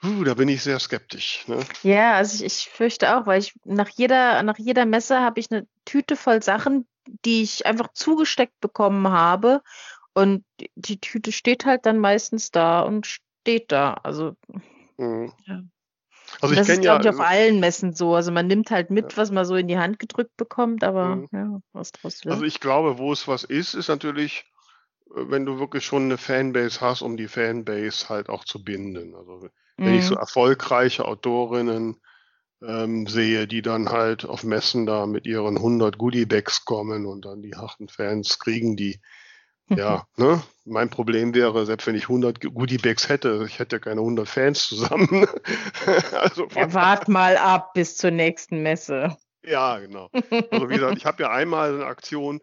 puh, 0.00 0.24
da 0.24 0.34
bin 0.34 0.48
ich 0.48 0.62
sehr 0.62 0.78
skeptisch. 0.78 1.46
Ne? 1.48 1.60
Ja, 1.82 2.14
also 2.14 2.44
ich, 2.44 2.66
ich 2.66 2.68
fürchte 2.70 3.16
auch, 3.16 3.26
weil 3.26 3.40
ich 3.40 3.54
nach 3.64 3.88
jeder, 3.88 4.42
nach 4.42 4.58
jeder 4.58 4.86
Messe 4.86 5.20
habe 5.20 5.40
ich 5.40 5.50
eine 5.50 5.66
Tüte 5.84 6.16
voll 6.16 6.42
Sachen, 6.42 6.86
die 7.24 7.42
ich 7.42 7.66
einfach 7.66 7.92
zugesteckt 7.92 8.60
bekommen 8.60 9.08
habe. 9.08 9.62
Und 10.12 10.44
die, 10.74 11.00
Tüte 11.00 11.32
steht 11.32 11.64
halt 11.64 11.86
dann 11.86 11.98
meistens 11.98 12.50
da 12.50 12.80
und 12.80 13.06
steht 13.06 13.72
da. 13.72 13.94
Also, 13.94 14.36
Mhm. 14.98 15.32
ja. 15.46 15.62
Also 16.40 16.54
ich 16.54 16.60
das 16.60 16.68
ist, 16.68 16.74
kenne 16.76 16.86
ja, 16.86 16.98
glaube 16.98 17.14
ich, 17.14 17.20
auf 17.20 17.26
allen 17.26 17.60
Messen 17.60 17.92
so. 17.94 18.14
Also 18.14 18.30
man 18.32 18.46
nimmt 18.46 18.70
halt 18.70 18.90
mit, 18.90 19.12
Ja. 19.12 19.16
was 19.16 19.30
man 19.30 19.44
so 19.44 19.56
in 19.56 19.68
die 19.68 19.78
Hand 19.78 19.98
gedrückt 19.98 20.36
bekommt, 20.36 20.84
aber 20.84 21.16
Mhm. 21.16 21.28
ja, 21.32 21.60
was 21.72 21.92
draus 21.92 22.24
wird. 22.24 22.34
also 22.34 22.44
ich 22.44 22.60
glaube, 22.60 22.98
wo 22.98 23.12
es 23.12 23.26
was 23.28 23.44
ist, 23.44 23.74
ist 23.74 23.88
natürlich, 23.88 24.44
äh, 25.16 25.30
wenn 25.30 25.46
du 25.46 25.58
wirklich 25.58 25.84
schon 25.84 26.04
eine 26.04 26.18
Fanbase 26.18 26.80
hast, 26.80 27.02
um 27.02 27.16
die 27.16 27.28
Fanbase 27.28 28.08
halt 28.08 28.28
auch 28.28 28.44
zu 28.44 28.62
binden. 28.62 29.14
Also 29.14 29.48
wenn 29.84 29.94
ich 29.94 30.04
so 30.06 30.14
Mhm. 30.14 30.20
erfolgreiche 30.20 31.04
Autorinnen 31.06 32.00
ähm, 32.62 33.06
sehe, 33.06 33.46
die 33.46 33.62
dann 33.62 33.90
halt 33.90 34.24
auf 34.26 34.44
Messen 34.44 34.86
da 34.86 35.06
mit 35.06 35.26
ihren 35.26 35.56
100 35.58 35.98
Goodiebags 35.98 36.64
kommen 36.64 37.06
und 37.06 37.24
dann 37.24 37.42
die 37.42 37.54
harten 37.56 37.88
Fans 37.88 38.38
kriegen 38.38 38.76
die. 38.76 39.00
Ja, 39.74 40.06
ne? 40.16 40.42
Mein 40.64 40.90
Problem 40.90 41.34
wäre, 41.34 41.66
selbst 41.66 41.86
wenn 41.86 41.94
ich 41.96 42.04
100 42.04 42.40
Goodiebags 42.40 43.08
hätte, 43.08 43.44
ich 43.46 43.58
hätte 43.58 43.80
keine 43.80 44.00
100 44.02 44.28
Fans 44.28 44.66
zusammen. 44.68 45.26
also 46.20 46.48
Ja, 46.54 46.72
wart 46.72 47.08
mal 47.08 47.36
ab 47.36 47.72
bis 47.74 47.96
zur 47.96 48.10
nächsten 48.10 48.62
Messe. 48.62 49.16
Ja, 49.42 49.78
genau. 49.78 50.10
Also 50.50 50.68
wie 50.68 50.74
gesagt, 50.74 50.96
ich 50.96 51.06
habe 51.06 51.22
ja 51.22 51.30
einmal 51.30 51.74
eine 51.74 51.86
Aktion 51.86 52.40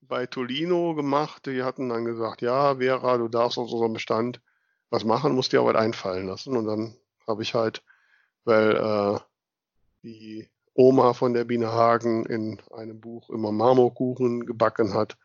bei 0.00 0.26
Tolino 0.26 0.94
gemacht. 0.94 1.46
Die 1.46 1.62
hatten 1.62 1.88
dann 1.88 2.04
gesagt, 2.04 2.42
ja, 2.42 2.76
Vera, 2.76 3.18
du 3.18 3.28
darfst 3.28 3.58
aus 3.58 3.72
unserem 3.72 3.92
Bestand 3.92 4.40
was 4.90 5.04
machen, 5.04 5.34
musst 5.34 5.52
dir 5.52 5.60
aber 5.60 5.78
einfallen 5.78 6.26
lassen. 6.26 6.56
Und 6.56 6.66
dann 6.66 6.94
habe 7.26 7.42
ich 7.42 7.54
halt, 7.54 7.82
weil 8.44 8.76
äh, 8.76 9.18
die 10.02 10.48
Oma 10.74 11.14
von 11.14 11.34
der 11.34 11.44
Biene 11.44 11.72
Hagen 11.72 12.26
in 12.26 12.60
einem 12.72 13.00
Buch 13.00 13.30
immer 13.30 13.52
Marmorkuchen 13.52 14.46
gebacken 14.46 14.94
hat, 14.94 15.16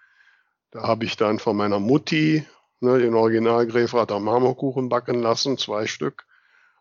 da 0.71 0.83
habe 0.83 1.05
ich 1.05 1.17
dann 1.17 1.39
von 1.39 1.55
meiner 1.55 1.79
Mutti 1.79 2.45
ne, 2.79 2.99
den 2.99 3.15
Original 3.15 3.65
Gräfrater 3.67 4.19
Marmorkuchen 4.19 4.89
backen 4.89 5.21
lassen, 5.21 5.57
zwei 5.57 5.87
Stück 5.87 6.25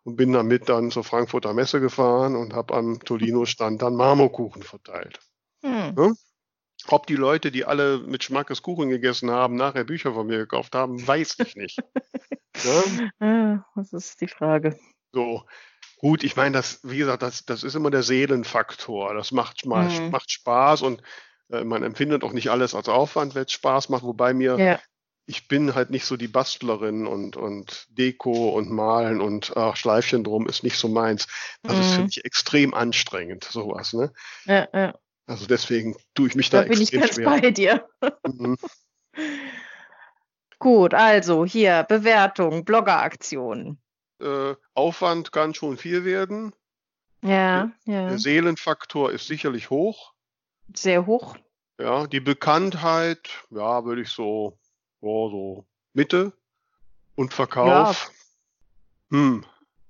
und 0.05 0.17
bin 0.17 0.33
damit 0.33 0.69
dann 0.69 0.91
zur 0.91 1.05
Frankfurter 1.05 1.55
Messe 1.55 1.81
gefahren 1.81 2.37
und 2.37 2.55
habe 2.55 2.75
am 2.75 3.01
Tolino-Stand 3.01 3.83
dann 3.83 3.97
Marmorkuchen 3.97 4.63
verteilt. 4.63 5.21
Hm. 5.63 6.17
Ob 6.89 7.07
die 7.07 7.17
Leute, 7.17 7.51
die 7.51 7.65
alle 7.65 7.99
mit 7.99 8.25
Schmackes 8.25 8.63
Kuchen 8.63 8.91
gegessen 8.91 9.31
haben, 9.31 9.57
nachher 9.57 9.85
Bücher 9.85 10.13
von 10.13 10.27
mir 10.27 10.39
gekauft 10.39 10.75
haben, 10.75 11.07
weiß 11.07 11.37
ich 11.39 11.57
nicht. 11.57 11.79
ja? 12.63 12.85
Ah, 13.21 13.65
das 13.75 13.93
ist 13.93 14.21
die 14.21 14.29
Frage. 14.29 14.79
So, 15.13 15.45
gut, 15.99 16.25
ich 16.25 16.37
meine, 16.37 16.53
das, 16.57 16.81
wie 16.83 16.99
gesagt, 16.99 17.23
das, 17.23 17.45
das 17.45 17.63
ist 17.63 17.75
immer 17.75 17.91
der 17.91 18.03
Seelenfaktor. 18.03 19.15
Das 19.15 19.33
macht, 19.33 19.67
mal, 19.67 19.89
Mhm. 19.89 20.11
macht 20.11 20.31
Spaß 20.31 20.83
und 20.83 21.03
äh, 21.51 21.65
man 21.65 21.83
empfindet 21.83 22.25
auch 22.25 22.33
nicht 22.33 22.51
alles 22.51 22.75
als 22.75 22.89
Aufwand, 22.89 23.35
wenn 23.35 23.45
es 23.45 23.53
Spaß 23.53 23.89
macht, 23.91 24.03
wobei 24.05 24.35
mir 24.35 24.59
Ja. 24.59 24.81
ich 25.27 25.49
bin 25.49 25.75
halt 25.75 25.91
nicht 25.91 26.05
so 26.05 26.17
die 26.19 26.29
Bastlerin 26.29 27.07
und, 27.07 27.37
und 27.37 27.87
Deko 27.91 28.51
und 28.51 28.71
Malen 28.71 29.21
und 29.23 29.57
ach, 29.57 29.77
Schleifchen 29.77 30.23
drum 30.25 30.47
ist 30.49 30.63
nicht 30.65 30.77
so 30.79 30.89
meins. 30.89 31.27
Das 31.63 31.79
ist 31.79 31.93
für 31.95 32.01
Mhm. 32.03 32.07
mich 32.09 32.25
extrem 32.25 32.75
anstrengend, 32.75 33.45
sowas, 33.45 33.95
ne? 33.95 34.13
Ja, 34.45 34.69
ja. 34.75 34.99
Also 35.27 35.47
deswegen 35.47 35.97
tue 36.15 36.29
ich 36.29 36.35
mich 36.35 36.51
da, 36.51 36.63
Da 36.63 36.69
bin 36.69 36.81
ich 36.81 36.93
extrem 36.93 37.01
ganz 37.01 37.15
schwer. 37.15 37.41
bei 37.41 37.51
dir. 37.51 37.89
Mhm. 38.27 38.57
Gut, 40.65 40.95
also 40.95 41.45
hier 41.45 41.83
Bewertung, 41.83 42.65
Bloggeraktion. 42.65 43.77
Äh, 44.19 44.55
Aufwand 44.73 45.31
kann 45.31 45.53
schon 45.53 45.77
viel 45.77 46.07
werden. 46.07 46.55
Ja, 47.23 47.71
ja. 47.85 48.09
Der 48.09 48.19
Seelenfaktor 48.19 49.13
ist 49.13 49.27
sicherlich 49.27 49.69
hoch. 49.69 50.15
Sehr 50.75 51.05
hoch. 51.05 51.37
Ja, 51.79 52.07
die 52.07 52.21
Bekanntheit, 52.21 53.29
ja, 53.51 53.85
würde 53.85 54.01
ich 54.01 54.09
so, 54.09 54.59
oh, 55.03 55.29
so 55.29 55.67
Mitte. 55.93 56.33
Und 57.15 57.35
Verkauf. 57.35 58.11
Hm. 59.11 59.45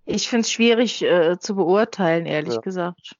Ich 0.06 0.28
finde 0.28 0.40
es 0.40 0.50
schwierig 0.50 1.02
äh, 1.02 1.38
zu 1.38 1.54
beurteilen, 1.54 2.26
ehrlich 2.26 2.54
Ja. 2.54 2.60
gesagt. 2.60 3.14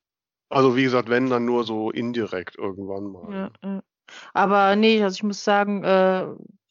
Also 0.48 0.74
wie 0.74 0.82
gesagt, 0.82 1.08
wenn 1.08 1.30
dann 1.30 1.44
nur 1.44 1.62
so 1.62 1.92
indirekt 1.92 2.58
irgendwann 2.58 3.04
mal. 3.04 3.32
Ja, 3.32 3.50
ja. 3.62 3.82
Aber 4.32 4.74
nee, 4.74 5.00
also 5.04 5.14
ich 5.14 5.22
muss 5.22 5.44
sagen, 5.44 5.84
äh, 5.84 6.26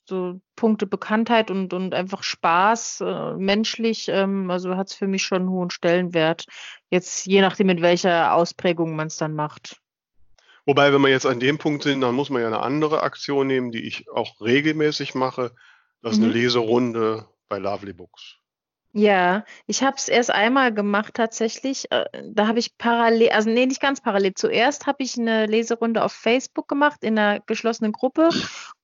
so 0.06 0.42
Punkte 0.56 0.86
Bekanntheit 0.86 1.50
und, 1.50 1.74
und 1.74 1.94
einfach 1.94 2.24
Spaß, 2.24 3.02
äh, 3.02 3.34
menschlich, 3.36 4.10
ähm, 4.10 4.52
also 4.52 4.76
hat 4.76 4.90
es 4.90 4.94
für 4.94 5.08
mich 5.08 5.24
schon 5.24 5.44
einen 5.44 5.50
hohen 5.50 5.70
Stellenwert. 5.70 6.46
Jetzt 6.90 7.26
je 7.26 7.42
nachdem, 7.42 7.70
in 7.70 7.82
welcher 7.82 8.34
Ausprägung 8.34 8.96
man 8.96 9.08
es 9.08 9.18
dann 9.18 9.34
macht. 9.34 9.80
Wobei, 10.66 10.94
wenn 10.94 11.02
wir 11.02 11.10
jetzt 11.10 11.26
an 11.26 11.40
dem 11.40 11.58
Punkt 11.58 11.84
sind, 11.84 12.02
dann 12.02 12.16
muss 12.16 12.30
man 12.30 12.42
ja 12.42 12.48
eine 12.48 12.62
andere 12.62 13.04
Aktion 13.04 13.48
nehmen, 13.48 13.72
die 13.72 13.86
ich 13.86 14.10
auch 14.10 14.40
regelmäßig 14.40 15.14
mache. 15.14 15.54
Das 16.02 16.14
ist 16.14 16.20
Mhm. 16.20 16.26
eine 16.26 16.34
Leserunde 16.34 17.28
bei 17.50 17.58
Lovely 17.58 17.94
Books. 17.94 18.38
Ja, 18.96 19.44
ich 19.66 19.82
habe 19.82 19.96
es 19.98 20.08
erst 20.08 20.30
einmal 20.30 20.72
gemacht 20.72 21.16
tatsächlich. 21.16 21.92
Äh, 21.92 22.06
Da 22.26 22.48
habe 22.48 22.60
ich 22.60 22.78
parallel, 22.78 23.30
also 23.30 23.50
nee, 23.50 23.66
nicht 23.66 23.82
ganz 23.82 24.02
parallel. 24.02 24.36
Zuerst 24.36 24.86
habe 24.86 25.02
ich 25.02 25.18
eine 25.18 25.48
Leserunde 25.48 26.04
auf 26.04 26.14
Facebook 26.14 26.68
gemacht 26.68 27.04
in 27.04 27.18
einer 27.18 27.40
geschlossenen 27.40 27.92
Gruppe 27.92 28.30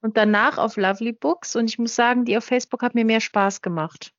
und 0.02 0.18
danach 0.18 0.58
auf 0.58 0.78
Lovely 0.78 1.14
Books. 1.14 1.56
Und 1.56 1.70
ich 1.70 1.78
muss 1.78 1.94
sagen, 1.94 2.26
die 2.26 2.36
auf 2.36 2.44
Facebook 2.44 2.82
hat 2.82 2.96
mir 2.96 3.06
mehr 3.06 3.22
Spaß 3.22 3.62
gemacht. 3.62 4.12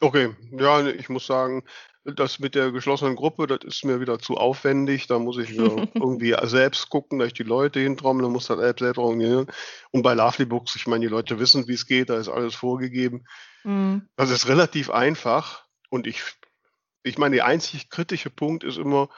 Okay, 0.00 0.34
ja, 0.50 0.84
ich 0.84 1.08
muss 1.08 1.26
sagen, 1.26 1.62
das 2.04 2.38
mit 2.38 2.54
der 2.54 2.72
geschlossenen 2.72 3.16
Gruppe, 3.16 3.46
das 3.46 3.60
ist 3.64 3.84
mir 3.84 4.00
wieder 4.00 4.18
zu 4.18 4.36
aufwendig. 4.36 5.06
Da 5.06 5.18
muss 5.18 5.38
ich 5.38 5.50
irgendwie 5.94 6.34
selbst 6.44 6.88
gucken, 6.88 7.18
dass 7.18 7.28
ich 7.28 7.34
die 7.34 7.42
Leute 7.42 7.80
hintrommle, 7.80 8.28
muss 8.28 8.46
das 8.46 8.58
selbst 8.58 8.80
selbst 8.80 8.98
organisieren. 8.98 9.46
Und 9.90 10.02
bei 10.02 10.14
Lovely 10.14 10.46
Books, 10.46 10.76
ich 10.76 10.86
meine, 10.86 11.06
die 11.06 11.10
Leute 11.10 11.38
wissen, 11.38 11.68
wie 11.68 11.74
es 11.74 11.86
geht, 11.86 12.10
da 12.10 12.18
ist 12.18 12.28
alles 12.28 12.54
vorgegeben. 12.54 13.26
Mhm. 13.64 14.08
Das 14.16 14.30
ist 14.30 14.48
relativ 14.48 14.90
einfach. 14.90 15.66
Und 15.90 16.06
ich, 16.06 16.22
ich 17.02 17.18
meine, 17.18 17.36
der 17.36 17.46
einzig 17.46 17.90
kritische 17.90 18.30
Punkt 18.30 18.64
ist 18.64 18.78
immer, 18.78 19.08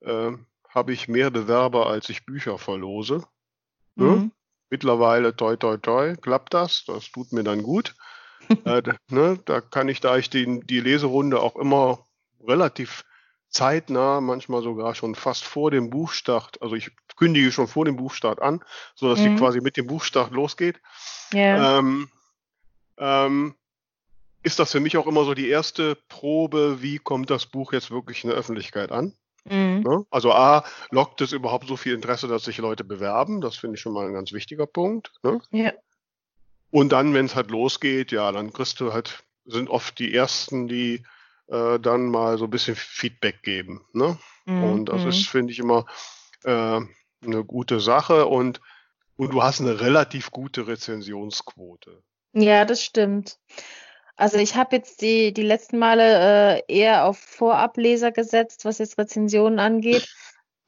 äh, 0.00 0.32
habe 0.68 0.92
ich 0.92 1.08
mehr 1.08 1.30
Bewerber, 1.30 1.86
als 1.86 2.08
ich 2.08 2.24
Bücher 2.24 2.58
verlose. 2.58 3.24
Ne? 3.94 4.04
Mhm. 4.04 4.32
Mittlerweile, 4.70 5.36
toi, 5.36 5.56
toi, 5.56 5.76
toi, 5.76 6.16
klappt 6.16 6.54
das. 6.54 6.84
Das 6.86 7.10
tut 7.10 7.32
mir 7.32 7.44
dann 7.44 7.62
gut. 7.62 7.94
äh, 8.64 8.82
da, 8.82 8.96
ne, 9.10 9.38
da 9.44 9.60
kann 9.60 9.88
ich, 9.88 10.00
da 10.00 10.16
ich 10.16 10.30
den, 10.30 10.62
die 10.62 10.80
Leserunde 10.80 11.40
auch 11.40 11.54
immer 11.54 12.04
relativ 12.46 13.04
zeitnah, 13.48 14.20
manchmal 14.20 14.62
sogar 14.62 14.94
schon 14.94 15.14
fast 15.14 15.44
vor 15.44 15.70
dem 15.70 15.90
Buchstart, 15.90 16.60
also 16.62 16.74
ich 16.74 16.90
kündige 17.16 17.52
schon 17.52 17.68
vor 17.68 17.84
dem 17.84 17.96
Buchstart 17.96 18.40
an, 18.40 18.64
sodass 18.94 19.20
die 19.20 19.28
Mhm. 19.28 19.36
quasi 19.36 19.60
mit 19.60 19.76
dem 19.76 19.86
Buchstart 19.86 20.32
losgeht. 20.32 20.80
Ja. 21.32 21.78
Ähm, 21.78 22.08
ähm, 22.96 23.54
ist 24.42 24.58
das 24.58 24.72
für 24.72 24.80
mich 24.80 24.96
auch 24.96 25.06
immer 25.06 25.24
so 25.24 25.34
die 25.34 25.48
erste 25.48 25.96
Probe, 26.08 26.82
wie 26.82 26.98
kommt 26.98 27.30
das 27.30 27.46
Buch 27.46 27.72
jetzt 27.72 27.90
wirklich 27.90 28.24
in 28.24 28.30
der 28.30 28.38
Öffentlichkeit 28.38 28.90
an? 28.90 29.14
Mhm. 29.44 29.82
Ne? 29.84 30.06
Also 30.10 30.32
A, 30.32 30.64
lockt 30.90 31.20
es 31.20 31.32
überhaupt 31.32 31.66
so 31.66 31.76
viel 31.76 31.94
Interesse, 31.94 32.28
dass 32.28 32.44
sich 32.44 32.58
Leute 32.58 32.84
bewerben? 32.84 33.40
Das 33.40 33.56
finde 33.56 33.76
ich 33.76 33.80
schon 33.80 33.92
mal 33.92 34.06
ein 34.06 34.14
ganz 34.14 34.32
wichtiger 34.32 34.66
Punkt. 34.66 35.12
Ne? 35.22 35.40
Ja. 35.50 35.72
Und 36.70 36.90
dann, 36.90 37.12
wenn 37.12 37.26
es 37.26 37.34
halt 37.34 37.50
losgeht, 37.50 38.12
ja, 38.12 38.32
dann 38.32 38.52
kriegst 38.52 38.80
du 38.80 38.92
halt, 38.92 39.24
sind 39.44 39.68
oft 39.68 39.98
die 39.98 40.14
ersten, 40.14 40.68
die 40.68 41.04
äh, 41.48 41.78
dann 41.78 42.06
mal 42.06 42.38
so 42.38 42.44
ein 42.44 42.50
bisschen 42.50 42.76
Feedback 42.76 43.42
geben. 43.42 43.84
Ne? 43.92 44.18
Mhm. 44.46 44.62
Und 44.62 44.84
das 44.86 45.04
Mhm. 45.04 45.10
ist, 45.10 45.26
finde 45.26 45.52
ich, 45.52 45.58
immer 45.58 45.86
äh, 46.44 46.80
eine 47.24 47.44
gute 47.44 47.80
Sache 47.80 48.26
und, 48.26 48.60
und 49.16 49.32
du 49.32 49.42
hast 49.42 49.60
eine 49.60 49.80
relativ 49.80 50.30
gute 50.30 50.66
Rezensionsquote. 50.66 52.02
Ja, 52.34 52.64
das 52.64 52.82
stimmt. 52.82 53.38
Also 54.16 54.38
ich 54.38 54.56
habe 54.56 54.76
jetzt 54.76 55.02
die, 55.02 55.32
die 55.32 55.42
letzten 55.42 55.78
Male 55.78 56.58
äh, 56.58 56.62
eher 56.68 57.06
auf 57.06 57.18
Vorableser 57.18 58.12
gesetzt, 58.12 58.64
was 58.64 58.78
jetzt 58.78 58.98
Rezensionen 58.98 59.58
angeht. 59.58 60.08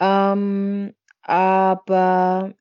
Ähm, 0.00 0.94
aber 1.22 2.54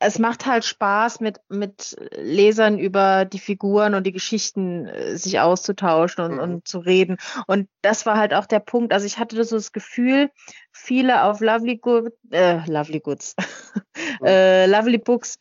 es 0.00 0.18
macht 0.18 0.46
halt 0.46 0.64
Spaß, 0.64 1.20
mit, 1.20 1.40
mit 1.48 1.96
Lesern 2.16 2.78
über 2.78 3.24
die 3.24 3.38
Figuren 3.40 3.94
und 3.94 4.04
die 4.06 4.12
Geschichten 4.12 4.86
äh, 4.86 5.16
sich 5.16 5.40
auszutauschen 5.40 6.24
und, 6.24 6.32
Mhm. 6.34 6.40
und 6.40 6.68
zu 6.68 6.78
reden. 6.78 7.16
Und 7.46 7.68
das 7.82 8.06
war 8.06 8.16
halt 8.16 8.32
auch 8.34 8.46
der 8.46 8.60
Punkt. 8.60 8.92
Also 8.92 9.06
ich 9.06 9.18
hatte 9.18 9.42
so 9.44 9.56
das 9.56 9.72
Gefühl, 9.72 10.30
viele 10.72 11.24
auf 11.24 11.40
Lovely 11.40 11.78
Good, 11.78 12.12
äh, 12.30 12.58
Lovely 12.70 13.00
Goods, 13.00 13.34
äh, 14.24 14.66
Lovely 14.66 14.98
Books 14.98 15.38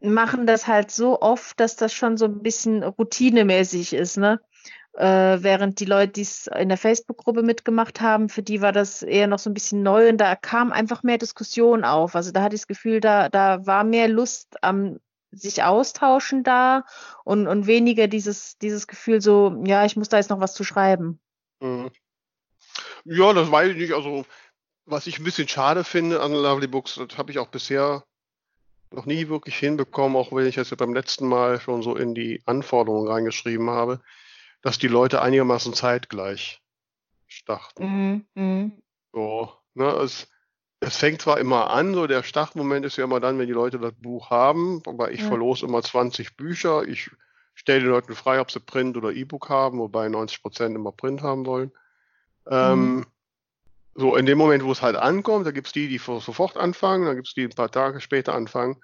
machen 0.00 0.46
das 0.46 0.66
halt 0.66 0.90
so 0.90 1.20
oft, 1.20 1.58
dass 1.60 1.76
das 1.76 1.92
schon 1.92 2.16
so 2.16 2.24
ein 2.26 2.42
bisschen 2.42 2.82
routinemäßig 2.82 3.92
ist, 3.94 4.16
ne? 4.18 4.40
Äh, 4.94 5.42
während 5.42 5.80
die 5.80 5.86
Leute, 5.86 6.12
die 6.12 6.22
es 6.22 6.48
in 6.48 6.68
der 6.68 6.76
Facebook-Gruppe 6.76 7.42
mitgemacht 7.42 8.02
haben, 8.02 8.28
für 8.28 8.42
die 8.42 8.60
war 8.60 8.72
das 8.72 9.02
eher 9.02 9.26
noch 9.26 9.38
so 9.38 9.48
ein 9.48 9.54
bisschen 9.54 9.82
neu 9.82 10.10
und 10.10 10.18
da 10.18 10.36
kam 10.36 10.70
einfach 10.70 11.02
mehr 11.02 11.16
Diskussion 11.16 11.84
auf. 11.84 12.14
Also 12.14 12.30
da 12.30 12.42
hatte 12.42 12.54
ich 12.54 12.60
das 12.60 12.68
Gefühl, 12.68 13.00
da, 13.00 13.30
da 13.30 13.66
war 13.66 13.84
mehr 13.84 14.08
Lust 14.08 14.62
am 14.62 14.98
sich 15.30 15.62
austauschen 15.62 16.44
da 16.44 16.84
und, 17.24 17.46
und 17.46 17.66
weniger 17.66 18.06
dieses, 18.06 18.58
dieses 18.58 18.86
Gefühl 18.86 19.22
so, 19.22 19.62
ja, 19.64 19.84
ich 19.86 19.96
muss 19.96 20.10
da 20.10 20.18
jetzt 20.18 20.28
noch 20.28 20.40
was 20.40 20.52
zu 20.52 20.62
schreiben. 20.62 21.18
Mhm. 21.60 21.90
Ja, 23.04 23.32
das 23.32 23.50
weiß 23.50 23.70
ich 23.70 23.76
nicht. 23.78 23.94
Also, 23.94 24.26
was 24.84 25.06
ich 25.06 25.18
ein 25.18 25.24
bisschen 25.24 25.48
schade 25.48 25.84
finde 25.84 26.20
an 26.20 26.32
Lovely 26.32 26.66
Books, 26.66 26.96
das 26.96 27.16
habe 27.16 27.30
ich 27.30 27.38
auch 27.38 27.48
bisher 27.48 28.04
noch 28.90 29.06
nie 29.06 29.28
wirklich 29.28 29.56
hinbekommen, 29.56 30.16
auch 30.16 30.32
wenn 30.32 30.46
ich 30.46 30.56
jetzt 30.56 30.76
beim 30.76 30.92
letzten 30.92 31.26
Mal 31.26 31.60
schon 31.60 31.82
so 31.82 31.96
in 31.96 32.14
die 32.14 32.42
Anforderungen 32.44 33.08
reingeschrieben 33.08 33.70
habe, 33.70 34.00
dass 34.62 34.78
die 34.78 34.88
Leute 34.88 35.20
einigermaßen 35.20 35.74
zeitgleich 35.74 36.62
starten. 37.26 37.84
Mhm. 37.84 38.26
Mhm. 38.34 38.72
So, 39.12 39.52
ne, 39.74 39.86
es, 39.96 40.28
es 40.80 40.96
fängt 40.96 41.20
zwar 41.22 41.38
immer 41.38 41.70
an, 41.70 41.94
so 41.94 42.06
der 42.06 42.22
Startmoment 42.22 42.86
ist 42.86 42.96
ja 42.96 43.04
immer 43.04 43.20
dann, 43.20 43.38
wenn 43.38 43.46
die 43.46 43.52
Leute 43.52 43.78
das 43.78 43.92
Buch 43.94 44.30
haben, 44.30 44.82
aber 44.86 45.10
ich 45.10 45.20
Ja. 45.20 45.28
verlose 45.28 45.66
immer 45.66 45.82
20 45.82 46.36
Bücher. 46.36 46.84
Ich 46.84 47.10
stelle 47.54 47.80
den 47.80 47.90
Leuten 47.90 48.14
frei, 48.14 48.40
ob 48.40 48.50
sie 48.50 48.60
Print 48.60 48.96
oder 48.96 49.12
E-Book 49.12 49.48
haben, 49.48 49.78
wobei 49.78 50.08
90 50.08 50.42
Prozent 50.42 50.74
immer 50.74 50.92
Print 50.92 51.22
haben 51.22 51.44
wollen. 51.46 51.72
Ähm, 52.48 53.06
so, 53.94 54.16
in 54.16 54.24
dem 54.24 54.38
Moment, 54.38 54.64
wo 54.64 54.72
es 54.72 54.80
halt 54.80 54.96
ankommt, 54.96 55.46
da 55.46 55.50
gibt's 55.50 55.72
die, 55.72 55.86
die 55.88 55.98
vor- 55.98 56.20
sofort 56.22 56.56
anfangen, 56.56 57.04
dann 57.04 57.16
gibt's 57.16 57.34
die, 57.34 57.42
die 57.42 57.48
ein 57.48 57.54
paar 57.54 57.70
Tage 57.70 58.00
später 58.00 58.34
anfangen. 58.34 58.82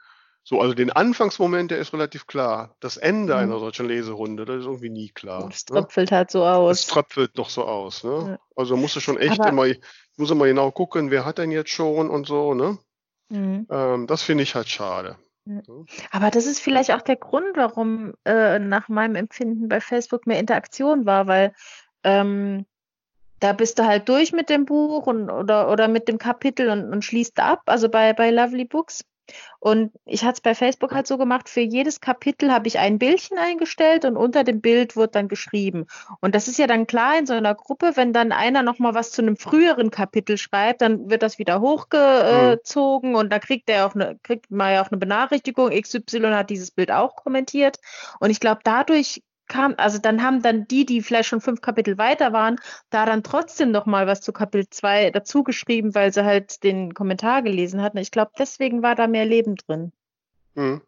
So, 0.49 0.63
also 0.63 0.73
den 0.73 0.91
Anfangsmoment, 0.91 1.71
der 1.71 1.77
ist 1.77 1.93
relativ 1.93 2.27
klar. 2.27 2.75
Das 2.81 2.97
Ende 2.97 3.35
Mhm. 3.35 3.39
einer 3.39 3.59
solchen 3.59 3.87
Leserunde, 3.87 4.47
das 4.47 4.61
ist 4.61 4.65
irgendwie 4.65 4.89
nie 4.89 5.11
klar. 5.11 5.47
Es 5.53 5.67
ne? 5.69 5.75
tröpfelt 5.77 6.11
halt 6.11 6.31
so 6.31 6.39
Es 6.43 6.47
aus. 6.47 6.87
tröpfelt 6.87 7.37
noch 7.37 7.51
so 7.51 7.67
aus, 7.67 8.03
ne? 8.03 8.11
Ja. 8.31 8.39
Also 8.57 8.75
musst 8.79 8.97
du 8.97 9.01
schon 9.01 9.19
echt 9.19 9.39
Aber- 9.41 9.51
immer, 9.51 9.67
muss 10.17 10.31
immer 10.31 10.47
genau 10.47 10.71
gucken, 10.71 11.11
wer 11.11 11.27
hat 11.27 11.37
denn 11.37 11.51
jetzt 11.51 11.69
schon 11.69 12.09
und 12.09 12.27
so, 12.27 12.55
ne? 12.55 12.79
Mhm. 13.29 13.67
Ähm, 13.71 14.07
das 14.07 14.23
finde 14.23 14.43
ich 14.43 14.55
halt 14.55 14.71
schade. 14.71 15.19
Aber 16.13 16.31
das 16.31 16.47
ist 16.47 16.61
vielleicht 16.61 16.93
auch 16.95 17.03
der 17.03 17.17
Grund, 17.17 17.55
warum 17.55 18.15
äh, 18.25 18.59
nach 18.59 18.89
meinem 18.89 19.17
Empfinden 19.17 19.69
bei 19.69 19.83
Facebook 19.83 20.27
mehr 20.27 20.39
Interaktion 20.39 21.05
war, 21.05 21.27
weil 21.27 21.53
ähm, 22.05 22.65
da 23.41 23.53
bist 23.53 23.79
du 23.79 23.85
halt 23.85 24.09
durch 24.09 24.33
mit 24.33 24.49
dem 24.49 24.65
Buch 24.65 25.07
und, 25.07 25.29
oder, 25.29 25.71
oder 25.71 25.89
mit 25.89 26.09
dem 26.09 26.17
Kapitel 26.17 26.71
und, 26.71 26.91
und 26.91 27.05
schließt 27.05 27.39
ab, 27.39 27.65
also 27.67 27.91
bei, 27.91 28.15
bei 28.15 28.31
Lovely 28.31 28.65
Books. 28.65 29.05
Und 29.61 29.93
ich 30.05 30.23
hatte 30.25 30.35
es 30.35 30.41
bei 30.41 30.55
Facebook 30.55 30.95
halt 30.95 31.07
so 31.07 31.19
gemacht, 31.19 31.49
für 31.49 31.61
jedes 31.61 32.01
Kapitel 32.01 32.53
habe 32.53 32.69
ich 32.69 32.79
ein 32.79 32.99
Bildchen 32.99 33.39
eingestellt 33.39 34.05
und 34.05 34.17
unter 34.17 34.45
dem 34.45 34.61
Bild 34.61 34.97
wird 34.97 35.15
dann 35.15 35.29
geschrieben. 35.29 35.87
Und 36.21 36.35
das 36.35 36.47
ist 36.47 36.59
ja 36.59 36.67
dann 36.67 36.87
klar 36.87 37.19
in 37.19 37.27
so 37.27 37.35
einer 37.35 37.55
Gruppe, 37.55 37.93
wenn 37.97 38.13
dann 38.13 38.31
einer 38.33 38.63
nochmal 38.63 38.95
was 38.95 39.11
zu 39.11 39.23
einem 39.23 39.37
früheren 39.37 39.91
Kapitel 39.91 40.39
schreibt, 40.39 40.81
dann 40.81 41.11
wird 41.11 41.23
das 41.23 41.39
wieder 41.39 41.61
hochgezogen 41.61 43.17
und 43.17 43.33
da 43.33 43.39
kriegt 43.39 43.69
er 43.69 43.87
auch 43.87 43.95
eine, 43.95 44.19
kriegt 44.23 44.51
man 44.51 44.73
ja 44.73 44.83
auch 44.83 44.91
eine 44.91 44.99
Benachrichtigung, 44.99 45.71
XY 45.71 46.31
hat 46.31 46.51
dieses 46.51 46.71
Bild 46.71 46.93
auch 46.93 47.17
kommentiert. 47.17 47.79
Und 48.21 48.31
ich 48.31 48.41
glaube, 48.41 48.61
dadurch 48.63 49.23
kam, 49.49 49.75
also 49.77 49.99
dann 49.99 50.23
haben 50.23 50.43
dann 50.43 50.67
die, 50.69 50.87
die 50.87 51.03
vielleicht 51.03 51.29
schon 51.29 51.41
fünf 51.41 51.61
Kapitel 51.61 51.99
weiter 51.99 52.33
waren, 52.33 52.61
da 52.91 53.07
dann 53.07 53.23
trotzdem 53.23 53.71
noch 53.71 53.87
mal 53.87 54.07
was 54.07 54.21
zu 54.21 54.33
Kapitel 54.33 54.69
2 54.71 55.11
dazu 55.11 55.43
geschrieben, 55.43 55.95
weil 55.95 56.13
sie 56.13 56.25
halt 56.25 56.63
den 56.63 56.95
Kommentar 56.95 57.43
gelesen 57.43 57.83
hatten. 57.83 57.99
Ich 57.99 58.11
glaube, 58.11 58.33
deswegen 58.39 58.83
war 58.83 58.95
da 58.95 59.07
mehr 59.07 59.25
Leben 59.25 59.57
drin. 59.57 59.93
Mhm. 60.55 60.83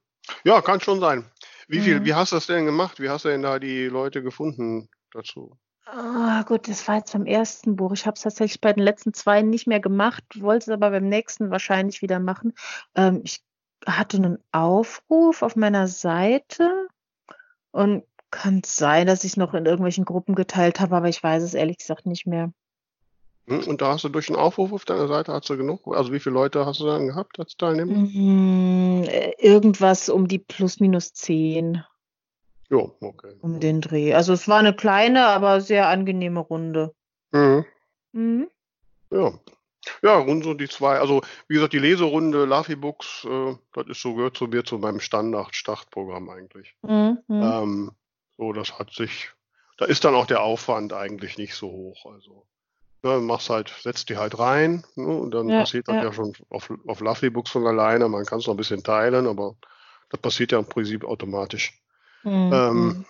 Ja, 0.44 0.60
kann 0.60 0.80
schon 0.80 1.00
sein. 1.00 1.24
Wie 1.68 1.80
viel, 1.80 2.00
Mhm. 2.00 2.04
wie 2.04 2.14
hast 2.14 2.32
du 2.32 2.36
das 2.36 2.46
denn 2.46 2.66
gemacht? 2.66 3.00
Wie 3.00 3.08
hast 3.08 3.24
du 3.24 3.28
denn 3.28 3.42
da 3.42 3.58
die 3.58 3.86
Leute 3.86 4.22
gefunden 4.22 4.88
dazu? 5.12 5.56
Ah, 5.86 6.42
gut, 6.44 6.68
das 6.68 6.86
war 6.86 6.96
jetzt 6.96 7.12
beim 7.12 7.26
ersten 7.26 7.74
Buch. 7.74 7.92
Ich 7.92 8.06
habe 8.06 8.14
es 8.14 8.22
tatsächlich 8.22 8.60
bei 8.60 8.72
den 8.72 8.84
letzten 8.84 9.12
zwei 9.12 9.42
nicht 9.42 9.66
mehr 9.66 9.80
gemacht, 9.80 10.22
wollte 10.38 10.70
es 10.70 10.74
aber 10.74 10.90
beim 10.90 11.08
nächsten 11.08 11.50
wahrscheinlich 11.50 12.02
wieder 12.02 12.20
machen. 12.20 12.52
Ähm, 12.94 13.22
ich 13.24 13.42
hatte 13.86 14.18
einen 14.18 14.38
Aufruf 14.52 15.42
auf 15.42 15.56
meiner 15.56 15.88
Seite 15.88 16.86
und 17.72 18.04
kann 18.30 18.62
sein, 18.64 19.06
dass 19.06 19.24
ich 19.24 19.32
es 19.32 19.36
noch 19.36 19.54
in 19.54 19.66
irgendwelchen 19.66 20.04
Gruppen 20.04 20.34
geteilt 20.34 20.80
habe, 20.80 20.96
aber 20.96 21.08
ich 21.08 21.22
weiß 21.22 21.42
es 21.42 21.54
ehrlich 21.54 21.78
gesagt 21.78 22.06
nicht 22.06 22.26
mehr. 22.26 22.52
Hm? 23.46 23.64
Und 23.66 23.80
da 23.80 23.92
hast 23.92 24.04
du 24.04 24.08
durch 24.08 24.28
einen 24.28 24.38
Aufruf 24.38 24.72
auf 24.72 24.84
deiner 24.84 25.08
Seite, 25.08 25.32
hast 25.32 25.48
du 25.50 25.56
genug? 25.56 25.86
Also 25.88 26.12
wie 26.12 26.20
viele 26.20 26.34
Leute 26.34 26.66
hast 26.66 26.80
du 26.80 26.86
dann 26.86 27.08
gehabt 27.08 27.38
als 27.38 27.56
Teilnehmer? 27.56 27.92
Mm, 27.92 29.04
äh, 29.04 29.32
irgendwas 29.38 30.08
um 30.08 30.28
die 30.28 30.38
plus 30.38 30.80
minus 30.80 31.12
zehn 31.12 31.82
Jo, 32.70 32.94
okay. 33.00 33.34
um 33.40 33.58
den 33.58 33.80
Dreh. 33.80 34.14
Also 34.14 34.32
es 34.32 34.46
war 34.46 34.60
eine 34.60 34.74
kleine, 34.74 35.26
aber 35.26 35.60
sehr 35.60 35.88
angenehme 35.88 36.38
Runde. 36.38 36.94
Mhm. 37.32 37.64
Mhm. 38.12 38.48
Ja. 39.10 39.32
Ja, 40.02 40.18
rund 40.18 40.44
so 40.44 40.54
die 40.54 40.68
zwei. 40.68 40.98
Also, 40.98 41.22
wie 41.48 41.54
gesagt, 41.54 41.72
die 41.72 41.78
Leserunde 41.78 42.44
Luffy 42.44 42.76
Books, 42.76 43.24
äh, 43.24 43.56
das 43.72 43.88
ist 43.88 44.02
so, 44.02 44.14
gehört 44.14 44.36
zu 44.36 44.46
mir 44.46 44.62
zu 44.62 44.78
meinem 44.78 45.00
Standard-Startprogramm 45.00 46.28
eigentlich. 46.28 46.76
Mhm. 46.82 47.18
Ähm, 47.28 47.90
so, 48.40 48.54
das 48.54 48.78
hat 48.78 48.90
sich, 48.92 49.30
da 49.76 49.84
ist 49.84 50.02
dann 50.04 50.14
auch 50.14 50.24
der 50.26 50.40
Aufwand 50.42 50.94
eigentlich 50.94 51.36
nicht 51.36 51.54
so 51.54 51.70
hoch. 51.70 52.06
Also, 52.06 52.46
ne, 53.02 53.18
machst 53.18 53.50
halt, 53.50 53.68
setzt 53.82 54.08
die 54.08 54.16
halt 54.16 54.38
rein, 54.38 54.82
ne, 54.96 55.06
und 55.06 55.32
dann 55.32 55.50
Ja, 55.50 55.60
passiert 55.60 55.88
das 55.88 55.96
ja. 55.96 56.04
ja 56.04 56.12
schon 56.14 56.32
auf, 56.48 56.72
auf 56.86 57.00
Lovely 57.00 57.28
Books 57.28 57.50
von 57.50 57.66
alleine. 57.66 58.08
Man 58.08 58.24
kann 58.24 58.38
es 58.38 58.46
noch 58.46 58.54
ein 58.54 58.56
bisschen 58.56 58.82
teilen, 58.82 59.26
aber 59.26 59.56
das 60.08 60.20
passiert 60.20 60.52
ja 60.52 60.58
im 60.58 60.64
Prinzip 60.64 61.04
automatisch. 61.04 61.78
Mhm. 62.22 62.52
Ähm, 62.52 63.04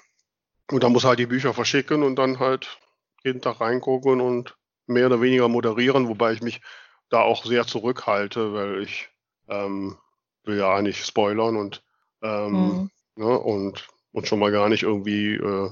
und 0.73 0.83
dann 0.83 0.93
muss 0.93 1.05
halt 1.05 1.21
die 1.21 1.27
Bücher 1.27 1.55
verschicken 1.55 2.03
und 2.03 2.17
dann 2.17 2.41
halt 2.41 2.81
jeden 3.23 3.41
Tag 3.41 3.61
reingucken 3.61 4.21
und 4.21 4.57
mehr 4.87 5.07
oder 5.07 5.21
weniger 5.21 5.47
moderieren, 5.49 6.09
wobei 6.09 6.33
ich 6.33 6.43
mich 6.43 6.61
da 7.09 7.21
auch 7.21 7.45
sehr 7.45 7.67
zurückhalte, 7.69 8.53
weil 8.53 8.83
ich 8.83 9.09
ähm, 9.49 9.97
will 10.43 10.59
ja 10.59 10.75
eigentlich 10.75 11.05
spoilern 11.05 11.57
und, 11.57 11.85
ähm, 12.23 12.81
Mhm. 12.81 12.91
ne, 13.15 13.39
und, 13.39 13.89
und 14.13 14.27
schon 14.27 14.39
mal 14.39 14.51
gar 14.53 14.69
nicht 14.69 14.83
irgendwie 14.83 15.35
äh, 15.35 15.71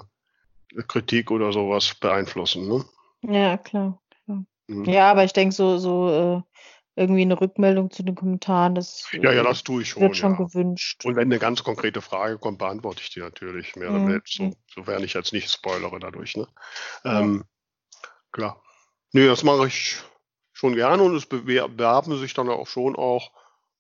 Kritik 0.86 1.30
oder 1.30 1.53
sowas 1.53 1.95
beeinflussen. 1.95 2.68
Ne? 2.68 2.84
Ja, 3.22 3.57
klar. 3.57 4.01
klar. 4.24 4.45
Mhm. 4.66 4.84
Ja, 4.84 5.11
aber 5.11 5.24
ich 5.24 5.32
denke, 5.32 5.55
so, 5.55 5.78
so 5.78 6.09
äh, 6.09 6.43
irgendwie 7.01 7.22
eine 7.22 7.41
Rückmeldung 7.41 7.91
zu 7.91 8.03
den 8.03 8.14
Kommentaren, 8.14 8.74
das 8.74 9.09
Ja, 9.12 9.32
ja, 9.32 9.41
äh, 9.41 9.45
das 9.45 9.62
tue 9.62 9.82
ich 9.82 9.91
schon. 9.91 10.03
wird 10.03 10.16
schon 10.16 10.32
ja. 10.32 10.36
gewünscht. 10.39 11.05
Und 11.05 11.16
wenn 11.16 11.28
eine 11.28 11.39
ganz 11.39 11.62
konkrete 11.62 12.01
Frage 12.03 12.39
kommt, 12.39 12.59
beantworte 12.59 13.03
ich 13.03 13.11
die 13.11 13.20
natürlich 13.20 13.76
mehr 13.76 13.91
oder 13.91 14.01
Mhm. 14.01 14.07
weniger, 14.09 14.22
so, 14.26 14.53
sofern 14.74 15.05
ich 15.05 15.14
jetzt 15.14 15.32
nicht 15.32 15.51
spoilere 15.51 15.99
dadurch. 16.01 16.36
Ne? 16.36 16.47
Ja. 17.05 17.20
Ähm, 17.20 17.45
klar. 18.32 18.62
Nö, 19.12 19.26
das 19.26 19.43
mache 19.43 19.68
ich 19.68 19.97
schon 20.53 20.74
gerne 20.74 21.03
und 21.03 21.14
es 21.14 21.30
bewer- 21.30 21.68
bewerben 21.68 22.18
sich 22.18 22.34
dann 22.34 22.51
auch 22.51 22.66
schon 22.66 22.97
auch 22.97 23.32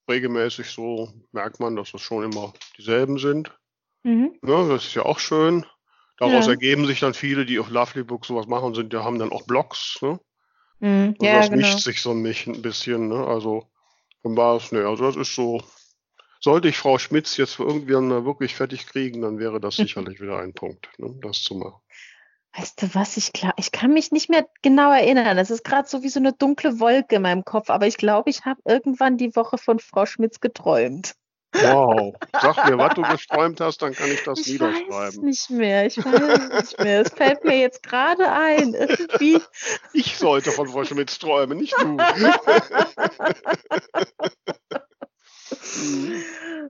regelmäßig 0.08 0.70
so, 0.70 1.12
merkt 1.32 1.60
man, 1.60 1.76
dass 1.76 1.92
es 1.92 2.00
schon 2.00 2.24
immer 2.24 2.54
dieselben 2.78 3.18
sind. 3.18 3.52
Mhm. 4.02 4.38
Ne? 4.42 4.68
Das 4.68 4.86
ist 4.86 4.94
ja 4.94 5.04
auch 5.04 5.18
schön. 5.18 5.66
Daraus 6.18 6.46
Ja. 6.46 6.52
ergeben 6.52 6.86
sich 6.86 7.00
dann 7.00 7.14
viele, 7.14 7.46
die 7.46 7.58
auf 7.58 7.70
Lovely 7.70 8.02
Book 8.02 8.26
sowas 8.26 8.46
machen, 8.46 8.74
sind, 8.74 8.92
die 8.92 8.96
haben 8.96 9.18
dann 9.18 9.32
auch 9.32 9.42
Blogs. 9.46 9.98
Ne? 10.02 10.18
Mhm. 10.80 11.14
Also 11.18 11.24
Ja, 11.26 11.40
das 11.40 11.50
genau. 11.50 11.56
mischt 11.58 11.80
sich 11.80 12.00
so 12.02 12.10
ein 12.10 12.22
bisschen. 12.62 13.08
Ne? 13.08 13.26
Also 13.26 13.68
von 14.22 14.34
Basis, 14.34 14.72
ne, 14.72 14.86
also 14.86 15.04
das 15.04 15.16
ist 15.16 15.34
so. 15.34 15.62
Sollte 16.40 16.68
ich 16.68 16.78
Frau 16.78 16.98
Schmitz 16.98 17.36
jetzt 17.36 17.54
für 17.54 17.64
irgendwann 17.64 18.08
mal 18.08 18.24
wirklich 18.24 18.54
fertig 18.54 18.86
kriegen, 18.86 19.22
dann 19.22 19.38
wäre 19.38 19.60
das 19.60 19.76
sicherlich 19.76 20.20
wieder 20.20 20.38
ein 20.38 20.54
Punkt, 20.54 20.88
ne? 20.98 21.14
das 21.20 21.42
zu 21.42 21.56
machen. 21.56 21.80
Weißt 22.56 22.80
du 22.82 22.94
was, 22.94 23.16
ich 23.16 23.32
glaube, 23.32 23.54
ich 23.58 23.72
kann 23.72 23.92
mich 23.92 24.10
nicht 24.10 24.30
mehr 24.30 24.48
genau 24.62 24.90
erinnern. 24.92 25.36
Das 25.36 25.50
ist 25.50 25.64
gerade 25.64 25.88
so 25.88 26.02
wie 26.02 26.08
so 26.08 26.18
eine 26.18 26.32
dunkle 26.32 26.80
Wolke 26.80 27.16
in 27.16 27.22
meinem 27.22 27.44
Kopf, 27.44 27.70
aber 27.70 27.86
ich 27.86 27.96
glaube, 27.96 28.30
ich 28.30 28.44
habe 28.44 28.60
irgendwann 28.64 29.16
die 29.16 29.36
Woche 29.36 29.58
von 29.58 29.78
Frau 29.78 30.06
Schmitz 30.06 30.40
geträumt. 30.40 31.14
Wow. 31.54 32.14
Sag 32.40 32.68
mir, 32.68 32.78
was 32.78 32.94
du 32.94 33.02
gesträumt 33.02 33.60
hast, 33.60 33.80
dann 33.80 33.94
kann 33.94 34.10
ich 34.10 34.22
das 34.22 34.46
Ich 34.46 34.60
weiß 34.60 34.74
niederschreiben. 34.74 35.24
nicht 35.24 35.50
mehr. 35.50 35.86
Ich 35.86 35.96
weiß 35.96 36.38
es 36.38 36.50
nicht 36.62 36.78
mehr. 36.80 37.00
Es 37.00 37.08
fällt 37.10 37.44
mir 37.44 37.58
jetzt 37.58 37.82
gerade 37.82 38.30
ein. 38.30 38.74
Irgendwie. 38.74 39.40
Ich 39.92 40.18
sollte 40.18 40.52
von 40.52 40.68
Frau 40.68 40.84
Schmitz 40.84 41.18
träumen, 41.18 41.58
nicht 41.58 41.74
du. 41.80 41.96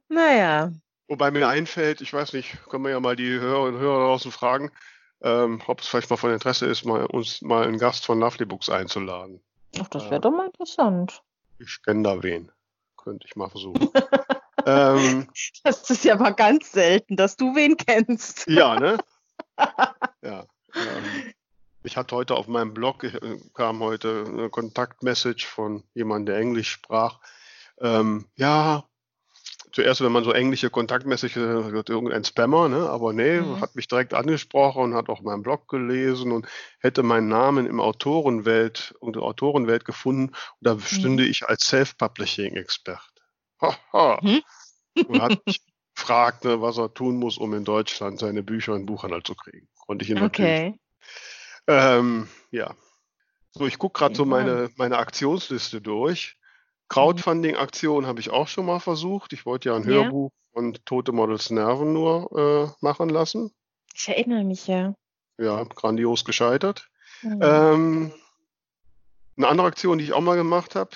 Naja. 0.09 0.73
Wobei 1.09 1.31
mir 1.31 1.49
einfällt, 1.49 2.01
ich 2.01 2.13
weiß 2.13 2.33
nicht, 2.35 2.59
können 2.69 2.85
wir 2.85 2.91
ja 2.91 3.01
mal 3.01 3.17
die 3.17 3.39
Hörer 3.41 3.63
und 3.63 3.79
Hörer 3.79 4.07
draußen 4.07 4.31
fragen, 4.31 4.71
ähm, 5.23 5.63
ob 5.67 5.81
es 5.81 5.89
vielleicht 5.89 6.11
mal 6.11 6.17
von 6.17 6.33
Interesse 6.33 6.67
ist, 6.67 6.85
mal 6.85 7.07
uns 7.07 7.41
mal 7.43 7.67
einen 7.67 7.79
Gast 7.79 8.05
von 8.05 8.21
Lovely 8.21 8.45
Books 8.45 8.69
einzuladen. 8.69 9.43
Ach, 9.81 9.89
das 9.89 10.11
wäre 10.11 10.21
doch 10.21 10.31
mal 10.31 10.47
interessant. 10.47 11.23
Ich 11.59 11.83
kenne 11.83 12.03
da 12.03 12.23
wen. 12.23 12.53
Könnte 12.97 13.27
ich 13.27 13.37
mal 13.37 13.49
versuchen. 13.49 13.89
ähm, 14.67 15.29
Das 15.65 15.89
ist 15.91 16.05
ja 16.05 16.17
mal 16.17 16.31
ganz 16.35 16.73
selten, 16.73 17.17
dass 17.17 17.37
du 17.37 17.55
wen 17.55 17.77
kennst. 17.77 18.47
ja, 18.49 18.79
ne? 18.79 18.99
Ja. 20.23 20.47
Ähm, 20.75 21.33
ich 21.85 21.97
hatte 21.97 22.15
heute 22.17 22.35
auf 22.37 22.49
meinem 22.49 22.75
Blog, 22.75 23.05
äh, 23.05 23.39
kam 23.55 23.81
heute 23.81 24.25
eine 24.27 24.51
Kontaktmessage 24.51 25.47
von 25.47 25.85
jemandem, 25.95 26.35
der 26.35 26.43
Englisch 26.43 26.71
sprach. 26.71 27.21
Ähm, 27.81 28.27
ja, 28.37 28.85
zuerst, 29.73 30.01
wenn 30.03 30.13
man 30.13 30.25
so 30.25 30.33
englische 30.33 30.71
Kontaktmessages 30.71 31.37
wird 31.73 31.89
irgendein 31.89 32.25
Spammer, 32.25 32.69
ne? 32.69 32.89
aber 32.91 33.13
nee, 33.13 33.41
Mhm. 33.41 33.61
hat 33.61 33.75
mich 33.77 33.87
direkt 33.89 34.13
angesprochen 34.15 34.83
und 34.83 34.95
hat 34.95 35.09
auch 35.09 35.23
meinen 35.23 35.43
Blog 35.43 35.69
gelesen 35.69 36.33
und 36.33 36.47
hätte 36.81 37.03
meinen 37.03 37.29
Namen 37.29 37.67
im 37.67 37.81
Autorenwelt, 37.81 38.95
unter 39.01 39.23
Autorenwelt 39.23 39.85
gefunden 39.85 40.29
und 40.35 40.37
da 40.61 40.79
stünde 40.81 41.25
ich 41.25 41.49
als 41.49 41.65
Self-Publishing-Expert. 41.69 43.01
Haha. 43.61 44.19
Mhm. 44.23 44.43
Und 45.07 45.23
hat 45.23 45.47
mich 45.47 45.61
gefragt, 45.95 46.45
ne, 46.45 46.61
was 46.61 46.79
er 46.79 46.93
tun 46.93 47.17
muss, 47.17 47.39
um 47.39 47.55
in 47.55 47.65
Deutschland 47.65 48.19
seine 48.19 48.43
Bücher 48.43 48.75
in 48.75 48.87
Buchhandel 48.87 49.23
zu 49.23 49.35
kriegen. 49.35 49.69
Konnte 49.87 50.05
ich 50.05 50.11
natürlich. 50.11 50.33
Okay. 50.33 50.81
Ähm, 51.67 52.29
ja. 52.51 52.75
So, 53.53 53.67
ich 53.67 53.79
gucke 53.79 53.99
gerade 53.99 54.15
so 54.15 54.25
meine, 54.25 54.71
meine 54.77 54.99
Aktionsliste 54.99 55.81
durch. 55.81 56.37
Crowdfunding-Aktion 56.89 58.07
habe 58.07 58.21
ich 58.21 58.31
auch 58.31 58.49
schon 58.49 58.67
mal 58.67 58.81
versucht. 58.81 59.33
Ich 59.33 59.45
wollte 59.45 59.71
ja 59.71 59.77
ein 59.77 59.83
Ja. 59.83 60.05
Hörbuch 60.05 60.31
von 60.53 60.79
Tote 60.85 61.13
Models 61.13 61.51
Nerven 61.51 61.93
nur 61.93 62.31
äh, 62.37 62.85
machen 62.85 63.09
lassen. 63.09 63.53
Ich 63.95 64.09
erinnere 64.09 64.45
mich 64.45 64.67
ja. 64.67 64.95
Ja, 65.39 65.63
grandios 65.65 66.25
gescheitert. 66.25 66.89
Mhm. 67.23 67.41
Ähm, 67.43 68.13
eine 69.37 69.49
andere 69.49 69.67
Aktion, 69.67 69.99
die 69.99 70.05
ich 70.05 70.13
auch 70.13 70.21
mal 70.21 70.37
gemacht 70.37 70.75
habe, 70.75 70.91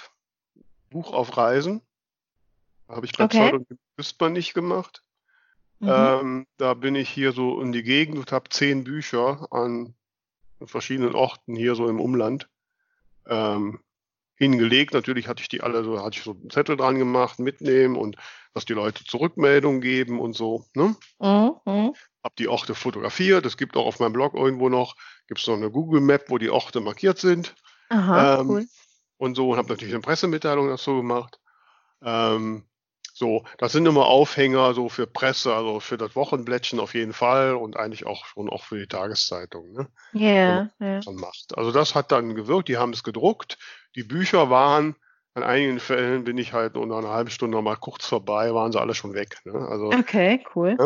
Buch 0.91 1.13
auf 1.13 1.37
Reisen. 1.37 1.83
Habe 2.89 3.07
ich 3.07 3.13
bei 3.13 3.25
Okay. 3.25 3.39
Pseudonym 3.49 3.79
Küstmann 3.97 4.33
nicht 4.33 4.55
gemacht. 4.55 5.03
Mhm. 5.81 5.89
Ähm, 5.89 6.47
da 6.59 6.75
bin 6.75 6.95
ich 6.95 7.09
hier 7.09 7.33
so 7.33 7.61
in 7.61 7.73
die 7.73 7.83
Gegend 7.83 8.19
und 8.19 8.33
habe 8.33 8.49
zehn 8.51 8.85
Bücher 8.85 9.49
an 9.51 9.95
verschiedenen 10.65 11.15
Orten 11.15 11.57
hier 11.57 11.75
so 11.75 11.89
im 11.89 12.01
Umland 12.01 12.49
ähm, 13.27 13.81
hingelegt. 14.37 14.95
Natürlich 14.95 15.27
hatte 15.27 15.43
ich 15.43 15.49
die 15.49 15.61
alle 15.61 15.83
so, 15.85 16.01
hatte 16.03 16.19
ich 16.19 16.25
so 16.25 16.33
einen 16.33 16.51
Zettel 16.51 16.77
dran 16.77 16.99
gemacht, 16.99 17.39
mitnehmen 17.39 17.97
und 17.97 18.17
dass 18.55 18.65
die 18.65 18.75
Leute 18.75 19.05
Zurückmeldungen 19.05 19.81
geben 19.81 20.21
und 20.21 20.35
so. 20.35 20.67
Ne? 20.75 20.95
Mhm. 21.19 21.55
Mhm. 21.65 21.95
Hab 22.23 22.37
die 22.37 22.49
Orte 22.49 22.75
fotografiert. 22.77 23.45
Es 23.47 23.57
gibt 23.57 23.77
auch 23.77 23.87
auf 23.87 23.99
meinem 23.99 24.13
Blog 24.13 24.35
irgendwo 24.35 24.69
noch, 24.69 24.95
gibt 25.27 25.41
es 25.41 25.47
noch 25.47 25.57
eine 25.57 25.71
Google 25.71 26.01
Map, 26.01 26.27
wo 26.29 26.39
die 26.39 26.51
Orte 26.51 26.81
markiert 26.81 27.19
sind 27.19 27.55
Aha, 27.89 28.41
Ähm, 28.41 28.49
cool. 28.49 28.67
und 29.17 29.35
so 29.35 29.51
und 29.51 29.59
habe 29.59 29.69
natürlich 29.69 29.95
eine 29.95 30.03
Pressemitteilung 30.03 30.69
dazu 30.69 30.97
gemacht. 30.97 31.41
Ähm, 32.03 32.65
so, 33.23 33.45
das 33.57 33.71
sind 33.71 33.87
immer 33.87 34.07
Aufhänger 34.07 34.75
so 34.75 34.89
für 34.89 35.07
Presse, 35.07 35.55
also 35.55 35.79
für 35.79 35.97
das 35.97 36.17
Wochenblättchen 36.17 36.81
auf 36.81 36.93
jeden 36.93 37.13
Fall 37.13 37.55
und 37.55 37.77
eigentlich 37.77 38.05
auch 38.05 38.27
schon 38.27 38.51
auch 38.51 38.65
für 38.65 38.79
die 38.81 38.89
Tageszeitung, 38.89 39.73
ne, 39.73 39.89
Ja, 40.13 40.69
ja. 40.81 41.01
macht. 41.13 41.57
Also 41.57 41.71
das 41.71 41.95
hat 41.95 42.11
dann 42.11 42.35
gewirkt, 42.35 42.67
die 42.67 42.79
haben 42.79 42.93
es 42.93 43.05
gedruckt. 43.05 43.59
Die 43.95 44.03
Bücher 44.03 44.51
waren, 44.51 44.97
an 45.35 45.45
einigen 45.45 45.79
Fällen 45.79 46.25
bin 46.25 46.37
ich 46.37 46.53
halt 46.53 46.75
nur 46.75 46.85
nach 46.85 46.99
einer 46.99 47.11
halben 47.11 47.31
Stunde 47.31 47.57
noch 47.57 47.63
mal 47.63 47.77
kurz 47.77 48.07
vorbei, 48.07 48.53
waren 48.55 48.73
sie 48.73 48.81
alle 48.81 48.95
schon 48.95 49.15
weg. 49.15 49.39
Ne? 49.45 49.55
Also, 49.69 49.87
Okay, 49.93 50.45
cool. 50.57 50.77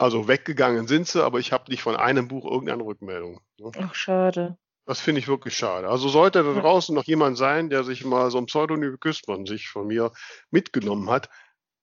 also 0.00 0.26
weggegangen 0.26 0.88
sind 0.88 1.06
sie, 1.06 1.24
aber 1.24 1.38
ich 1.38 1.52
habe 1.52 1.70
nicht 1.70 1.82
von 1.82 1.94
einem 1.94 2.26
Buch 2.26 2.44
irgendeine 2.44 2.82
Rückmeldung. 2.84 3.40
Ne? 3.58 3.70
Ach, 3.78 3.94
schade. 3.94 4.58
Das 4.84 4.98
finde 4.98 5.20
ich 5.20 5.28
wirklich 5.28 5.56
schade. 5.56 5.88
Also 5.88 6.08
sollte 6.08 6.42
da 6.42 6.60
draußen 6.60 6.92
noch 6.92 7.04
jemand 7.04 7.38
sein, 7.38 7.70
der 7.70 7.84
sich 7.84 8.04
mal 8.04 8.32
so 8.32 8.38
ein 8.38 8.46
Pseudonym 8.46 8.98
Küstmann 8.98 9.46
sich 9.46 9.68
von 9.68 9.86
mir 9.86 10.10
mitgenommen 10.50 11.08
hat, 11.08 11.28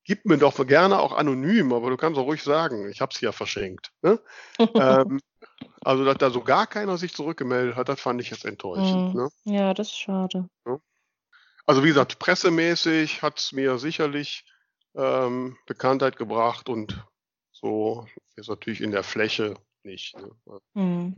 gib 0.09 0.25
mir 0.25 0.39
doch 0.39 0.65
gerne 0.65 0.97
auch 0.97 1.13
anonym, 1.13 1.71
aber 1.71 1.91
du 1.91 1.95
kannst 1.95 2.19
auch 2.19 2.25
ruhig 2.25 2.41
sagen, 2.41 2.89
ich 2.89 2.99
habe 2.99 3.11
es 3.13 3.21
ja 3.21 3.31
verschenkt. 3.31 3.91
Ne? 4.01 4.19
ähm, 4.73 5.21
also, 5.81 6.03
dass 6.03 6.17
da 6.17 6.31
so 6.31 6.41
gar 6.41 6.65
keiner 6.65 6.97
sich 6.97 7.13
zurückgemeldet 7.13 7.75
hat, 7.75 7.89
das 7.89 8.01
fand 8.01 8.19
ich 8.19 8.31
jetzt 8.31 8.43
enttäuschend. 8.43 9.13
Mhm. 9.13 9.21
Ne? 9.21 9.29
Ja, 9.43 9.75
das 9.75 9.89
ist 9.89 9.99
schade. 9.99 10.49
Also 11.67 11.83
wie 11.83 11.89
gesagt, 11.89 12.17
pressemäßig 12.17 13.21
hat 13.21 13.37
es 13.37 13.51
mir 13.51 13.77
sicherlich 13.77 14.45
ähm, 14.95 15.55
Bekanntheit 15.67 16.17
gebracht 16.17 16.69
und 16.69 17.05
so 17.51 18.07
ist 18.35 18.49
natürlich 18.49 18.81
in 18.81 18.89
der 18.89 19.03
Fläche 19.03 19.53
nicht. 19.83 20.17
Ne? 20.17 20.31
Mhm. 20.73 21.17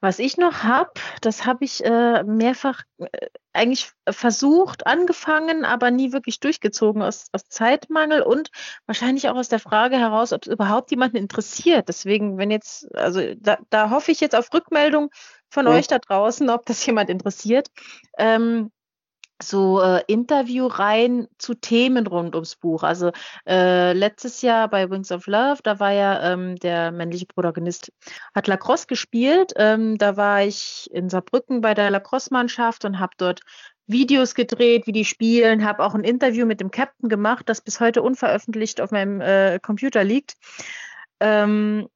Was 0.00 0.18
ich 0.18 0.36
noch 0.36 0.62
habe, 0.62 0.90
das 1.20 1.46
habe 1.46 1.64
ich 1.64 1.84
äh, 1.84 2.22
mehrfach 2.24 2.82
äh, 2.98 3.28
eigentlich 3.52 3.92
versucht, 4.08 4.86
angefangen, 4.86 5.64
aber 5.64 5.90
nie 5.90 6.12
wirklich 6.12 6.40
durchgezogen 6.40 7.02
aus, 7.02 7.26
aus 7.32 7.44
Zeitmangel 7.48 8.22
und 8.22 8.50
wahrscheinlich 8.86 9.28
auch 9.28 9.36
aus 9.36 9.48
der 9.48 9.60
Frage 9.60 9.96
heraus, 9.96 10.32
ob 10.32 10.42
es 10.46 10.52
überhaupt 10.52 10.90
jemanden 10.90 11.16
interessiert. 11.16 11.88
Deswegen, 11.88 12.36
wenn 12.36 12.50
jetzt, 12.50 12.92
also 12.96 13.20
da, 13.36 13.58
da 13.70 13.90
hoffe 13.90 14.10
ich 14.10 14.20
jetzt 14.20 14.34
auf 14.34 14.52
Rückmeldung 14.52 15.10
von 15.50 15.66
Mhm. 15.66 15.72
euch 15.72 15.86
da 15.86 15.98
draußen, 16.00 16.50
ob 16.50 16.66
das 16.66 16.84
jemand 16.84 17.10
interessiert. 17.10 17.68
Ähm, 18.18 18.70
so 19.48 19.80
äh, 19.80 20.02
Interviewreihen 20.06 21.28
zu 21.38 21.54
Themen 21.54 22.06
rund 22.06 22.34
ums 22.34 22.56
Buch. 22.56 22.82
Also 22.82 23.12
äh, 23.46 23.92
letztes 23.92 24.42
Jahr 24.42 24.68
bei 24.68 24.90
Wings 24.90 25.12
of 25.12 25.26
Love, 25.26 25.60
da 25.62 25.78
war 25.80 25.92
ja 25.92 26.32
ähm, 26.32 26.56
der 26.56 26.92
männliche 26.92 27.26
Protagonist, 27.26 27.92
hat 28.34 28.46
Lacrosse 28.46 28.86
gespielt. 28.86 29.52
Ähm, 29.56 29.98
da 29.98 30.16
war 30.16 30.42
ich 30.42 30.90
in 30.92 31.08
Saarbrücken 31.08 31.60
bei 31.60 31.74
der 31.74 31.90
Lacrosse-Mannschaft 31.90 32.84
und 32.84 32.98
habe 32.98 33.12
dort 33.16 33.40
Videos 33.86 34.34
gedreht, 34.34 34.86
wie 34.86 34.92
die 34.92 35.04
spielen, 35.04 35.64
habe 35.64 35.84
auch 35.84 35.94
ein 35.94 36.04
Interview 36.04 36.46
mit 36.46 36.60
dem 36.60 36.70
Captain 36.70 37.08
gemacht, 37.08 37.48
das 37.48 37.60
bis 37.60 37.80
heute 37.80 38.02
unveröffentlicht 38.02 38.80
auf 38.80 38.90
meinem 38.90 39.20
äh, 39.20 39.58
Computer 39.60 40.04
liegt. 40.04 40.36
Ähm, 41.20 41.88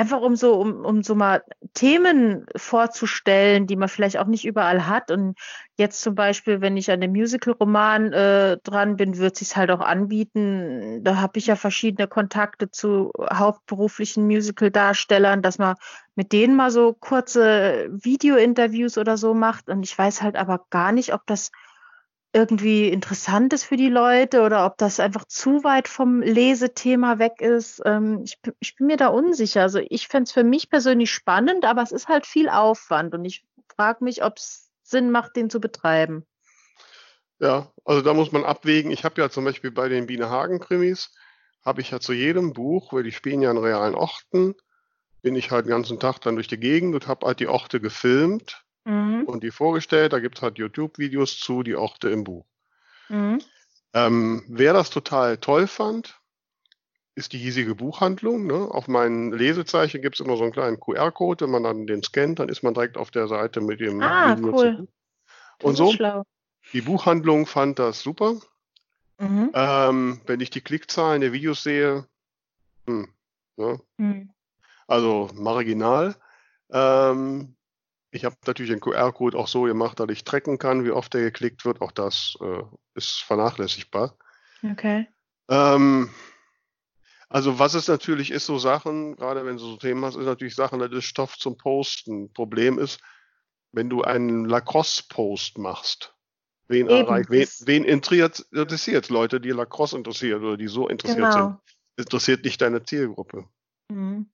einfach 0.00 0.22
um 0.22 0.34
so, 0.34 0.54
um, 0.54 0.82
um 0.82 1.02
so 1.02 1.14
mal 1.14 1.44
Themen 1.74 2.46
vorzustellen, 2.56 3.66
die 3.66 3.76
man 3.76 3.90
vielleicht 3.90 4.16
auch 4.16 4.26
nicht 4.26 4.46
überall 4.46 4.86
hat. 4.86 5.10
Und 5.10 5.36
jetzt 5.76 6.00
zum 6.00 6.14
Beispiel, 6.14 6.62
wenn 6.62 6.78
ich 6.78 6.90
an 6.90 7.02
dem 7.02 7.12
Musical-Roman 7.12 8.10
äh, 8.14 8.56
dran 8.64 8.96
bin, 8.96 9.18
wird 9.18 9.36
sich 9.36 9.54
halt 9.56 9.70
auch 9.70 9.80
anbieten. 9.80 11.04
Da 11.04 11.16
habe 11.16 11.38
ich 11.38 11.48
ja 11.48 11.56
verschiedene 11.56 12.08
Kontakte 12.08 12.70
zu 12.70 13.12
hauptberuflichen 13.30 14.24
Musical-Darstellern, 14.24 15.42
dass 15.42 15.58
man 15.58 15.74
mit 16.14 16.32
denen 16.32 16.56
mal 16.56 16.70
so 16.70 16.94
kurze 16.94 17.90
Video-Interviews 17.90 18.96
oder 18.96 19.18
so 19.18 19.34
macht. 19.34 19.68
Und 19.68 19.82
ich 19.82 19.96
weiß 19.96 20.22
halt 20.22 20.36
aber 20.36 20.64
gar 20.70 20.92
nicht, 20.92 21.12
ob 21.12 21.26
das 21.26 21.50
irgendwie 22.32 22.88
interessant 22.88 23.52
ist 23.52 23.64
für 23.64 23.76
die 23.76 23.88
Leute 23.88 24.42
oder 24.42 24.66
ob 24.66 24.78
das 24.78 25.00
einfach 25.00 25.24
zu 25.24 25.64
weit 25.64 25.88
vom 25.88 26.22
Lesethema 26.22 27.18
weg 27.18 27.40
ist. 27.40 27.82
Ähm, 27.84 28.22
ich, 28.24 28.40
bin- 28.40 28.54
ich 28.60 28.76
bin 28.76 28.86
mir 28.86 28.96
da 28.96 29.08
unsicher. 29.08 29.62
Also 29.62 29.80
ich 29.88 30.08
fände 30.08 30.24
es 30.24 30.32
für 30.32 30.44
mich 30.44 30.70
persönlich 30.70 31.10
spannend, 31.10 31.64
aber 31.64 31.82
es 31.82 31.92
ist 31.92 32.08
halt 32.08 32.26
viel 32.26 32.48
Aufwand 32.48 33.14
und 33.14 33.24
ich 33.24 33.44
frage 33.76 34.04
mich, 34.04 34.22
ob 34.22 34.36
es 34.36 34.70
Sinn 34.82 35.10
macht, 35.10 35.36
den 35.36 35.50
zu 35.50 35.60
betreiben. 35.60 36.26
Ja, 37.40 37.72
also 37.84 38.02
da 38.02 38.14
muss 38.14 38.32
man 38.32 38.44
abwägen. 38.44 38.90
Ich 38.90 39.04
habe 39.04 39.20
ja 39.20 39.30
zum 39.30 39.44
Beispiel 39.44 39.70
bei 39.70 39.88
den 39.88 40.06
Biene 40.06 40.28
Hagen-Krimis, 40.28 41.10
habe 41.64 41.80
ich 41.80 41.90
ja 41.90 42.00
zu 42.00 42.12
jedem 42.12 42.52
Buch, 42.52 42.92
weil 42.92 43.02
die 43.02 43.12
spielen 43.12 43.42
ja 43.42 43.50
in 43.50 43.58
realen 43.58 43.94
Orten, 43.94 44.54
bin 45.22 45.36
ich 45.36 45.50
halt 45.50 45.66
den 45.66 45.70
ganzen 45.70 45.98
Tag 46.00 46.20
dann 46.20 46.36
durch 46.36 46.48
die 46.48 46.60
Gegend 46.60 46.94
und 46.94 47.06
habe 47.08 47.26
halt 47.26 47.40
die 47.40 47.48
Orte 47.48 47.80
gefilmt 47.80 48.64
Mhm. 48.84 49.24
und 49.24 49.42
die 49.42 49.50
vorgestellt. 49.50 50.12
Da 50.12 50.20
gibt 50.20 50.38
es 50.38 50.42
halt 50.42 50.58
YouTube-Videos 50.58 51.38
zu, 51.38 51.62
die 51.62 51.76
Orte 51.76 52.08
im 52.10 52.24
Buch. 52.24 52.46
Mhm. 53.08 53.40
Ähm, 53.92 54.44
wer 54.48 54.72
das 54.72 54.90
total 54.90 55.36
toll 55.38 55.66
fand, 55.66 56.20
ist 57.14 57.32
die 57.32 57.38
hiesige 57.38 57.74
Buchhandlung. 57.74 58.46
Ne? 58.46 58.54
Auf 58.54 58.88
meinen 58.88 59.32
Lesezeichen 59.32 60.00
gibt 60.00 60.16
es 60.18 60.24
immer 60.24 60.36
so 60.36 60.44
einen 60.44 60.52
kleinen 60.52 60.80
QR-Code. 60.80 61.44
Wenn 61.44 61.50
man 61.52 61.64
dann 61.64 61.86
den 61.86 62.02
scannt, 62.02 62.38
dann 62.38 62.48
ist 62.48 62.62
man 62.62 62.72
direkt 62.72 62.96
auf 62.96 63.10
der 63.10 63.28
Seite 63.28 63.60
mit 63.60 63.80
dem 63.80 64.00
Ah, 64.00 64.36
Video 64.36 64.52
cool. 64.54 64.88
Und 65.62 65.76
so, 65.76 65.92
schlau. 65.92 66.22
die 66.72 66.80
Buchhandlung 66.80 67.46
fand 67.46 67.78
das 67.78 68.00
super. 68.00 68.40
Mhm. 69.18 69.50
Ähm, 69.52 70.20
wenn 70.26 70.40
ich 70.40 70.50
die 70.50 70.62
Klickzahlen 70.62 71.20
der 71.20 71.32
Videos 71.32 71.62
sehe, 71.62 72.06
hm, 72.86 73.12
ne? 73.56 73.80
Mhm. 73.98 74.30
also 74.86 75.28
marginal. 75.34 76.16
Ähm, 76.70 77.56
ich 78.10 78.24
habe 78.24 78.36
natürlich 78.46 78.70
den 78.72 78.80
QR-Code 78.80 79.38
auch 79.38 79.48
so 79.48 79.62
gemacht, 79.62 80.00
dass 80.00 80.08
ich 80.10 80.24
tracken 80.24 80.58
kann, 80.58 80.84
wie 80.84 80.90
oft 80.90 81.14
der 81.14 81.22
geklickt 81.22 81.64
wird. 81.64 81.80
Auch 81.80 81.92
das 81.92 82.36
äh, 82.40 82.62
ist 82.94 83.22
vernachlässigbar. 83.22 84.16
Okay. 84.62 85.06
Ähm, 85.48 86.10
also 87.28 87.58
was 87.58 87.74
es 87.74 87.86
natürlich 87.86 88.32
ist, 88.32 88.46
so 88.46 88.58
Sachen, 88.58 89.14
gerade 89.16 89.44
wenn 89.46 89.56
du 89.56 89.62
so 89.62 89.76
Themen 89.76 90.04
hast, 90.04 90.16
ist 90.16 90.26
natürlich 90.26 90.56
Sachen, 90.56 90.80
das 90.80 90.90
ist 90.90 91.04
Stoff 91.04 91.38
zum 91.38 91.56
Posten. 91.56 92.32
Problem 92.32 92.78
ist, 92.78 93.00
wenn 93.72 93.88
du 93.88 94.02
einen 94.02 94.44
Lacrosse-Post 94.44 95.58
machst, 95.58 96.14
wen 96.66 96.88
Eben, 96.88 97.06
erreicht, 97.06 97.30
wen, 97.30 97.48
wen 97.60 97.84
interessiert, 97.84 99.08
Leute, 99.08 99.40
die 99.40 99.50
Lacrosse 99.50 99.96
interessiert 99.96 100.42
oder 100.42 100.56
die 100.56 100.66
so 100.66 100.88
interessiert 100.88 101.32
sind, 101.32 101.42
Genau. 101.42 101.62
interessiert 101.96 102.44
nicht 102.44 102.60
deine 102.60 102.82
Zielgruppe. 102.82 103.44
Mhm. 103.88 104.30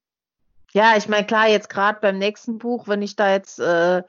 Ja, 0.72 0.96
ich 0.96 1.08
meine, 1.08 1.26
klar, 1.26 1.48
jetzt 1.48 1.70
gerade 1.70 1.98
beim 2.00 2.18
nächsten 2.18 2.58
Buch, 2.58 2.88
wenn 2.88 3.02
ich 3.02 3.16
da 3.16 3.32
jetzt 3.32 3.58
äh, 3.60 4.02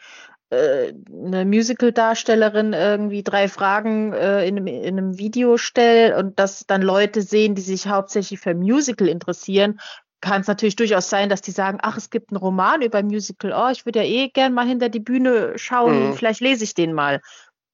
äh, 0.50 0.94
eine 1.12 1.46
Musical-Darstellerin 1.46 2.74
irgendwie 2.74 3.24
drei 3.24 3.48
Fragen 3.48 4.14
äh, 4.14 4.46
in, 4.48 4.58
einem, 4.58 4.68
in 4.68 4.98
einem 4.98 5.18
Video 5.18 5.58
stelle 5.58 6.18
und 6.18 6.40
das 6.40 6.66
dann 6.66 6.82
Leute 6.82 7.22
sehen, 7.22 7.56
die 7.56 7.62
sich 7.62 7.88
hauptsächlich 7.88 8.40
für 8.40 8.56
Musical 8.56 9.08
interessieren, 9.08 9.80
kann 10.22 10.42
es 10.42 10.48
natürlich 10.48 10.76
durchaus 10.76 11.10
sein, 11.10 11.30
dass 11.30 11.42
die 11.42 11.52
sagen, 11.52 11.78
ach, 11.82 11.98
es 11.98 12.10
gibt 12.10 12.32
einen 12.32 12.38
Roman 12.38 12.82
über 12.82 13.04
Musical, 13.04 13.54
oh, 13.54 13.70
ich 13.72 13.86
würde 13.86 14.00
ja 14.04 14.06
eh 14.06 14.30
gern 14.30 14.54
mal 14.54 14.66
hinter 14.66 14.90
die 14.90 15.00
Bühne 15.00 15.54
schauen, 15.58 16.10
Mhm. 16.10 16.14
vielleicht 16.14 16.42
lese 16.42 16.64
ich 16.64 16.74
den 16.74 16.94
mal. 16.94 17.22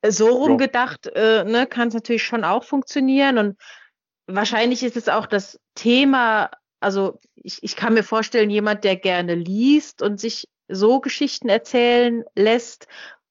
So 0.06 0.30
rumgedacht, 0.30 1.08
äh, 1.08 1.46
ne, 1.46 1.66
kann 1.66 1.88
es 1.88 1.94
natürlich 1.94 2.24
schon 2.24 2.44
auch 2.44 2.66
funktionieren 2.66 3.38
und 3.38 3.58
wahrscheinlich 4.28 4.84
ist 4.84 4.98
es 4.98 5.08
auch 5.08 5.28
das 5.28 5.60
Thema, 5.76 6.50
also 6.84 7.20
ich, 7.36 7.64
ich 7.64 7.76
kann 7.76 7.94
mir 7.94 8.04
vorstellen, 8.04 8.50
jemand, 8.50 8.84
der 8.84 8.96
gerne 8.96 9.36
liest 9.36 10.02
und 10.02 10.20
sich 10.20 10.48
so 10.68 11.00
Geschichten 11.00 11.50
erzählen 11.50 12.24
lässt, 12.36 12.88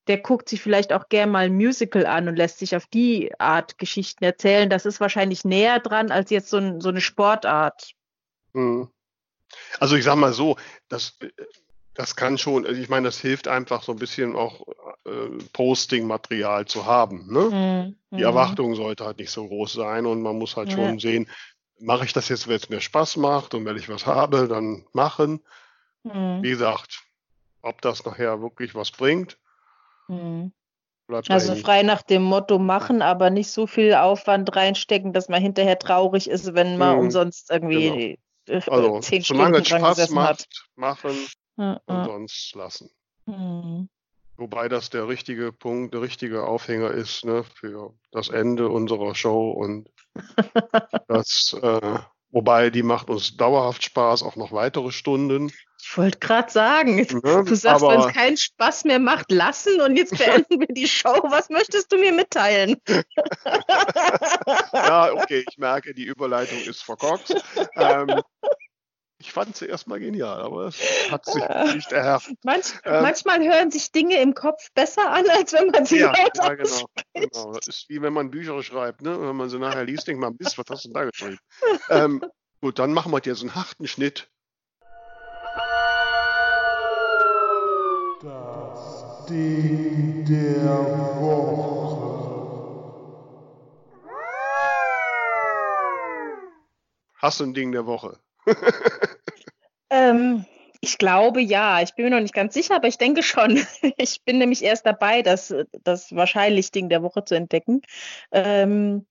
der 0.09 0.19
guckt 0.19 0.49
sich 0.49 0.61
vielleicht 0.61 0.93
auch 0.93 1.09
gern 1.09 1.31
mal 1.31 1.47
ein 1.47 1.55
Musical 1.55 2.07
an 2.07 2.29
und 2.29 2.37
lässt 2.37 2.59
sich 2.59 2.75
auf 2.75 2.87
die 2.87 3.33
Art 3.39 3.79
Geschichten 3.79 4.25
erzählen. 4.25 4.69
Das 4.69 4.85
ist 4.85 5.01
wahrscheinlich 5.01 5.45
näher 5.45 5.79
dran 5.79 6.11
als 6.11 6.31
jetzt 6.31 6.51
so, 6.51 6.57
ein, 6.57 6.81
so 6.81 6.89
eine 6.89 7.01
Sportart. 7.01 7.93
Mhm. 8.53 8.89
Also 9.79 9.97
ich 9.97 10.05
sag 10.05 10.17
mal 10.17 10.33
so, 10.33 10.57
das, 10.89 11.19
das 11.95 12.17
kann 12.17 12.39
schon, 12.39 12.67
also 12.67 12.81
ich 12.81 12.89
meine, 12.89 13.07
das 13.07 13.21
hilft 13.21 13.49
einfach 13.49 13.83
so 13.83 13.93
ein 13.93 13.99
bisschen 13.99 14.35
auch 14.35 14.67
äh, 15.05 15.29
Posting-Material 15.53 16.67
zu 16.67 16.87
haben. 16.87 17.33
Ne? 17.33 17.97
Mhm. 18.11 18.17
Die 18.17 18.23
Erwartung 18.23 18.75
sollte 18.75 19.05
halt 19.05 19.19
nicht 19.19 19.31
so 19.31 19.47
groß 19.47 19.73
sein 19.73 20.05
und 20.05 20.21
man 20.21 20.37
muss 20.37 20.57
halt 20.57 20.71
Ja. 20.71 20.75
schon 20.75 20.99
sehen, 20.99 21.29
mache 21.83 22.05
ich 22.05 22.13
das 22.13 22.29
jetzt, 22.29 22.49
wenn 22.49 22.57
es 22.57 22.69
mir 22.69 22.81
Spaß 22.81 23.17
macht 23.17 23.55
und 23.55 23.65
wenn 23.65 23.77
ich 23.77 23.89
was 23.89 24.07
habe, 24.07 24.49
dann 24.49 24.87
machen. 24.93 25.45
Mhm. 26.05 26.43
Wie 26.43 26.51
gesagt, 26.51 27.03
ob 27.61 27.81
das 27.83 28.05
nachher 28.05 28.41
wirklich 28.41 28.75
was 28.75 28.91
bringt, 28.91 29.39
Mhm. 30.09 30.53
Also 31.29 31.55
frei 31.57 31.83
nach 31.83 32.03
dem 32.03 32.23
Motto 32.23 32.59
machen, 32.59 33.03
aber 33.03 33.31
nicht 33.31 33.51
so 33.51 33.67
viel 33.67 33.95
Aufwand 33.95 34.55
reinstecken, 34.57 35.13
dass 35.13 35.29
man 35.29 35.43
hinterher 35.43 35.79
traurig 35.79 36.29
ist, 36.29 36.55
wenn 36.55 36.79
man 36.79 36.97
Mhm. 36.97 37.05
umsonst 37.05 37.51
irgendwie 37.51 38.19
äh, 38.49 38.61
Also, 38.67 39.01
zehn 39.01 39.23
solange 39.23 39.65
Stunden 39.65 39.85
es 39.87 39.99
Spaß 39.99 40.11
macht, 40.11 40.41
hat. 40.41 40.47
machen 40.75 41.27
Ja, 41.59 41.81
und 41.87 42.05
sonst 42.05 42.55
lassen. 42.55 42.91
Mhm. 43.27 43.89
Wobei 44.37 44.69
das 44.69 44.91
der 44.91 45.07
richtige 45.07 45.53
Punkt, 45.53 45.95
der 45.95 46.01
richtige 46.01 46.45
Aufhänger 46.45 46.91
ist 46.91 47.25
ne, 47.25 47.45
für 47.45 47.95
das 48.11 48.29
Ende 48.29 48.69
unserer 48.69 49.15
Show 49.15 49.51
und 49.51 49.89
das, 51.09 51.57
äh, 51.61 51.99
wobei 52.31 52.71
die 52.71 52.83
macht 52.83 53.09
uns 53.11 53.37
dauerhaft 53.37 53.85
Spaß, 53.85 54.23
auch 54.23 54.37
noch 54.37 54.53
weitere 54.53 54.93
Stunden. 54.93 55.53
Ich 55.85 55.99
wollte 55.99 56.19
gerade 56.21 56.51
sagen, 56.51 56.97
Ne? 56.97 57.45
du 57.45 57.55
sagst, 57.57 57.83
wenn 57.83 58.01
es 58.01 58.13
keinen 58.15 58.37
Spaß 58.37 58.85
mehr 58.85 59.01
macht, 59.01 59.33
lassen 59.33 59.81
und 59.81 59.97
jetzt 59.97 60.17
beenden 60.17 60.61
wir 60.61 60.69
die 60.69 60.87
Show. 60.87 61.23
Was 61.25 61.51
möchtest 61.51 61.91
du 61.93 61.99
mir 61.99 62.13
mitteilen? 62.13 62.77
ja, 64.73 65.13
okay, 65.13 65.45
ich 65.49 65.59
merke, 65.59 65.93
die 65.93 66.05
Überleitung 66.05 66.59
ist 66.61 66.85
verkorkst. 66.85 67.35
Ähm, 67.77 68.21
ich 69.23 69.33
fand 69.33 69.55
sie 69.57 69.67
erstmal 69.67 70.01
genial, 70.01 70.41
aber 70.43 70.67
es 70.67 70.81
hat 71.09 71.25
sich 71.27 71.41
nicht 71.75 71.93
erhärtet. 71.93 72.37
Manch, 72.43 72.73
Ähm. 72.85 73.03
manchmal 73.03 73.39
hören 73.41 73.71
sich 73.71 73.93
Dinge 73.93 74.21
im 74.21 74.35
Kopf 74.35 74.73
besser 74.75 75.09
an, 75.13 75.25
als 75.31 75.53
wenn 75.53 75.69
man 75.69 75.87
sie 75.87 76.01
Ja, 76.01 76.07
laut 76.35 76.37
ja, 76.37 76.55
genau, 76.57 76.87
genau. 77.15 77.53
Das 77.53 77.69
ist 77.69 77.89
wie 77.89 78.03
wenn 78.03 78.13
man 78.13 78.31
Bücher 78.33 78.61
schreibt, 78.65 79.01
ne? 79.03 79.17
Und 79.17 79.29
wenn 79.29 79.37
man 79.37 79.49
sie 79.49 79.61
nachher 79.61 79.85
liest, 79.85 80.09
denkt 80.09 80.21
man, 80.21 80.35
Mist, 80.41 80.59
was 80.59 80.65
hast 80.69 80.85
du 80.85 80.89
denn 80.89 80.95
da 80.95 81.05
geschrieben? 81.05 81.39
ähm, 81.89 82.21
gut, 82.61 82.81
dann 82.81 82.93
machen 82.93 83.13
wir 83.13 83.21
jetzt 83.25 83.43
einen 83.43 83.55
harten 83.55 83.87
Schnitt. 83.87 84.29
Das 88.21 89.05
Ding 89.29 90.25
der 90.25 91.21
Woche. 91.21 92.03
Hast 97.19 97.39
du 97.39 97.45
ein 97.45 97.55
Ding 97.55 97.71
der 97.71 97.87
Woche? 97.87 98.19
Ähm, 99.93 100.47
ich 100.81 100.99
glaube 100.99 101.41
ja. 101.41 101.81
Ich 101.83 101.95
bin 101.95 102.07
mir 102.07 102.11
noch 102.11 102.21
nicht 102.21 102.35
ganz 102.35 102.55
sicher, 102.55 102.75
aber 102.75 102.89
ich 102.89 102.99
denke 102.99 103.23
schon. 103.23 103.61
Ich 103.99 104.23
bin 104.25 104.39
nämlich 104.39 104.65
erst 104.65 104.87
dabei, 104.87 105.23
das, 105.23 105.55
das 105.85 106.15
wahrscheinlich 106.15 106.73
Ding 106.73 106.89
der 106.89 107.03
Woche 107.03 107.25
zu 107.25 107.37
entdecken. 107.37 107.83
Ähm, 108.33 109.07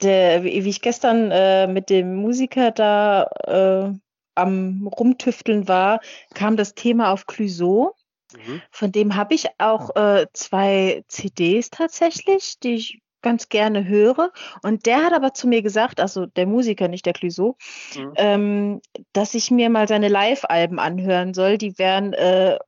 der, 0.00 0.44
wie 0.44 0.50
ich 0.50 0.80
gestern 0.80 1.30
äh, 1.30 1.66
mit 1.66 1.90
dem 1.90 2.16
Musiker 2.16 2.70
da 2.70 3.24
äh, 3.46 3.92
am 4.34 4.86
Rumtüfteln 4.86 5.68
war, 5.68 6.00
kam 6.34 6.56
das 6.56 6.74
Thema 6.74 7.12
auf 7.12 7.26
Clouseau. 7.26 7.94
Mhm. 8.34 8.62
Von 8.70 8.92
dem 8.92 9.16
habe 9.16 9.34
ich 9.34 9.48
auch 9.58 9.94
äh, 9.96 10.26
zwei 10.32 11.04
CDs 11.08 11.68
tatsächlich, 11.68 12.58
die 12.60 12.74
ich 12.74 13.00
ganz 13.22 13.48
gerne 13.48 13.86
höre. 13.86 14.32
Und 14.62 14.86
der 14.86 15.04
hat 15.04 15.12
aber 15.12 15.34
zu 15.34 15.48
mir 15.48 15.62
gesagt, 15.62 16.00
also 16.00 16.26
der 16.26 16.46
Musiker, 16.46 16.88
nicht 16.88 17.06
der 17.06 17.12
Clouseau, 17.12 17.56
Mhm. 17.96 18.12
ähm, 18.16 18.80
dass 19.12 19.34
ich 19.34 19.50
mir 19.50 19.70
mal 19.70 19.88
seine 19.88 20.08
Live-Alben 20.08 20.78
anhören 20.78 21.34
soll. 21.34 21.58
Die 21.58 21.78
wären 21.78 22.12
äh, 22.12 22.58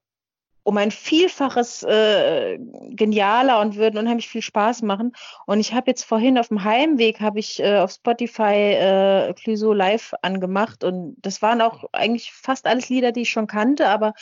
um 0.65 0.77
ein 0.77 0.91
Vielfaches 0.91 1.83
äh, 1.83 2.59
genialer 2.91 3.61
und 3.61 3.77
würden 3.77 3.99
unheimlich 3.99 4.29
viel 4.29 4.43
Spaß 4.43 4.83
machen. 4.83 5.13
Und 5.47 5.59
ich 5.61 5.75
habe 5.75 5.91
jetzt 5.91 6.05
vorhin 6.05 6.39
auf 6.39 6.49
dem 6.49 6.63
Heimweg, 6.63 7.21
habe 7.21 7.41
ich 7.41 7.61
äh, 7.61 7.79
auf 7.79 7.91
Spotify 7.91 8.53
äh, 8.53 9.35
Clouseau 9.35 9.73
live 9.73 10.15
angemacht 10.23 10.85
und 10.85 11.17
das 11.21 11.43
waren 11.43 11.61
auch 11.61 11.85
eigentlich 11.93 12.33
fast 12.33 12.67
alles 12.67 12.89
Lieder, 12.89 13.13
die 13.13 13.23
ich 13.23 13.31
schon 13.31 13.49
kannte, 13.49 13.89
aber 13.89 14.15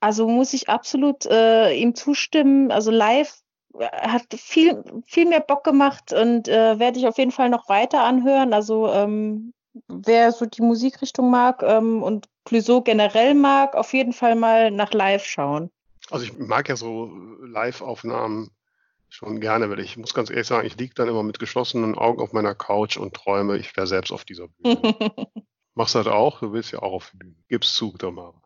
also 0.00 0.26
muss 0.26 0.52
ich 0.52 0.68
absolut 0.68 1.26
äh, 1.26 1.72
ihm 1.74 1.94
zustimmen. 1.94 2.72
Also 2.72 2.90
live 2.90 3.41
hat 3.78 4.26
viel, 4.36 4.82
viel 5.06 5.26
mehr 5.26 5.40
Bock 5.40 5.64
gemacht 5.64 6.12
und 6.12 6.48
äh, 6.48 6.78
werde 6.78 6.98
ich 6.98 7.06
auf 7.06 7.18
jeden 7.18 7.32
Fall 7.32 7.50
noch 7.50 7.68
weiter 7.68 8.02
anhören. 8.02 8.52
Also 8.52 8.92
ähm, 8.92 9.52
wer 9.88 10.32
so 10.32 10.46
die 10.46 10.62
Musikrichtung 10.62 11.30
mag 11.30 11.62
ähm, 11.62 12.02
und 12.02 12.28
Clouseau 12.44 12.82
generell 12.82 13.34
mag, 13.34 13.74
auf 13.74 13.92
jeden 13.92 14.12
Fall 14.12 14.34
mal 14.34 14.70
nach 14.70 14.92
live 14.92 15.24
schauen. 15.24 15.70
Also 16.10 16.24
ich 16.24 16.36
mag 16.36 16.68
ja 16.68 16.76
so 16.76 17.10
Live-Aufnahmen 17.42 18.50
schon 19.08 19.40
gerne, 19.40 19.70
weil 19.70 19.80
ich 19.80 19.96
muss 19.96 20.14
ganz 20.14 20.30
ehrlich 20.30 20.46
sagen, 20.46 20.66
ich 20.66 20.76
liege 20.76 20.94
dann 20.94 21.08
immer 21.08 21.22
mit 21.22 21.38
geschlossenen 21.38 21.96
Augen 21.96 22.20
auf 22.20 22.32
meiner 22.32 22.54
Couch 22.54 22.96
und 22.96 23.14
träume, 23.14 23.58
ich 23.58 23.76
wäre 23.76 23.86
selbst 23.86 24.10
auf 24.10 24.24
dieser 24.24 24.48
Bühne. 24.48 24.94
Machst 25.74 25.94
du 25.94 25.98
das 25.98 26.08
auch? 26.08 26.40
Du 26.40 26.52
willst 26.52 26.72
ja 26.72 26.80
auch 26.80 26.92
auf 26.92 27.10
die 27.12 27.18
Bühne. 27.18 27.36
Gib's 27.48 27.74
zu, 27.74 27.92
Tamara. 27.96 28.41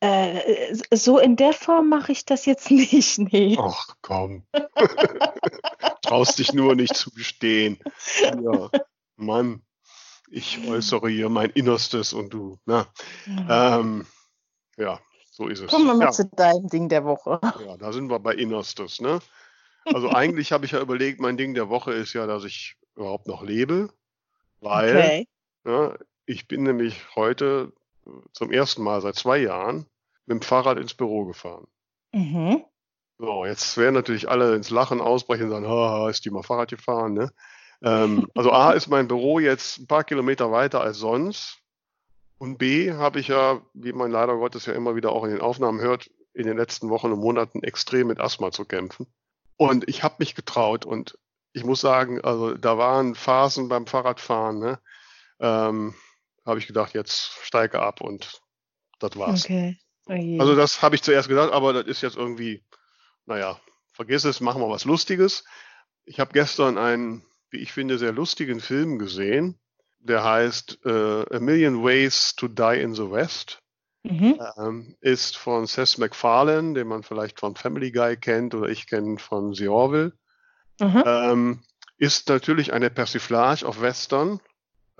Äh, 0.00 0.74
so 0.92 1.18
in 1.18 1.36
der 1.36 1.52
Form 1.52 1.88
mache 1.88 2.12
ich 2.12 2.24
das 2.24 2.46
jetzt 2.46 2.70
nicht, 2.70 3.18
nee. 3.18 3.56
Ach 3.60 3.96
komm. 4.02 4.44
Traust 6.02 6.38
dich 6.38 6.52
nur 6.52 6.74
nicht 6.74 6.96
zu 6.96 7.10
gestehen. 7.10 7.78
Ja, 8.22 8.70
Mann, 9.16 9.62
ich 10.30 10.66
äußere 10.66 11.08
hier 11.08 11.28
mein 11.28 11.50
Innerstes 11.50 12.12
und 12.12 12.30
du. 12.30 12.58
Na, 12.64 12.86
ähm, 13.26 14.06
ja, 14.76 14.98
so 15.30 15.48
ist 15.48 15.60
es. 15.60 15.70
Kommen 15.70 15.86
wir 15.86 15.94
mal 15.94 16.04
ja. 16.06 16.10
zu 16.10 16.26
deinem 16.26 16.68
Ding 16.68 16.88
der 16.88 17.04
Woche. 17.04 17.38
Ja, 17.42 17.76
da 17.76 17.92
sind 17.92 18.10
wir 18.10 18.18
bei 18.18 18.34
Innerstes, 18.34 19.00
ne? 19.00 19.20
Also 19.84 20.10
eigentlich 20.10 20.52
habe 20.52 20.64
ich 20.66 20.72
ja 20.72 20.80
überlegt, 20.80 21.20
mein 21.20 21.36
Ding 21.36 21.54
der 21.54 21.68
Woche 21.68 21.92
ist 21.92 22.12
ja, 22.12 22.26
dass 22.26 22.44
ich 22.44 22.76
überhaupt 22.96 23.26
noch 23.26 23.42
lebe, 23.42 23.90
weil 24.60 24.96
Okay. 24.96 25.28
ja, 25.64 25.94
ich 26.26 26.48
bin 26.48 26.62
nämlich 26.62 27.14
heute 27.16 27.72
zum 28.32 28.52
ersten 28.52 28.82
Mal 28.82 29.00
seit 29.00 29.16
zwei 29.16 29.38
Jahren 29.38 29.86
mit 30.30 30.42
dem 30.42 30.46
Fahrrad 30.46 30.78
ins 30.78 30.94
Büro 30.94 31.24
gefahren. 31.24 31.66
Mhm. 32.12 32.64
So, 33.18 33.44
jetzt 33.44 33.76
werden 33.76 33.94
natürlich 33.94 34.30
alle 34.30 34.54
ins 34.54 34.70
Lachen 34.70 35.00
ausbrechen 35.00 35.44
und 35.44 35.50
sagen, 35.50 35.68
haha, 35.68 36.08
ist 36.08 36.24
die 36.24 36.30
mal 36.30 36.42
Fahrrad 36.42 36.70
gefahren, 36.70 37.14
ne? 37.14 37.32
Ähm, 37.82 38.28
also 38.34 38.52
A 38.52 38.72
ist 38.72 38.88
mein 38.88 39.08
Büro 39.08 39.40
jetzt 39.40 39.78
ein 39.78 39.86
paar 39.86 40.04
Kilometer 40.04 40.50
weiter 40.52 40.80
als 40.80 40.98
sonst. 40.98 41.58
Und 42.38 42.56
B 42.56 42.92
habe 42.92 43.20
ich 43.20 43.28
ja, 43.28 43.60
wie 43.74 43.92
man 43.92 44.10
leider 44.10 44.36
Gottes 44.36 44.64
ja 44.64 44.72
immer 44.72 44.96
wieder 44.96 45.12
auch 45.12 45.24
in 45.24 45.30
den 45.30 45.42
Aufnahmen 45.42 45.80
hört, 45.80 46.10
in 46.32 46.46
den 46.46 46.56
letzten 46.56 46.88
Wochen 46.88 47.12
und 47.12 47.18
Monaten 47.18 47.62
extrem 47.62 48.06
mit 48.06 48.20
Asthma 48.20 48.50
zu 48.50 48.64
kämpfen. 48.64 49.06
Und 49.56 49.86
ich 49.88 50.02
habe 50.02 50.14
mich 50.18 50.34
getraut 50.34 50.86
und 50.86 51.18
ich 51.52 51.64
muss 51.64 51.80
sagen, 51.80 52.20
also 52.22 52.54
da 52.54 52.78
waren 52.78 53.14
Phasen 53.14 53.68
beim 53.68 53.86
Fahrradfahren, 53.86 54.58
ne? 54.58 54.78
Ähm, 55.40 55.94
habe 56.46 56.58
ich 56.60 56.66
gedacht, 56.66 56.94
jetzt 56.94 57.32
steige 57.42 57.80
ab 57.80 58.00
und 58.00 58.40
das 59.00 59.16
war's. 59.16 59.44
Okay. 59.44 59.76
Oh 60.10 60.14
je. 60.14 60.40
Also 60.40 60.56
das 60.56 60.82
habe 60.82 60.96
ich 60.96 61.02
zuerst 61.02 61.28
gedacht, 61.28 61.52
aber 61.52 61.72
das 61.72 61.86
ist 61.86 62.02
jetzt 62.02 62.16
irgendwie, 62.16 62.64
naja, 63.26 63.60
vergiss 63.92 64.24
es, 64.24 64.40
machen 64.40 64.60
wir 64.60 64.68
was 64.68 64.84
Lustiges. 64.84 65.44
Ich 66.04 66.18
habe 66.18 66.32
gestern 66.32 66.78
einen, 66.78 67.24
wie 67.50 67.58
ich 67.58 67.72
finde, 67.72 67.96
sehr 67.96 68.12
lustigen 68.12 68.58
Film 68.60 68.98
gesehen. 68.98 69.60
Der 70.00 70.24
heißt 70.24 70.80
äh, 70.84 71.36
A 71.36 71.38
Million 71.38 71.84
Ways 71.84 72.34
to 72.34 72.48
Die 72.48 72.80
in 72.80 72.94
the 72.94 73.08
West. 73.10 73.60
mhm. 74.02 74.40
Ähm, 74.56 74.96
ist 75.00 75.36
von 75.36 75.66
Seth 75.66 75.98
MacFarlane, 75.98 76.74
den 76.74 76.88
man 76.88 77.04
vielleicht 77.04 77.38
von 77.38 77.54
Family 77.54 77.92
Guy 77.92 78.16
kennt 78.16 78.54
oder 78.54 78.68
ich 78.68 78.88
kenne 78.88 79.18
von 79.18 79.54
The 79.54 79.68
Orville. 79.68 80.12
Mhm. 80.80 81.02
Ähm, 81.06 81.62
ist 81.98 82.28
natürlich 82.30 82.72
eine 82.72 82.90
Persiflage 82.90 83.64
auf 83.64 83.80
Western. 83.80 84.40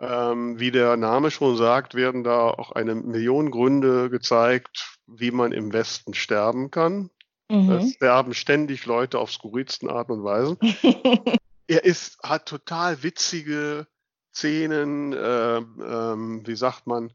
Ähm, 0.02 0.58
wie 0.58 0.70
der 0.70 0.96
Name 0.96 1.30
schon 1.30 1.56
sagt, 1.56 1.94
werden 1.94 2.24
da 2.24 2.48
auch 2.48 2.72
eine 2.72 2.94
Million 2.94 3.50
Gründe 3.50 4.08
gezeigt, 4.08 4.98
wie 5.06 5.30
man 5.30 5.52
im 5.52 5.72
Westen 5.74 6.14
sterben 6.14 6.70
kann. 6.70 7.10
Es 7.50 7.56
Mhm. 7.56 7.90
sterben 7.90 8.34
ständig 8.34 8.86
Leute 8.86 9.18
auf 9.18 9.30
skurrilsten 9.30 9.90
Arten 9.90 10.12
und 10.12 10.24
Weisen. 10.24 10.56
Er 11.66 11.84
ist, 11.84 12.18
hat 12.24 12.46
total 12.46 13.04
witzige 13.04 13.86
Szenen, 14.34 15.14
ähm, 15.16 15.80
ähm, 15.80 16.42
wie 16.44 16.56
sagt 16.56 16.88
man, 16.88 17.12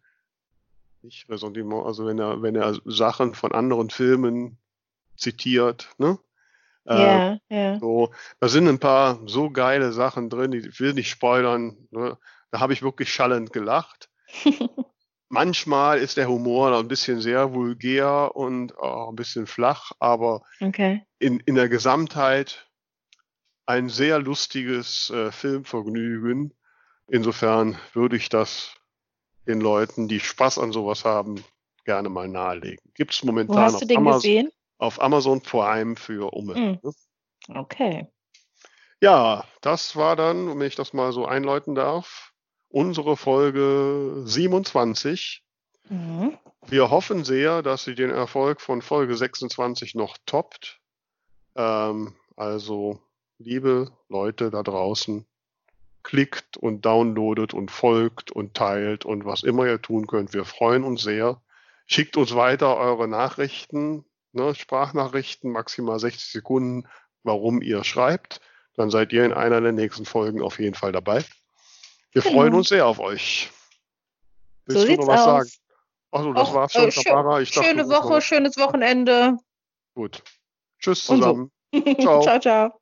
nicht 1.01 1.29
Ressentiment, 1.29 1.85
also 1.85 2.05
wenn 2.05 2.19
er, 2.19 2.41
wenn 2.41 2.55
er 2.55 2.79
Sachen 2.85 3.33
von 3.33 3.51
anderen 3.51 3.89
Filmen 3.89 4.57
zitiert, 5.17 5.89
ne? 5.97 6.17
Äh, 6.85 6.93
ja, 6.93 7.37
ja. 7.49 7.79
so, 7.79 8.13
da 8.39 8.47
sind 8.47 8.69
ein 8.69 8.79
paar 8.79 9.19
so 9.25 9.49
geile 9.49 9.91
Sachen 9.91 10.29
drin, 10.29 10.51
die 10.51 10.59
ich 10.59 10.79
will 10.79 10.93
nicht 10.93 11.09
spoilern. 11.09 11.75
Ne? 11.91 12.17
Da 12.55 12.61
habe 12.61 12.71
ich 12.71 12.81
wirklich 12.81 13.11
schallend 13.13 13.51
gelacht. 13.51 14.09
Manchmal 15.27 15.99
ist 15.99 16.15
der 16.15 16.29
Humor 16.29 16.69
noch 16.69 16.79
ein 16.79 16.87
bisschen 16.87 17.19
sehr 17.19 17.53
vulgär 17.53 18.33
und 18.33 18.77
auch 18.77 19.09
ein 19.09 19.17
bisschen 19.17 19.45
flach, 19.45 19.91
aber 19.99 20.41
Okay. 20.61 21.05
in, 21.19 21.41
in 21.41 21.55
der 21.55 21.67
Gesamtheit 21.67 22.71
ein 23.65 23.89
sehr 23.89 24.19
lustiges 24.19 25.09
äh, 25.09 25.33
Filmvergnügen. 25.33 26.53
Insofern 27.09 27.77
würde 27.91 28.15
ich 28.15 28.29
das 28.29 28.73
den 29.45 29.59
Leuten, 29.59 30.07
die 30.07 30.21
Spaß 30.21 30.57
an 30.59 30.71
sowas 30.71 31.03
haben, 31.03 31.43
gerne 31.83 32.07
mal 32.07 32.29
nahelegen. 32.29 32.89
Gibt 32.93 33.11
es 33.11 33.21
momentan 33.21 33.75
auf 33.75 33.81
Amazon. 33.81 34.13
gesehen? 34.13 34.51
auf 34.77 35.01
Amazon 35.01 35.41
Prime 35.41 35.97
für 35.97 36.31
Umme. 36.31 36.53
Ne? 36.81 36.93
Okay. 37.49 38.07
Ja, 39.01 39.43
das 39.59 39.97
war 39.97 40.15
dann, 40.15 40.57
wenn 40.57 40.67
ich 40.67 40.75
das 40.75 40.93
mal 40.93 41.11
so 41.11 41.25
einläuten 41.25 41.75
darf, 41.75 42.31
unsere 42.75 43.15
Folge 43.15 44.23
27. 44.25 45.45
Mhm. 45.87 46.37
Wir 46.67 46.89
hoffen 46.89 47.23
sehr, 47.23 47.61
dass 47.61 47.85
sie 47.85 47.95
den 47.95 48.09
Erfolg 48.09 48.59
von 48.59 48.81
Folge 48.81 49.15
26 49.15 49.95
noch 49.95 50.17
toppt. 50.25 50.81
Ähm, 51.55 52.15
also, 52.35 52.99
liebe 53.37 53.93
Leute 54.09 54.51
da 54.51 54.61
draußen, 54.61 55.25
klickt 56.03 56.57
und 56.57 56.85
downloadet 56.85 57.53
und 57.53 57.71
folgt 57.71 58.31
und 58.31 58.55
teilt 58.55 59.05
und 59.05 59.23
was 59.23 59.43
immer 59.43 59.65
ihr 59.65 59.81
tun 59.81 60.05
könnt. 60.05 60.33
Wir 60.33 60.43
freuen 60.43 60.83
uns 60.83 61.01
sehr. 61.01 61.41
Schickt 61.87 62.17
uns 62.17 62.35
weiter 62.35 62.75
eure 62.75 63.07
Nachrichten, 63.07 64.03
ne, 64.33 64.53
Sprachnachrichten, 64.53 65.49
maximal 65.49 65.97
60 65.97 66.29
Sekunden, 66.29 66.89
warum 67.23 67.61
ihr 67.61 67.85
schreibt. 67.85 68.41
Dann 68.73 68.89
seid 68.89 69.13
ihr 69.13 69.23
in 69.23 69.31
einer 69.31 69.61
der 69.61 69.71
nächsten 69.71 70.03
Folgen 70.03 70.41
auf 70.41 70.59
jeden 70.59 70.75
Fall 70.75 70.91
dabei. 70.91 71.23
Wir 72.15 72.21
Genau. 72.21 72.33
freuen 72.35 72.53
uns 72.53 72.69
sehr 72.69 72.85
auf 72.87 72.97
euch. 72.99 73.51
Willst 74.67 74.83
So 74.83 74.87
du 74.87 74.95
noch 75.01 75.07
was 75.07 75.19
aus. 75.19 75.25
sagen? 75.25 75.49
Achso, 76.11 76.33
das 76.33 76.47
Och, 76.47 76.53
war's 76.55 76.71
schon, 76.71 76.87
äh, 76.87 76.91
Tamara. 76.91 77.41
Ich 77.41 77.51
dachte, 77.51 77.67
Schöne 77.67 77.83
noch 77.85 77.89
Woche, 78.05 78.21
schönes 78.21 78.57
Wochenende. 78.57 79.37
Gut. 79.95 80.23
Tschüss 80.79 81.09
Und 81.09 81.17
so. 81.21 81.23
zusammen. 81.23 81.51
Ciao. 81.99 82.21
ciao, 82.21 82.39
ciao. 82.39 82.79